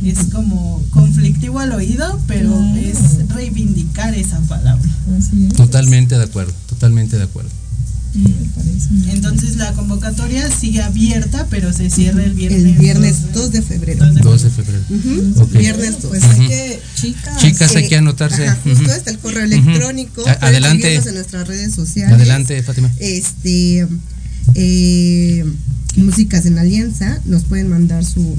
es 0.04 0.18
como 0.32 0.82
conflictivo 0.90 1.58
al 1.60 1.72
oído, 1.72 2.20
pero 2.26 2.58
es 2.76 3.28
reivindicar 3.28 4.14
esa 4.14 4.40
palabra. 4.40 4.88
Totalmente 5.56 6.16
de 6.16 6.24
acuerdo, 6.24 6.52
totalmente 6.68 7.16
de 7.16 7.24
acuerdo. 7.24 7.50
Entonces 9.10 9.56
la 9.56 9.72
convocatoria 9.72 10.50
sigue 10.50 10.82
abierta, 10.82 11.46
pero 11.50 11.72
se 11.72 11.90
cierra 11.90 12.24
el 12.24 12.32
viernes. 12.32 12.64
El 12.64 12.74
viernes 12.74 13.32
2 13.32 13.52
de 13.52 13.62
febrero. 13.62 14.06
2 14.12 14.42
de 14.42 14.50
febrero. 14.50 14.84
Viernes 15.52 16.02
2. 16.02 16.10
Pues 16.10 16.24
hay 16.24 16.48
que, 16.48 16.80
chicas, 16.94 17.38
chicas 17.38 17.76
hay 17.76 17.88
que 17.88 17.96
anotarse. 17.96 18.48
justo 18.64 18.92
está 18.92 19.10
el 19.10 19.18
correo 19.18 19.44
electrónico. 19.44 20.24
Adelante. 20.40 20.94
en 20.94 21.14
nuestras 21.14 21.46
redes 21.46 21.74
sociales. 21.74 22.14
Adelante, 22.14 22.62
Fátima. 22.62 22.90
Este, 22.98 23.86
eh, 24.54 25.44
Músicas 25.96 26.46
en 26.46 26.58
Alianza, 26.58 27.20
nos 27.24 27.44
pueden 27.44 27.68
mandar 27.68 28.04
su 28.04 28.36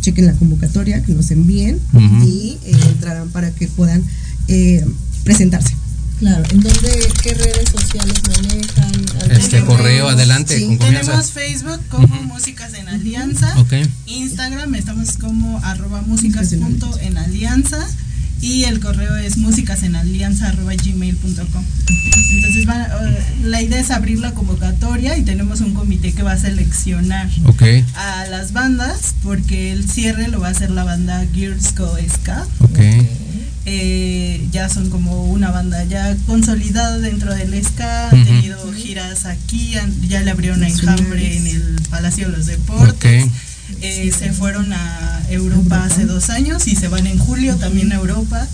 chequen 0.00 0.26
la 0.26 0.32
convocatoria, 0.34 1.02
que 1.02 1.12
nos 1.12 1.30
envíen 1.30 1.78
y 2.24 2.58
eh, 2.64 2.72
entrarán 2.88 3.28
para 3.30 3.50
que 3.50 3.68
puedan 3.68 4.02
eh, 4.48 4.84
presentarse. 5.24 5.74
Claro, 6.20 6.44
¿en 6.50 6.60
dónde, 6.60 7.08
qué 7.22 7.32
redes 7.32 7.70
sociales 7.70 8.20
manejan? 8.28 8.92
Este 9.30 9.64
correo, 9.64 10.10
adelante. 10.10 10.54
tenemos 10.78 11.32
Facebook 11.32 11.80
como 11.88 12.14
Músicas 12.24 12.74
en 12.74 12.88
Alianza. 12.88 13.54
Instagram 14.04 14.74
estamos 14.74 15.16
como 15.16 15.56
arroba 15.64 16.02
músicas 16.02 16.52
en 16.52 17.16
alianza 17.16 17.88
y 18.42 18.64
el 18.64 18.80
correo 18.80 19.16
es 19.16 19.38
músicasenalianza.gmail.com. 19.38 21.64
Entonces 22.32 22.66
eh, 22.66 22.68
la 23.44 23.62
idea 23.62 23.80
es 23.80 23.90
abrir 23.90 24.18
la 24.18 24.32
convocatoria 24.32 25.16
y 25.16 25.22
tenemos 25.22 25.62
un 25.62 25.72
comité 25.72 26.12
que 26.12 26.22
va 26.22 26.32
a 26.32 26.38
seleccionar 26.38 27.30
a 27.94 28.26
las 28.26 28.52
bandas 28.52 29.14
porque 29.22 29.72
el 29.72 29.88
cierre 29.88 30.28
lo 30.28 30.40
va 30.40 30.48
a 30.48 30.50
hacer 30.50 30.70
la 30.70 30.84
banda 30.84 31.24
Gears 31.34 31.74
Go 31.74 31.96
Ska. 32.08 32.46
Eh, 33.66 34.48
ya 34.50 34.68
son 34.70 34.88
como 34.88 35.24
una 35.24 35.50
banda 35.50 35.84
ya 35.84 36.16
consolidada 36.26 36.98
dentro 36.98 37.34
del 37.34 37.62
ska, 37.62 38.08
han 38.08 38.24
tenido 38.24 38.72
giras 38.72 39.26
aquí, 39.26 39.74
ya 40.08 40.22
le 40.22 40.30
abrieron 40.30 40.62
a 40.62 40.68
Enjambre 40.68 41.36
en 41.36 41.46
el 41.46 41.80
Palacio 41.90 42.30
de 42.30 42.36
los 42.36 42.46
Deportes. 42.46 43.26
Eh, 43.82 44.12
se 44.16 44.32
fueron 44.32 44.72
a 44.72 45.22
Europa 45.30 45.84
hace 45.84 46.04
dos 46.04 46.28
años 46.30 46.66
y 46.66 46.76
se 46.76 46.88
van 46.88 47.06
en 47.06 47.18
julio 47.18 47.56
también 47.56 47.92
a 47.92 47.96
Europa. 47.96 48.46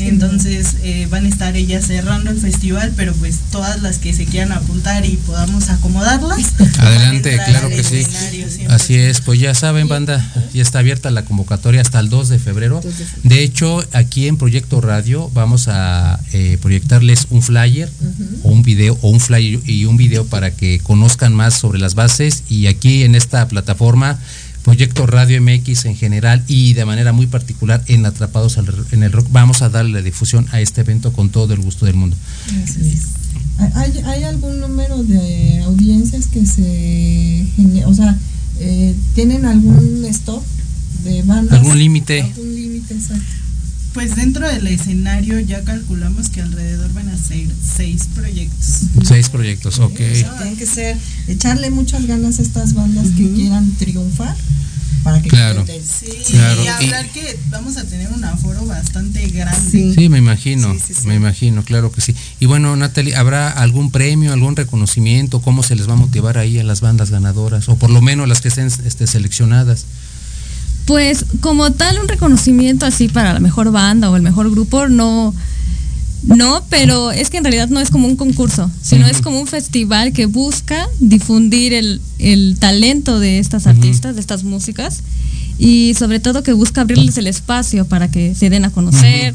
Entonces 0.00 0.76
eh, 0.82 1.06
van 1.10 1.24
a 1.24 1.28
estar 1.28 1.56
ellas 1.56 1.86
cerrando 1.86 2.30
el 2.30 2.38
festival, 2.38 2.92
pero 2.96 3.14
pues 3.14 3.38
todas 3.50 3.80
las 3.82 3.98
que 3.98 4.12
se 4.12 4.26
quieran 4.26 4.52
apuntar 4.52 5.06
y 5.06 5.16
podamos 5.16 5.70
acomodarlas. 5.70 6.52
Adelante, 6.78 7.38
claro 7.46 7.68
que 7.68 7.82
sí. 7.82 8.04
Así 8.68 8.96
es, 8.96 9.20
pues 9.20 9.40
ya 9.40 9.54
saben, 9.54 9.88
banda, 9.88 10.24
ya 10.52 10.62
está 10.62 10.80
abierta 10.80 11.10
la 11.10 11.24
convocatoria 11.24 11.80
hasta 11.80 12.00
el 12.00 12.08
2 12.08 12.28
de 12.28 12.38
febrero. 12.38 12.80
De 13.22 13.42
hecho, 13.42 13.84
aquí 13.92 14.26
en 14.26 14.36
Proyecto 14.36 14.80
Radio 14.80 15.30
vamos 15.32 15.68
a 15.68 16.20
eh, 16.32 16.58
proyectarles 16.60 17.28
un 17.30 17.42
flyer 17.42 17.88
o 18.42 18.50
un 18.50 18.62
video 18.62 18.98
o 19.02 19.10
un 19.10 19.20
flyer 19.20 19.60
y 19.66 19.84
un 19.84 19.96
video 19.96 20.26
para 20.26 20.50
que 20.50 20.80
conozcan 20.80 21.34
más 21.34 21.54
sobre 21.54 21.78
las 21.78 21.94
bases 21.94 22.42
y 22.48 22.66
aquí 22.66 23.04
en 23.04 23.14
esta 23.14 23.46
plataforma 23.48 24.18
Proyecto 24.68 25.06
Radio 25.06 25.40
MX 25.40 25.86
en 25.86 25.96
general 25.96 26.44
y 26.46 26.74
de 26.74 26.84
manera 26.84 27.14
muy 27.14 27.26
particular 27.26 27.82
en 27.86 28.04
Atrapados 28.04 28.58
en 28.92 29.02
el 29.02 29.12
Rock, 29.12 29.26
vamos 29.30 29.62
a 29.62 29.70
darle 29.70 30.02
difusión 30.02 30.46
a 30.52 30.60
este 30.60 30.82
evento 30.82 31.10
con 31.10 31.30
todo 31.30 31.54
el 31.54 31.60
gusto 31.60 31.86
del 31.86 31.94
mundo. 31.94 32.14
¿Hay, 34.04 34.24
algún 34.24 34.60
número 34.60 35.02
de 35.04 35.62
audiencias 35.64 36.26
que 36.26 36.44
se 36.44 37.46
o 37.86 37.94
sea, 37.94 38.18
eh, 38.60 38.94
tienen 39.14 39.46
algún 39.46 40.04
stop 40.04 40.44
de 41.04 41.22
bandas? 41.22 41.58
¿Algún 41.60 41.78
límite? 41.78 42.20
Algún 42.20 42.54
límite, 42.54 42.92
exacto. 42.92 43.24
Pues 43.98 44.14
dentro 44.14 44.46
del 44.46 44.64
escenario 44.68 45.40
ya 45.40 45.64
calculamos 45.64 46.28
que 46.28 46.40
alrededor 46.40 46.92
van 46.92 47.08
a 47.08 47.18
ser 47.18 47.48
seis 47.60 48.08
proyectos. 48.14 48.82
Seis 49.02 49.28
proyectos, 49.28 49.80
ok. 49.80 49.96
tienen 49.96 50.56
que 50.56 50.66
ser, 50.66 50.96
echarle 51.26 51.68
muchas 51.70 52.06
ganas 52.06 52.38
a 52.38 52.42
estas 52.42 52.74
bandas 52.74 53.08
que 53.16 53.28
quieran 53.34 53.72
triunfar 53.72 54.36
para 55.02 55.20
que 55.20 55.28
claro. 55.28 55.66
Sí, 55.66 56.06
claro. 56.30 56.62
y 56.62 56.68
hablar 56.68 57.08
que 57.10 57.40
vamos 57.50 57.76
a 57.76 57.82
tener 57.86 58.08
un 58.12 58.24
aforo 58.24 58.64
bastante 58.66 59.26
grande. 59.30 59.92
Sí, 59.92 60.08
me 60.08 60.18
imagino, 60.18 60.76
me 61.04 61.16
imagino, 61.16 61.64
claro 61.64 61.90
que 61.90 62.00
sí. 62.00 62.14
Y 62.38 62.46
bueno, 62.46 62.76
Natalie, 62.76 63.16
¿habrá 63.16 63.50
algún 63.50 63.90
premio, 63.90 64.32
algún 64.32 64.54
reconocimiento? 64.54 65.42
¿Cómo 65.42 65.64
se 65.64 65.74
les 65.74 65.88
va 65.88 65.94
a 65.94 65.96
motivar 65.96 66.38
ahí 66.38 66.60
a 66.60 66.62
las 66.62 66.80
bandas 66.82 67.10
ganadoras? 67.10 67.68
O 67.68 67.74
por 67.74 67.90
lo 67.90 68.00
menos 68.00 68.28
las 68.28 68.42
que 68.42 68.46
estén 68.46 68.68
este, 68.68 69.08
seleccionadas. 69.08 69.86
Pues 70.88 71.26
como 71.40 71.70
tal 71.70 72.00
un 72.00 72.08
reconocimiento 72.08 72.86
así 72.86 73.08
para 73.08 73.34
la 73.34 73.40
mejor 73.40 73.70
banda 73.70 74.10
o 74.10 74.16
el 74.16 74.22
mejor 74.22 74.50
grupo 74.50 74.88
no 74.88 75.34
no, 76.24 76.64
pero 76.68 77.12
es 77.12 77.30
que 77.30 77.36
en 77.36 77.44
realidad 77.44 77.68
no 77.68 77.78
es 77.78 77.90
como 77.90 78.08
un 78.08 78.16
concurso, 78.16 78.70
sino 78.82 79.06
es 79.06 79.20
como 79.20 79.38
un 79.38 79.46
festival 79.46 80.12
que 80.12 80.26
busca 80.26 80.88
difundir 80.98 81.72
el, 81.74 82.56
talento 82.58 83.20
de 83.20 83.38
estas 83.38 83.66
artistas, 83.66 84.14
de 84.14 84.20
estas 84.20 84.44
músicas, 84.44 85.02
y 85.58 85.94
sobre 85.94 86.20
todo 86.20 86.42
que 86.42 86.52
busca 86.52 86.80
abrirles 86.80 87.18
el 87.18 87.26
espacio 87.26 87.86
para 87.86 88.10
que 88.10 88.34
se 88.34 88.50
den 88.50 88.64
a 88.64 88.70
conocer, 88.70 89.34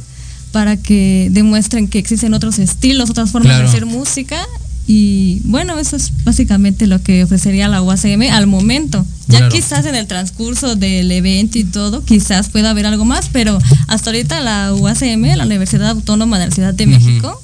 para 0.52 0.76
que 0.76 1.30
demuestren 1.32 1.88
que 1.88 2.00
existen 2.00 2.34
otros 2.34 2.60
estilos, 2.60 3.10
otras 3.10 3.32
formas 3.32 3.60
de 3.60 3.64
hacer 3.64 3.86
música 3.86 4.46
y 4.86 5.42
bueno, 5.46 5.80
eso 5.80 5.96
es 5.96 6.12
básicamente 6.26 6.88
lo 6.88 7.02
que 7.02 7.24
ofrecería 7.24 7.68
la 7.68 7.82
UACM 7.82 8.24
al 8.32 8.48
momento. 8.48 9.06
Ya 9.28 9.48
quizás 9.48 9.86
en 9.86 9.96
el 9.96 10.08
transcurso 10.08 10.76
del 10.76 11.10
evento 11.12 11.58
y 11.58 11.64
todo, 11.64 12.04
quizás 12.04 12.50
pueda 12.50 12.72
haber 12.72 12.86
algo 12.86 13.06
más, 13.06 13.30
pero 13.32 13.58
hasta 13.88 14.10
ahorita 14.10 14.42
la 14.42 14.74
UACM, 14.74 15.38
la 15.38 15.46
Universidad 15.46 15.90
Autónoma 15.90 16.38
de 16.38 16.48
la 16.48 16.52
Ciudad 16.52 16.74
de 16.74 16.86
México, 16.88 17.42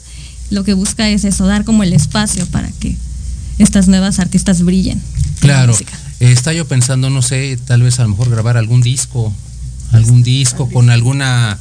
lo 0.49 0.65
que 0.65 0.73
busca 0.73 1.07
es 1.07 1.23
eso, 1.23 1.45
dar 1.45 1.63
como 1.63 1.83
el 1.83 1.93
espacio 1.93 2.45
para 2.47 2.69
que 2.79 2.97
estas 3.57 3.87
nuevas 3.87 4.19
artistas 4.19 4.61
brillen. 4.63 5.01
Claro. 5.39 5.73
Está 6.19 6.51
yo 6.51 6.67
pensando, 6.67 7.09
no 7.09 7.21
sé, 7.21 7.57
tal 7.65 7.83
vez 7.83 7.99
a 7.99 8.03
lo 8.03 8.09
mejor 8.09 8.29
grabar 8.29 8.57
algún 8.57 8.81
disco, 8.81 9.33
algún 9.93 10.21
disco 10.21 10.69
con 10.69 10.89
alguna 10.89 11.57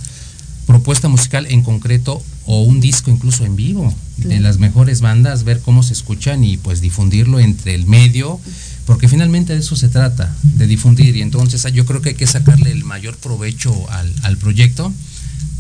propuesta 0.69 1.09
musical 1.09 1.47
en 1.49 1.63
concreto 1.63 2.23
o 2.45 2.63
un 2.63 2.79
disco 2.79 3.11
incluso 3.11 3.47
en 3.47 3.57
vivo 3.57 3.93
de 4.19 4.39
las 4.39 4.59
mejores 4.59 5.01
bandas, 5.01 5.45
ver 5.45 5.61
cómo 5.61 5.83
se 5.83 5.95
escuchan 5.95 6.45
y 6.45 6.59
pues 6.59 6.83
difundirlo 6.83 7.41
entre 7.41 7.75
el 7.75 7.87
medio, 7.87 8.39
porque 8.85 9.09
finalmente 9.09 9.55
de 9.55 9.61
eso 9.61 9.77
se 9.77 9.89
trata, 9.89 10.31
de 10.43 10.67
difundir. 10.67 11.17
Y 11.17 11.23
entonces 11.23 11.65
yo 11.73 11.87
creo 11.87 12.03
que 12.03 12.11
hay 12.11 12.15
que 12.17 12.27
sacarle 12.27 12.71
el 12.71 12.85
mayor 12.85 13.17
provecho 13.17 13.91
al, 13.91 14.13
al 14.25 14.37
proyecto, 14.37 14.93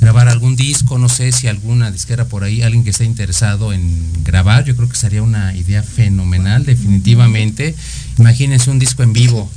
grabar 0.02 0.28
algún 0.28 0.56
disco, 0.56 0.98
no 0.98 1.08
sé 1.08 1.32
si 1.32 1.46
alguna 1.46 1.90
disquera 1.90 2.26
por 2.26 2.44
ahí, 2.44 2.60
alguien 2.60 2.84
que 2.84 2.90
esté 2.90 3.06
interesado 3.06 3.72
en 3.72 4.12
grabar, 4.24 4.66
yo 4.66 4.76
creo 4.76 4.90
que 4.90 4.96
sería 4.96 5.22
una 5.22 5.56
idea 5.56 5.82
fenomenal, 5.82 6.66
definitivamente. 6.66 7.74
Imagínense 8.18 8.70
un 8.70 8.78
disco 8.78 9.02
en 9.02 9.14
vivo, 9.14 9.50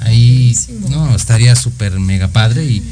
Ahí, 0.00 0.56
no, 0.90 1.14
estaría 1.14 1.54
súper 1.54 2.00
mega 2.00 2.26
padre 2.26 2.64
y, 2.64 2.82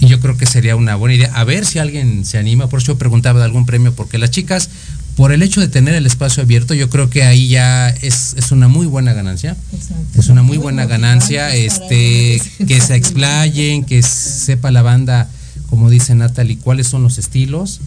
y, 0.00 0.06
yo 0.06 0.20
creo 0.20 0.36
que 0.36 0.46
sería 0.46 0.76
una 0.76 0.96
buena 0.96 1.14
idea. 1.14 1.32
A 1.34 1.44
ver 1.44 1.66
si 1.66 1.78
alguien 1.78 2.24
se 2.24 2.38
anima, 2.38 2.68
por 2.68 2.80
eso 2.80 2.92
yo 2.92 2.98
preguntaba 2.98 3.38
de 3.38 3.44
algún 3.44 3.66
premio, 3.66 3.94
porque 3.94 4.18
las 4.18 4.30
chicas, 4.30 4.70
por 5.16 5.32
el 5.32 5.42
hecho 5.42 5.60
de 5.60 5.68
tener 5.68 5.94
el 5.94 6.06
espacio 6.06 6.42
abierto, 6.42 6.74
yo 6.74 6.90
creo 6.90 7.10
que 7.10 7.22
ahí 7.22 7.48
ya 7.48 7.88
es, 7.88 8.34
es 8.36 8.52
una 8.52 8.68
muy 8.68 8.86
buena 8.86 9.12
ganancia. 9.12 9.56
Exacto. 9.72 10.20
Es 10.20 10.28
una 10.28 10.42
muy, 10.42 10.58
buena 10.58 10.86
ganancia, 10.86 11.54
este, 11.54 12.40
que 12.66 12.80
se 12.80 12.94
explayen, 12.94 13.84
que 13.84 14.02
sepa 14.02 14.70
la 14.70 14.82
banda, 14.82 15.28
como 15.70 15.90
dice 15.90 16.14
Natalie, 16.14 16.58
cuáles 16.58 16.86
son 16.88 17.02
los 17.02 17.18
estilos 17.18 17.80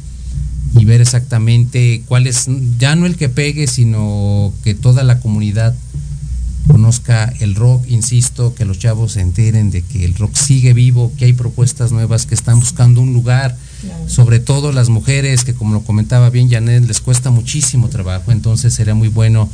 y 0.78 0.86
ver 0.86 1.02
exactamente 1.02 2.04
cuál 2.06 2.28
es, 2.28 2.48
ya 2.78 2.96
no 2.96 3.06
el 3.06 3.16
que 3.16 3.30
pegue, 3.30 3.68
sino 3.68 4.54
que 4.64 4.74
toda 4.74 5.04
la 5.04 5.20
comunidad 5.20 5.76
conozca 6.72 7.34
el 7.40 7.56
rock, 7.56 7.86
insisto, 7.88 8.54
que 8.54 8.66
los 8.66 8.80
chavos 8.80 9.14
se 9.14 9.22
enteren 9.22 9.72
de 9.72 9.82
que 9.82 10.06
el 10.06 10.16
rock 10.16 10.36
sigue 10.36 10.74
vivo, 10.74 11.12
que 11.18 11.26
hay 11.26 11.34
propuestas 11.34 11.92
nuevas, 11.92 12.26
que 12.26 12.36
están 12.36 12.60
buscando 12.60 13.02
un 13.02 13.14
lugar, 13.14 13.58
sobre 14.08 14.40
todo 14.40 14.72
las 14.72 14.90
mujeres, 14.90 15.44
que 15.44 15.54
como 15.54 15.74
lo 15.74 15.82
comentaba 15.82 16.30
bien 16.30 16.50
Janet, 16.50 16.86
les 16.86 17.02
cuesta 17.02 17.32
muchísimo 17.32 17.90
trabajo, 17.90 18.32
entonces 18.32 18.74
sería 18.74 18.94
muy 18.94 19.08
bueno 19.08 19.50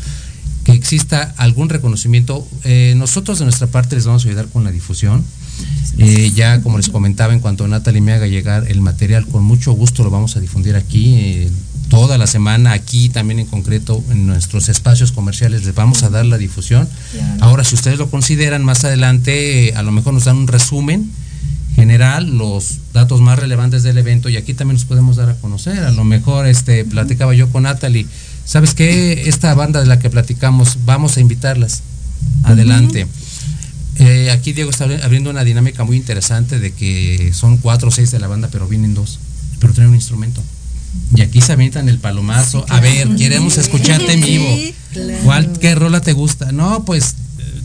que 0.66 0.74
exista 0.74 1.34
algún 1.38 1.70
reconocimiento. 1.70 2.46
Eh, 2.64 2.96
nosotros 2.98 3.40
de 3.40 3.46
nuestra 3.46 3.68
parte 3.68 3.96
les 3.96 4.06
vamos 4.06 4.26
a 4.26 4.28
ayudar 4.28 4.48
con 4.48 4.64
la 4.64 4.72
difusión. 4.72 5.24
Eh, 5.98 6.32
ya 6.36 6.62
como 6.62 6.78
les 6.78 6.90
comentaba, 6.90 7.34
en 7.34 7.40
cuanto 7.40 7.68
Natalie 7.68 8.02
me 8.02 8.12
haga 8.12 8.28
llegar 8.28 8.66
el 8.68 8.82
material, 8.82 9.26
con 9.28 9.44
mucho 9.44 9.72
gusto 9.72 10.04
lo 10.04 10.10
vamos 10.10 10.36
a 10.36 10.42
difundir 10.42 10.76
aquí. 10.76 11.16
Eh, 11.16 11.52
toda 11.96 12.18
la 12.18 12.28
semana 12.28 12.74
aquí 12.74 13.08
también 13.08 13.40
en 13.40 13.46
concreto 13.46 14.04
en 14.12 14.28
nuestros 14.28 14.68
espacios 14.68 15.14
comerciales 15.14 15.64
les 15.64 15.74
vamos 15.76 16.04
a 16.04 16.10
dar 16.10 16.26
la 16.26 16.38
difusión. 16.38 16.90
Ahora, 17.40 17.64
si 17.64 17.76
ustedes 17.76 17.98
lo 17.98 18.10
consideran 18.10 18.66
más 18.66 18.84
adelante, 18.84 19.72
a 19.78 19.82
lo 19.82 19.94
mejor 19.94 20.14
nos 20.14 20.26
dan 20.26 20.36
un 20.36 20.48
resumen 20.48 21.10
general, 21.74 22.38
los 22.38 22.80
datos 22.92 23.22
más 23.22 23.40
relevantes 23.40 23.82
del 23.84 23.98
evento 23.98 24.28
y 24.28 24.36
aquí 24.36 24.54
también 24.54 24.76
nos 24.76 24.84
podemos 24.84 25.16
dar 25.16 25.30
a 25.30 25.36
conocer. 25.36 25.86
A 25.86 25.92
lo 25.92 26.04
mejor 26.04 26.48
este 26.48 26.84
platicaba 26.84 27.34
yo 27.34 27.50
con 27.50 27.64
Natalie, 27.64 28.06
¿sabes 28.44 28.74
qué? 28.74 29.30
Esta 29.30 29.54
banda 29.54 29.80
de 29.80 29.86
la 29.86 29.98
que 29.98 30.10
platicamos, 30.10 30.80
vamos 30.84 31.16
a 31.16 31.22
invitarlas. 31.22 31.82
Adelante. 32.44 33.08
Eh, 34.00 34.32
aquí 34.32 34.52
Diego 34.52 34.70
está 34.70 34.84
abriendo 34.84 35.30
una 35.30 35.46
dinámica 35.46 35.86
muy 35.86 35.96
interesante 35.96 36.60
de 36.60 36.74
que 36.74 37.32
son 37.34 37.56
cuatro 37.56 37.88
o 37.88 37.92
seis 37.92 38.12
de 38.12 38.20
la 38.20 38.28
banda, 38.28 38.50
pero 38.52 38.68
vienen 38.68 38.94
dos, 38.94 39.18
pero 39.62 39.72
traen 39.72 39.92
un 39.92 39.96
instrumento. 39.96 40.44
Y 41.16 41.22
aquí 41.22 41.42
se 41.42 41.54
avientan 41.54 41.88
el 41.90 42.00
palomazo. 42.00 42.66
A 42.70 42.80
ver, 42.80 43.16
queremos 43.16 43.58
escucharte 43.58 44.14
en 44.14 44.22
vivo. 44.22 44.48
¿Cuál, 45.24 45.52
¿Qué 45.60 45.76
rola 45.76 46.02
te 46.02 46.14
gusta? 46.14 46.52
No, 46.52 46.84
pues 46.84 47.16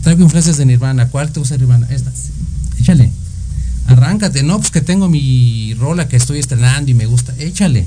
traigo 0.03 0.23
influencias 0.23 0.57
de 0.57 0.65
Nirvana. 0.65 1.09
¿Cuál 1.09 1.31
te 1.31 1.39
gusta 1.39 1.57
Nirvana? 1.57 1.87
Esta. 1.89 2.11
Échale. 2.79 3.11
Arráncate. 3.87 4.43
No, 4.43 4.57
pues 4.57 4.71
que 4.71 4.81
tengo 4.81 5.09
mi 5.09 5.73
rola 5.75 6.07
que 6.07 6.15
estoy 6.15 6.39
estrenando 6.39 6.91
y 6.91 6.93
me 6.93 7.05
gusta. 7.05 7.33
Échale. 7.39 7.85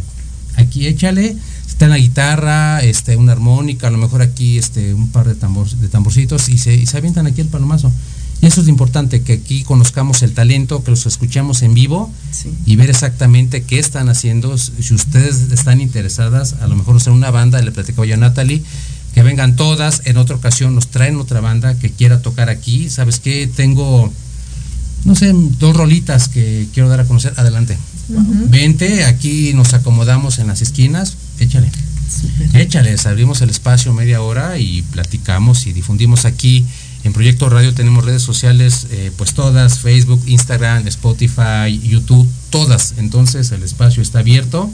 Aquí 0.56 0.86
échale. 0.86 1.36
Está 1.66 1.86
en 1.86 1.90
la 1.90 1.98
guitarra, 1.98 2.80
este, 2.80 3.16
una 3.16 3.32
armónica, 3.32 3.88
a 3.88 3.90
lo 3.90 3.98
mejor 3.98 4.22
aquí 4.22 4.58
este, 4.58 4.94
un 4.94 5.08
par 5.08 5.26
de, 5.26 5.34
tambor, 5.34 5.68
de 5.68 5.88
tamborcitos 5.88 6.48
y 6.48 6.58
se, 6.58 6.72
y 6.74 6.86
se 6.86 6.96
avientan 6.98 7.26
aquí 7.26 7.40
el 7.40 7.48
palomazo. 7.48 7.90
Y 8.44 8.46
eso 8.46 8.60
es 8.60 8.66
lo 8.66 8.72
importante, 8.72 9.22
que 9.22 9.32
aquí 9.32 9.62
conozcamos 9.62 10.22
el 10.22 10.34
talento, 10.34 10.84
que 10.84 10.90
los 10.90 11.06
escuchemos 11.06 11.62
en 11.62 11.72
vivo 11.72 12.12
y 12.66 12.76
ver 12.76 12.90
exactamente 12.90 13.62
qué 13.62 13.78
están 13.78 14.10
haciendo. 14.10 14.58
Si 14.58 14.92
ustedes 14.92 15.50
están 15.50 15.80
interesadas, 15.80 16.56
a 16.60 16.66
lo 16.66 16.76
mejor 16.76 16.96
hacer 16.96 17.14
una 17.14 17.30
banda, 17.30 17.62
le 17.62 17.72
platicaba 17.72 18.06
yo 18.06 18.12
a 18.12 18.18
Natalie, 18.18 18.62
que 19.14 19.22
vengan 19.22 19.56
todas, 19.56 20.02
en 20.04 20.18
otra 20.18 20.36
ocasión 20.36 20.74
nos 20.74 20.88
traen 20.88 21.16
otra 21.16 21.40
banda 21.40 21.78
que 21.78 21.88
quiera 21.88 22.20
tocar 22.20 22.50
aquí. 22.50 22.90
¿Sabes 22.90 23.18
qué? 23.18 23.46
Tengo, 23.46 24.12
no 25.06 25.14
sé, 25.14 25.32
dos 25.58 25.74
rolitas 25.74 26.28
que 26.28 26.66
quiero 26.74 26.90
dar 26.90 27.00
a 27.00 27.06
conocer. 27.06 27.32
Adelante. 27.38 27.78
Vente, 28.50 29.06
aquí 29.06 29.54
nos 29.54 29.72
acomodamos 29.72 30.38
en 30.38 30.48
las 30.48 30.60
esquinas, 30.60 31.16
échale. 31.40 31.70
Échale, 32.52 32.94
abrimos 33.06 33.40
el 33.40 33.48
espacio 33.48 33.94
media 33.94 34.20
hora 34.20 34.58
y 34.58 34.82
platicamos 34.82 35.66
y 35.66 35.72
difundimos 35.72 36.26
aquí 36.26 36.66
en 37.04 37.12
Proyecto 37.12 37.50
Radio 37.50 37.74
tenemos 37.74 38.04
redes 38.04 38.22
sociales, 38.22 38.86
eh, 38.90 39.12
pues 39.16 39.34
todas, 39.34 39.80
Facebook, 39.80 40.22
Instagram, 40.26 40.88
Spotify, 40.88 41.78
YouTube, 41.82 42.26
todas. 42.48 42.94
Entonces 42.96 43.52
el 43.52 43.62
espacio 43.62 44.02
está 44.02 44.20
abierto. 44.20 44.70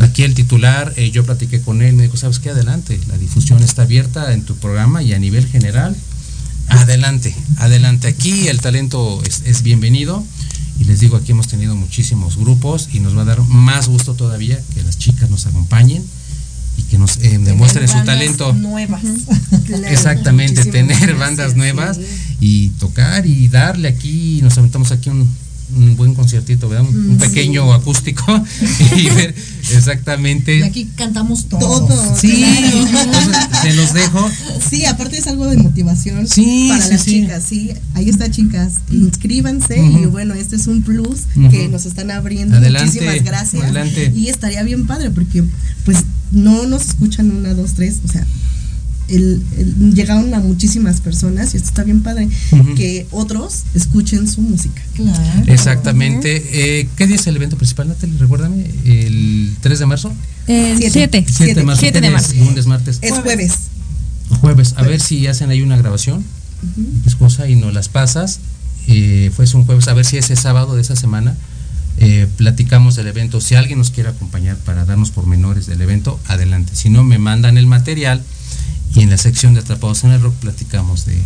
Aquí 0.00 0.24
el 0.24 0.34
titular, 0.34 0.92
eh, 0.96 1.12
yo 1.12 1.24
platiqué 1.24 1.60
con 1.60 1.80
él, 1.80 1.94
me 1.94 2.02
dijo, 2.02 2.16
¿sabes 2.16 2.40
qué? 2.40 2.50
Adelante, 2.50 3.00
la 3.06 3.16
difusión 3.18 3.62
está 3.62 3.82
abierta 3.82 4.32
en 4.32 4.42
tu 4.42 4.56
programa 4.56 5.02
y 5.04 5.12
a 5.12 5.18
nivel 5.20 5.46
general, 5.46 5.96
adelante, 6.68 7.34
adelante. 7.58 8.08
Aquí 8.08 8.48
el 8.48 8.60
talento 8.60 9.22
es, 9.24 9.42
es 9.46 9.62
bienvenido. 9.62 10.24
Y 10.80 10.84
les 10.84 10.98
digo, 10.98 11.18
aquí 11.18 11.32
hemos 11.32 11.46
tenido 11.46 11.76
muchísimos 11.76 12.36
grupos 12.36 12.88
y 12.92 13.00
nos 13.00 13.16
va 13.16 13.22
a 13.22 13.26
dar 13.26 13.42
más 13.42 13.86
gusto 13.86 14.14
todavía 14.14 14.58
que 14.74 14.82
las 14.82 14.98
chicas 14.98 15.28
nos 15.28 15.46
acompañen 15.46 16.02
que 16.90 16.98
nos 16.98 17.18
eh, 17.18 17.38
demuestren 17.38 17.88
su 17.88 18.02
talento. 18.04 18.52
Nuevas. 18.52 19.02
Exactamente, 19.88 20.64
tener 20.64 21.14
bandas 21.14 21.56
nuevas 21.56 21.98
y 22.40 22.70
tocar 22.70 23.26
y 23.26 23.48
darle 23.48 23.88
aquí, 23.88 24.40
nos 24.42 24.58
aventamos 24.58 24.90
aquí 24.90 25.08
un, 25.08 25.28
un 25.76 25.96
buen 25.96 26.14
conciertito, 26.14 26.68
¿verdad? 26.68 26.88
Un, 26.88 27.16
pequeño 27.18 27.72
acústico 27.72 28.24
y 28.96 29.08
ver 29.10 29.34
exactamente. 29.72 30.58
Y 30.58 30.62
aquí 30.62 30.88
cantamos 30.96 31.46
todo. 31.46 31.88
Sí, 32.16 32.44
se 33.62 33.72
los 33.74 33.92
dejo. 33.92 34.28
Sí, 34.68 34.84
aparte 34.86 35.18
es 35.18 35.26
algo 35.28 35.46
de 35.46 35.58
motivación 35.58 36.26
para 36.26 36.88
las 36.88 37.04
chicas, 37.04 37.44
sí. 37.44 37.70
Ahí 37.94 38.08
está, 38.08 38.30
chicas, 38.30 38.74
inscríbanse 38.90 39.78
y 39.78 40.06
bueno, 40.06 40.34
este 40.34 40.56
es 40.56 40.66
un 40.66 40.82
plus 40.82 41.20
que 41.50 41.68
nos 41.68 41.86
están 41.86 42.10
abriendo. 42.10 42.60
Muchísimas 42.60 43.22
gracias. 43.22 43.62
Adelante. 43.62 44.12
Y 44.16 44.28
estaría 44.28 44.62
bien 44.64 44.86
padre 44.86 45.10
porque 45.10 45.44
pues 45.84 45.98
no 46.30 46.66
nos 46.66 46.88
escuchan 46.88 47.30
una, 47.30 47.54
dos, 47.54 47.74
tres, 47.74 48.00
o 48.04 48.08
sea, 48.08 48.26
el, 49.08 49.42
llegaron 49.94 50.32
a 50.34 50.40
muchísimas 50.40 51.00
personas 51.00 51.54
y 51.54 51.56
esto 51.56 51.68
está 51.68 51.82
bien 51.82 52.02
padre, 52.02 52.28
que 52.76 53.06
otros 53.10 53.64
escuchen 53.74 54.28
su 54.28 54.40
música. 54.40 54.80
Claro. 54.94 55.44
Exactamente. 55.46 56.42
Eh, 56.52 56.88
¿Qué 56.96 57.06
día 57.06 57.16
es 57.16 57.26
el 57.26 57.36
evento 57.36 57.56
principal, 57.56 57.88
Natalie? 57.88 58.16
Recuérdame, 58.18 58.70
¿el 58.84 59.56
3 59.60 59.78
de 59.80 59.86
marzo? 59.86 60.12
El 60.46 60.78
7. 60.78 61.26
7 61.28 61.54
de 61.54 61.64
marzo. 61.64 61.80
7 61.80 62.00
de 62.00 62.10
marzo. 62.10 62.34
Lunes, 62.36 62.66
martes. 62.66 62.98
Es 63.02 63.18
jueves. 63.18 63.54
Jueves. 64.40 64.74
A 64.76 64.82
ver 64.82 65.00
si 65.00 65.26
hacen 65.26 65.50
ahí 65.50 65.60
una 65.62 65.76
grabación, 65.76 66.24
uh 66.62 67.18
cosa, 67.18 67.48
y 67.48 67.56
nos 67.56 67.74
las 67.74 67.88
pasas. 67.88 68.38
Eh, 68.86 69.30
fue 69.34 69.44
un 69.54 69.64
jueves, 69.64 69.88
a 69.88 69.94
ver 69.94 70.04
si 70.04 70.16
ese 70.16 70.36
sábado 70.36 70.74
de 70.74 70.82
esa 70.82 70.96
semana 70.96 71.36
eh, 72.02 72.26
platicamos 72.38 72.96
del 72.96 73.08
evento. 73.08 73.42
Si 73.42 73.54
alguien 73.54 73.78
nos 73.78 73.90
quiere 73.90 74.08
acompañar 74.08 74.56
para 74.56 74.86
darnos 74.86 75.10
pormenores 75.10 75.66
del 75.66 75.82
evento, 75.82 76.18
adelante. 76.28 76.74
Si 76.74 76.88
no, 76.88 77.04
me 77.04 77.18
mandan 77.18 77.58
el 77.58 77.66
material 77.66 78.22
y 78.94 79.02
en 79.02 79.10
la 79.10 79.18
sección 79.18 79.52
de 79.52 79.60
Atrapados 79.60 80.02
en 80.04 80.12
el 80.12 80.22
Rock 80.22 80.34
platicamos 80.36 81.04
de, 81.04 81.20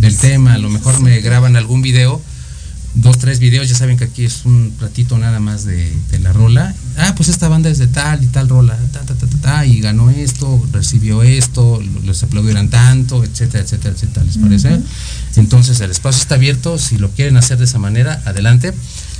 del 0.00 0.18
tema. 0.18 0.54
A 0.54 0.58
lo 0.58 0.68
mejor 0.68 1.00
me 1.00 1.20
graban 1.20 1.54
algún 1.54 1.80
video, 1.80 2.20
dos, 2.94 3.18
tres 3.18 3.38
videos. 3.38 3.68
Ya 3.68 3.76
saben 3.76 3.96
que 3.96 4.02
aquí 4.02 4.24
es 4.24 4.44
un 4.44 4.74
platito 4.76 5.16
nada 5.16 5.38
más 5.38 5.64
de, 5.64 5.96
la 6.20 6.32
rola. 6.32 6.74
Ah, 6.96 7.14
pues 7.16 7.28
esta 7.28 7.48
banda 7.48 7.70
es 7.70 7.78
de 7.78 7.86
tal 7.86 8.24
y 8.24 8.26
tal 8.26 8.48
rola, 8.48 8.76
ta, 8.92 9.02
ta, 9.02 9.14
ta, 9.14 9.26
ta, 9.40 9.64
y 9.64 9.80
ganó 9.80 10.10
esto, 10.10 10.60
recibió 10.72 11.22
esto, 11.22 11.80
los 12.04 12.22
aplaudieron 12.24 12.68
tanto, 12.68 13.22
etcétera, 13.22 13.62
etcétera, 13.62 13.94
etcétera. 13.94 14.26
¿Les 14.26 14.38
parece? 14.38 14.80
Entonces 15.36 15.78
el 15.78 15.92
espacio 15.92 16.20
está 16.20 16.34
abierto. 16.34 16.78
Si 16.78 16.98
lo 16.98 17.12
quieren 17.12 17.36
hacer 17.36 17.58
de 17.58 17.66
esa 17.66 17.78
manera, 17.78 18.20
adelante. 18.24 18.74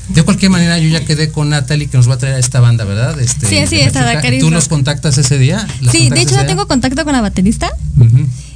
De 0.09 0.23
cualquier 0.23 0.51
manera, 0.51 0.79
yo 0.79 0.89
ya 0.89 1.05
quedé 1.05 1.31
con 1.31 1.51
Natalie 1.51 1.89
que 1.89 1.97
nos 1.97 2.09
va 2.09 2.15
a 2.15 2.19
traer 2.19 2.37
a 2.37 2.39
esta 2.39 2.61
banda, 2.61 2.85
¿verdad? 2.85 3.19
Este, 3.21 3.47
sí, 3.47 3.67
sí, 3.67 3.81
está 3.81 4.23
¿Tú 4.39 4.51
los 4.51 4.69
contactas 4.69 5.19
ese 5.19 5.39
día? 5.39 5.67
Sí, 5.91 6.11
de 6.11 6.21
hecho, 6.21 6.37
yo 6.37 6.47
tengo 6.47 6.67
contacto 6.69 7.05
con 7.05 7.13
la 7.13 7.21
baterista. 7.21 7.69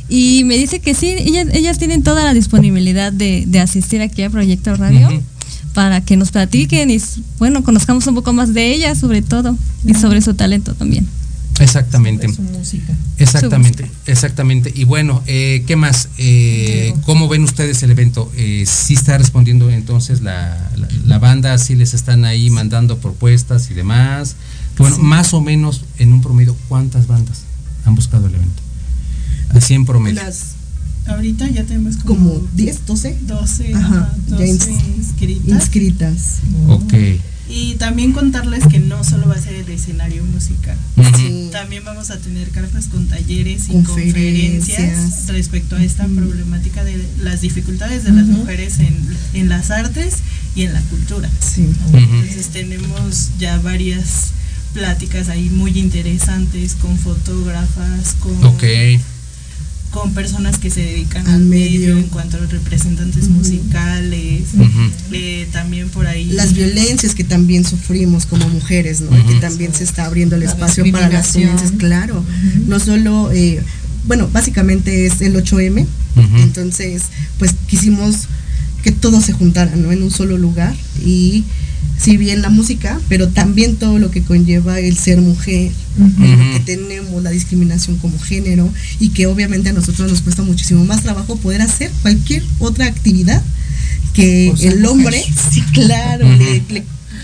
Y 0.09 0.43
me 0.45 0.57
dice 0.57 0.81
que 0.81 0.95
sí, 0.95 1.09
ellas, 1.09 1.47
ellas 1.53 1.79
tienen 1.79 2.03
toda 2.03 2.25
la 2.25 2.35
disponibilidad 2.35 3.13
de, 3.13 3.45
de 3.47 3.61
asistir 3.61 4.03
aquí 4.03 4.23
a 4.23 4.31
Proyecto 4.31 4.75
Radio. 4.75 5.23
para 5.73 6.01
que 6.01 6.17
nos 6.17 6.33
platiquen 6.33 6.91
y 6.91 7.01
bueno 7.39 7.63
conozcamos 7.63 8.05
un 8.09 8.17
poco 8.17 8.33
más 8.33 8.53
de 8.53 8.73
ellas 8.73 8.99
sobre 8.99 9.23
todo 9.23 9.57
y 9.85 9.95
sobre 9.95 10.21
su 10.21 10.35
talento 10.35 10.75
también 10.75 11.07
Exactamente. 11.61 12.27
Exactamente, 13.19 13.91
exactamente. 14.07 14.73
Y 14.75 14.85
bueno, 14.85 15.23
eh, 15.27 15.63
¿qué 15.67 15.77
más? 15.77 16.09
Eh, 16.19 16.95
¿Cómo 17.05 17.29
ven 17.29 17.45
ustedes 17.45 17.83
el 17.83 17.91
evento? 17.91 18.31
Eh, 18.37 18.65
¿Sí 18.67 18.95
está 18.95 19.19
respondiendo 19.19 19.71
entonces 19.71 20.23
la, 20.23 20.71
la, 21.05 21.19
banda? 21.19 21.59
¿Sí 21.59 21.77
les 21.77 21.93
están 21.93 22.25
ahí 22.25 22.49
mandando 22.51 22.99
propuestas 22.99 23.71
y 23.71 23.75
demás? 23.75 24.37
Bueno, 24.79 24.99
más 24.99 25.35
o 25.35 25.41
menos 25.43 25.85
en 25.99 26.13
un 26.13 26.23
promedio, 26.23 26.57
¿cuántas 26.69 27.07
bandas 27.07 27.43
han 27.85 27.95
buscado 27.95 28.27
el 28.27 28.35
evento? 28.35 28.63
Así 29.51 29.75
en 29.75 29.85
promedio. 29.85 30.23
ahorita 31.07 31.49
ya 31.51 31.65
tenemos 31.65 31.97
como, 31.99 32.41
10, 32.55 32.87
12. 32.87 33.19
12, 33.23 33.75
Ajá, 33.75 34.15
12 34.29 34.73
inscritas. 34.97 35.49
inscritas. 35.49 36.39
Ok. 36.69 36.95
Y 37.51 37.75
también 37.75 38.13
contarles 38.13 38.67
que 38.69 38.79
no 38.79 39.03
solo 39.03 39.29
va 39.29 39.35
a 39.35 39.41
ser 39.41 39.55
el 39.55 39.69
escenario 39.69 40.25
musical. 40.25 40.77
También 41.51 41.85
vamos 41.85 42.11
a 42.11 42.19
tener 42.19 42.49
carpas 42.51 42.87
con 42.87 43.07
talleres 43.09 43.69
y 43.69 43.83
conferencias, 43.83 45.27
respecto 45.29 45.77
a 45.77 45.83
esta 45.83 46.05
problemática 46.05 46.85
de 46.85 47.05
las 47.23 47.41
dificultades 47.41 48.05
de 48.05 48.13
las 48.13 48.27
mujeres 48.27 48.79
en, 48.79 48.97
en, 49.35 49.49
las 49.49 49.71
artes 49.71 50.19
y 50.55 50.63
en 50.63 50.73
la 50.73 50.81
cultura. 50.83 51.29
Entonces 51.93 52.49
tenemos 52.49 53.31
ya 53.39 53.59
varias 53.59 54.31
pláticas 54.73 55.29
ahí 55.29 55.51
muy 55.51 55.77
interesantes 55.79 56.77
con 56.77 56.97
fotógrafas, 56.99 58.15
con 58.21 58.41
con 59.91 60.15
personas 60.15 60.59
que 60.59 60.71
se 60.71 60.81
dedican 60.81 61.27
al 61.27 61.41
medio, 61.41 61.99
en 61.99 62.05
cuanto 62.05 62.37
a 62.37 62.41
los 62.41 62.51
representantes 62.51 63.29
musicales, 63.29 64.45
eh, 65.13 65.49
también 65.53 65.89
por 65.89 66.07
ahí. 66.07 66.27
Las 66.27 66.55
violencias 66.55 67.15
que 67.15 67.25
también 67.25 67.65
sufrimos 67.65 68.27
como 68.27 68.49
mujeres, 68.49 69.01
¿no? 69.01 69.11
Que 69.27 69.35
también 69.41 69.75
se 69.75 69.85
está 69.85 70.05
abriendo 70.05 70.37
el 70.37 70.45
espacio 70.45 70.85
para 70.93 71.09
las 71.09 71.35
violencias, 71.35 71.73
claro. 71.73 72.25
No 72.67 72.79
solo, 72.79 73.33
eh, 73.33 73.63
bueno, 74.07 74.29
básicamente 74.33 75.07
es 75.07 75.21
el 75.21 75.35
8M, 75.35 75.87
entonces 76.37 77.05
pues 77.39 77.55
quisimos 77.67 78.29
que 78.83 78.93
todo 78.93 79.21
se 79.21 79.33
juntara, 79.33 79.75
¿no? 79.77 79.93
En 79.93 80.03
un 80.03 80.11
solo 80.11 80.39
lugar 80.39 80.75
y 81.05 81.45
si 82.01 82.17
bien 82.17 82.41
la 82.41 82.49
música, 82.49 82.99
pero 83.09 83.29
también 83.29 83.77
todo 83.77 83.99
lo 83.99 84.11
que 84.11 84.23
conlleva 84.23 84.81
el 84.81 84.97
ser 84.97 85.21
mujer, 85.21 85.71
que 86.19 86.63
tenemos 86.65 87.23
la 87.23 87.31
discriminación 87.31 87.99
como 87.99 88.19
género 88.19 88.73
y 89.01 89.11
que 89.11 89.27
obviamente 89.27 89.69
a 89.69 89.73
nosotros 89.73 90.11
nos 90.11 90.23
cuesta 90.23 90.43
muchísimo 90.43 90.85
más 90.85 91.03
trabajo 91.03 91.37
poder 91.37 91.61
hacer 91.61 91.91
cualquier 92.03 92.43
otra 92.59 92.87
actividad 92.87 93.43
que 94.15 94.53
el 94.63 94.85
hombre, 94.87 95.23
sí, 95.53 95.61
claro, 95.73 96.27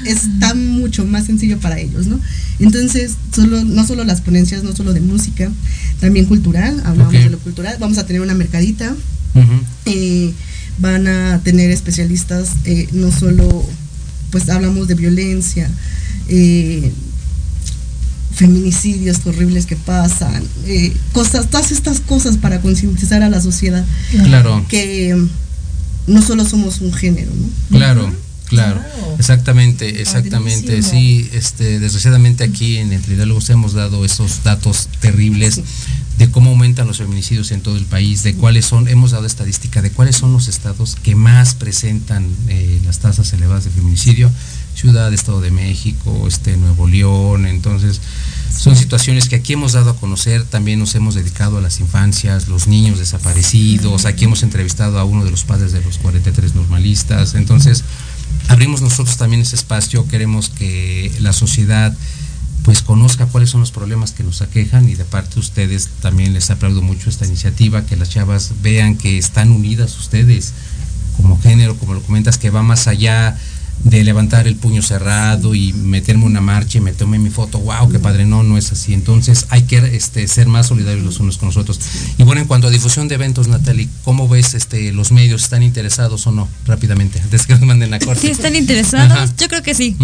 es 0.04 0.38
tan 0.40 0.68
mucho 0.68 1.06
más 1.06 1.24
sencillo 1.24 1.58
para 1.58 1.80
ellos, 1.80 2.06
¿no? 2.06 2.20
Entonces, 2.58 3.14
solo, 3.34 3.64
no 3.64 3.86
solo 3.86 4.04
las 4.04 4.20
ponencias, 4.20 4.62
no 4.62 4.76
solo 4.76 4.92
de 4.92 5.00
música, 5.00 5.50
también 6.00 6.26
cultural, 6.26 6.82
hablamos 6.84 7.14
de 7.14 7.30
lo 7.30 7.38
cultural, 7.38 7.76
vamos 7.80 7.96
a 7.98 8.06
tener 8.06 8.20
una 8.20 8.34
mercadita, 8.34 8.94
eh, 9.86 10.32
van 10.78 11.08
a 11.08 11.40
tener 11.42 11.70
especialistas 11.70 12.50
eh, 12.64 12.88
no 12.92 13.10
solo 13.10 13.66
pues 14.30 14.48
hablamos 14.48 14.88
de 14.88 14.94
violencia, 14.94 15.70
eh, 16.28 16.92
feminicidios 18.34 19.24
horribles 19.24 19.66
que 19.66 19.76
pasan, 19.76 20.42
eh, 20.66 20.92
cosas, 21.12 21.48
todas 21.48 21.72
estas 21.72 22.00
cosas 22.00 22.36
para 22.36 22.60
concientizar 22.60 23.22
a 23.22 23.28
la 23.28 23.40
sociedad. 23.40 23.84
Claro. 24.24 24.64
Que 24.68 25.16
no 26.06 26.22
solo 26.22 26.44
somos 26.44 26.80
un 26.80 26.92
género, 26.92 27.32
¿no? 27.34 27.78
Claro. 27.78 28.12
Claro, 28.48 28.80
exactamente, 29.18 30.00
exactamente. 30.00 30.80
Sí, 30.82 31.28
este, 31.32 31.80
desgraciadamente 31.80 32.44
aquí 32.44 32.76
en 32.76 32.92
Entre 32.92 33.16
Diálogos 33.16 33.50
hemos 33.50 33.72
dado 33.72 34.04
esos 34.04 34.44
datos 34.44 34.88
terribles 35.00 35.60
de 36.18 36.30
cómo 36.30 36.50
aumentan 36.50 36.86
los 36.86 36.98
feminicidios 36.98 37.50
en 37.52 37.60
todo 37.60 37.76
el 37.76 37.84
país, 37.84 38.22
de 38.22 38.34
cuáles 38.34 38.64
son, 38.64 38.88
hemos 38.88 39.10
dado 39.10 39.26
estadística 39.26 39.82
de 39.82 39.90
cuáles 39.90 40.16
son 40.16 40.32
los 40.32 40.48
estados 40.48 40.96
que 40.96 41.14
más 41.14 41.54
presentan 41.54 42.26
eh, 42.48 42.80
las 42.84 43.00
tasas 43.00 43.32
elevadas 43.32 43.64
de 43.64 43.70
feminicidio, 43.70 44.30
Ciudad, 44.74 45.12
Estado 45.12 45.40
de 45.40 45.50
México, 45.50 46.26
este, 46.26 46.56
Nuevo 46.56 46.86
León, 46.86 47.46
entonces 47.46 48.00
son 48.56 48.76
situaciones 48.76 49.28
que 49.28 49.36
aquí 49.36 49.52
hemos 49.52 49.72
dado 49.72 49.90
a 49.90 49.96
conocer, 49.96 50.44
también 50.44 50.78
nos 50.78 50.94
hemos 50.94 51.14
dedicado 51.14 51.58
a 51.58 51.60
las 51.60 51.80
infancias, 51.80 52.48
los 52.48 52.66
niños 52.66 52.98
desaparecidos, 52.98 54.06
aquí 54.06 54.24
hemos 54.24 54.42
entrevistado 54.42 54.98
a 54.98 55.04
uno 55.04 55.24
de 55.24 55.30
los 55.30 55.44
padres 55.44 55.72
de 55.72 55.82
los 55.82 55.98
43 55.98 56.54
normalistas, 56.54 57.34
entonces 57.34 57.84
abrimos 58.48 58.80
nosotros 58.80 59.16
también 59.18 59.42
ese 59.42 59.56
espacio, 59.56 60.08
queremos 60.08 60.48
que 60.48 61.12
la 61.20 61.32
sociedad 61.32 61.94
pues 62.66 62.82
conozca 62.82 63.26
cuáles 63.26 63.50
son 63.50 63.60
los 63.60 63.70
problemas 63.70 64.10
que 64.10 64.24
nos 64.24 64.42
aquejan 64.42 64.88
y 64.88 64.96
de 64.96 65.04
parte 65.04 65.34
de 65.34 65.40
ustedes 65.40 65.88
también 66.00 66.34
les 66.34 66.50
aplaudo 66.50 66.82
mucho 66.82 67.08
esta 67.08 67.24
iniciativa, 67.24 67.86
que 67.86 67.94
las 67.94 68.08
chavas 68.10 68.54
vean 68.60 68.96
que 68.96 69.18
están 69.18 69.52
unidas 69.52 69.96
ustedes 69.96 70.52
como 71.16 71.40
género, 71.40 71.76
como 71.76 71.94
lo 71.94 72.02
comentas, 72.02 72.38
que 72.38 72.50
va 72.50 72.64
más 72.64 72.88
allá 72.88 73.38
de 73.86 74.02
levantar 74.02 74.48
el 74.48 74.56
puño 74.56 74.82
cerrado 74.82 75.54
y 75.54 75.72
meterme 75.72 76.24
una 76.24 76.40
marcha 76.40 76.78
y 76.78 76.80
me 76.80 76.92
tomé 76.92 77.20
mi 77.20 77.30
foto, 77.30 77.60
wow, 77.60 77.88
qué 77.88 78.00
padre, 78.00 78.26
no, 78.26 78.42
no 78.42 78.58
es 78.58 78.72
así. 78.72 78.92
Entonces 78.92 79.46
hay 79.48 79.62
que 79.62 79.78
este, 79.78 80.26
ser 80.26 80.48
más 80.48 80.66
solidarios 80.66 81.04
los 81.04 81.20
unos 81.20 81.38
con 81.38 81.46
los 81.46 81.56
otros. 81.56 81.78
Y 82.18 82.24
bueno, 82.24 82.40
en 82.40 82.48
cuanto 82.48 82.66
a 82.66 82.70
difusión 82.70 83.06
de 83.06 83.14
eventos, 83.14 83.46
Natalie, 83.46 83.88
¿cómo 84.02 84.26
ves 84.26 84.54
este, 84.54 84.92
los 84.92 85.12
medios? 85.12 85.44
¿Están 85.44 85.62
interesados 85.62 86.26
o 86.26 86.32
no? 86.32 86.48
Rápidamente, 86.66 87.20
antes 87.20 87.46
que 87.46 87.52
nos 87.52 87.62
manden 87.62 87.92
la 87.92 88.00
corte. 88.00 88.22
Sí, 88.22 88.26
están 88.28 88.56
interesados, 88.56 89.30
yo 89.38 89.46
creo 89.46 89.62
que 89.62 89.74
sí. 89.74 89.96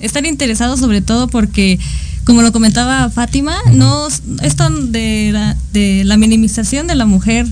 Están 0.00 0.24
interesados 0.24 0.80
sobre 0.80 1.02
todo 1.02 1.28
porque 1.28 1.78
como 2.24 2.40
lo 2.40 2.52
comentaba 2.52 3.10
Fátima, 3.10 3.56
no 3.70 4.08
esto 4.42 4.70
de 4.70 5.30
la, 5.32 5.56
de 5.74 6.04
la 6.04 6.16
minimización 6.16 6.86
de 6.86 6.94
la 6.94 7.04
mujer 7.04 7.46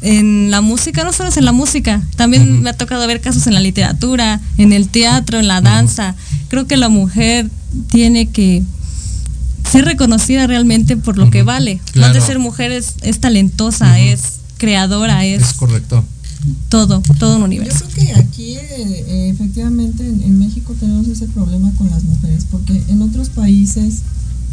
en 0.00 0.50
la 0.50 0.60
música, 0.60 1.04
no 1.04 1.12
solo 1.12 1.28
es 1.28 1.36
en 1.36 1.44
la 1.44 1.52
música, 1.52 2.02
también 2.16 2.62
me 2.62 2.70
ha 2.70 2.72
tocado 2.72 3.06
ver 3.06 3.20
casos 3.20 3.46
en 3.46 3.54
la 3.54 3.60
literatura, 3.60 4.40
en 4.58 4.72
el 4.72 4.88
teatro, 4.88 5.38
en 5.38 5.48
la 5.48 5.60
danza. 5.60 6.14
Creo 6.48 6.66
que 6.66 6.76
la 6.76 6.88
mujer 6.88 7.50
tiene 7.90 8.28
que 8.28 8.62
ser 9.70 9.84
reconocida 9.84 10.46
realmente 10.46 10.96
por 10.96 11.18
lo 11.18 11.30
que 11.30 11.42
vale. 11.42 11.80
Claro. 11.92 12.14
de 12.14 12.20
ser 12.20 12.38
mujer 12.38 12.72
es, 12.72 12.94
talentosa, 13.20 13.98
es 14.00 14.40
creadora, 14.58 15.24
es... 15.24 15.42
Es 15.42 15.52
correcto. 15.54 16.04
Todo, 16.68 17.02
todo 17.18 17.36
un 17.36 17.44
universo. 17.44 17.84
Yo 17.88 17.94
creo 17.94 18.06
que 18.06 18.14
aquí 18.14 18.56
eh, 18.56 19.30
efectivamente 19.32 20.04
en, 20.04 20.38
México 20.40 20.74
tenemos 20.78 21.06
ese 21.06 21.28
problema 21.28 21.70
con 21.78 21.88
las 21.90 22.02
mujeres, 22.02 22.46
porque 22.50 22.82
en 22.88 23.00
otros 23.00 23.28
países 23.28 24.02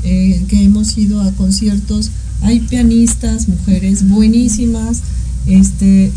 eh, 0.03 0.43
que 0.47 0.63
hemos 0.63 0.97
ido 0.97 1.21
a 1.21 1.31
conciertos, 1.33 2.11
hay 2.41 2.59
pianistas, 2.61 3.47
mujeres 3.47 4.07
buenísimas, 4.07 5.01
este, 5.45 6.11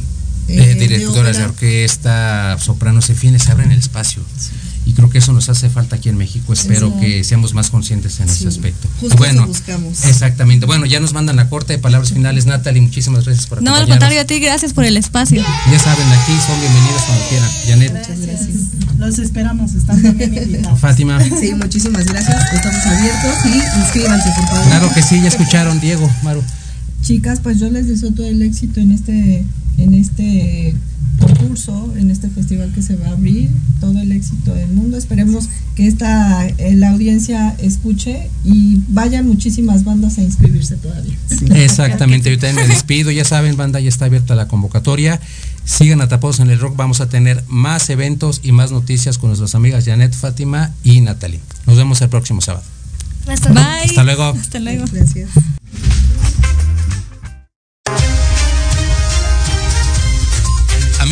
eh, 0.49 0.77
directoras 0.79 1.37
de, 1.37 1.45
orquesta, 1.45 2.57
sopranos, 2.59 3.09
en 3.11 3.17
fin, 3.17 3.39
se 3.39 3.53
abren 3.53 3.73
el 3.73 3.79
espacio. 3.79 4.23
Y 4.93 4.95
creo 4.95 5.09
que 5.09 5.19
eso 5.19 5.33
nos 5.33 5.49
hace 5.49 5.71
falta 5.71 5.97
aquí 5.97 6.11
en 6.11 6.19
México. 6.19 6.53
Espero 6.53 6.93
que 7.01 7.25
seamos 7.25 7.55
más 7.55 7.71
conscientes 7.71 8.21
en 8.21 8.29
ese 8.29 8.47
aspecto. 8.47 8.89
bueno, 9.17 9.47
buscamos. 9.47 10.05
exactamente. 10.05 10.67
Bueno, 10.67 10.85
ya 10.85 11.01
nos 11.01 11.15
mandan 11.15 11.37
la 11.37 11.49
corte 11.49 11.73
de 11.73 11.79
palabras 11.79 12.13
finales. 12.13 12.45
Natalie, 12.45 12.83
muchísimas 12.83 13.25
gracias 13.25 13.47
por 13.47 13.59
acompañarnos. 13.59 13.89
No, 13.89 13.93
al 13.93 13.99
contrario, 13.99 14.21
a 14.21 14.27
ti, 14.27 14.39
gracias 14.39 14.75
por 14.75 14.85
el 14.85 14.99
espacio. 14.99 15.41
Ya 15.41 15.79
saben, 15.79 16.07
aquí 16.09 16.33
son 16.47 16.61
bienvenidos 16.61 17.03
cuando 17.07 17.25
quieran. 17.31 17.51
Janet. 17.67 17.93
Muchas 17.93 18.21
gracias. 18.21 18.57
Los 18.99 19.19
esperamos, 19.19 19.73
están 19.73 20.03
también 20.03 20.35
invitados. 20.35 20.79
Fátima. 20.79 21.19
Sí, 21.41 21.55
muchísimas 21.55 22.05
gracias. 22.05 22.37
Estamos 22.53 22.87
abiertos 22.87 23.35
y 23.47 23.81
inscríbanse, 23.81 24.29
por 24.37 24.49
favor. 24.49 24.67
Claro 24.67 24.91
que 24.95 25.03
sí, 25.03 25.23
ya 25.23 25.29
escucharon, 25.29 25.81
Diego, 25.81 26.11
Maru. 26.23 26.45
Chicas, 27.01 27.41
pues 27.43 27.59
yo 27.59 27.71
les 27.71 27.89
deseo 27.89 28.13
todo 28.13 28.27
el 28.27 28.43
éxito 28.43 28.79
en 28.79 28.93
este, 28.93 29.45
en 29.79 29.95
este 29.95 30.75
concurso, 31.19 31.93
en 31.97 32.11
este 32.11 32.29
festival 32.29 32.73
que 32.75 32.83
se 32.83 32.97
va 32.97 33.09
a 33.09 33.13
abrir, 33.13 33.51
todo 33.81 33.99
el 34.01 34.13
éxito 34.13 34.55
del 34.55 34.69
mundo. 34.69 34.97
Esperemos 34.97 35.49
que 35.75 35.87
esta 35.87 36.47
eh, 36.47 36.75
la 36.77 36.91
audiencia 36.91 37.55
escuche 37.59 38.31
y 38.45 38.81
vayan 38.89 39.27
muchísimas 39.27 39.85
bandas 39.85 40.19
a 40.19 40.23
inscribirse 40.23 40.77
todavía. 40.77 41.17
Exactamente, 41.55 42.31
yo 42.31 42.39
también 42.39 42.67
me 42.67 42.75
despido, 42.75 43.11
ya 43.11 43.25
saben, 43.25 43.57
banda, 43.57 43.81
ya 43.81 43.89
está 43.89 44.07
abierta 44.07 44.35
la 44.35 44.49
convocatoria. 44.49 45.21
Sigan 45.65 46.01
atapados 46.01 46.41
en 46.41 46.51
el 46.51 46.59
rock, 46.59 46.77
vamos 46.77 47.01
a 47.01 47.09
tener 47.09 47.45
más 47.47 47.89
eventos 47.89 48.41
y 48.43 48.53
más 48.53 48.73
noticias 48.73 49.19
con 49.19 49.31
nuestras 49.31 49.55
amigas 49.55 49.85
Janet, 49.85 50.13
Fátima 50.13 50.73
y 50.83 51.01
Natalie. 51.01 51.41
Nos 51.67 51.77
vemos 51.77 52.01
el 52.03 52.09
próximo 52.09 52.41
sábado. 52.41 52.65
Hasta, 53.29 53.51
Hasta 53.51 54.03
luego. 54.03 54.25
Hasta 54.31 54.59
luego. 54.59 54.85
Gracias. 54.91 55.31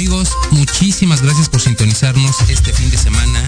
Amigos, 0.00 0.30
muchísimas 0.50 1.20
gracias 1.20 1.50
por 1.50 1.60
sintonizarnos 1.60 2.34
este 2.48 2.72
fin 2.72 2.88
de 2.90 2.96
semana 2.96 3.46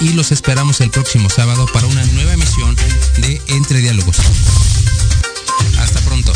y 0.00 0.10
los 0.10 0.30
esperamos 0.30 0.80
el 0.80 0.92
próximo 0.92 1.28
sábado 1.28 1.66
para 1.72 1.88
una 1.88 2.04
nueva 2.04 2.34
emisión 2.34 2.76
de 3.16 3.42
Entre 3.48 3.80
Diálogos. 3.80 4.16
Hasta 5.80 5.98
pronto. 6.02 6.32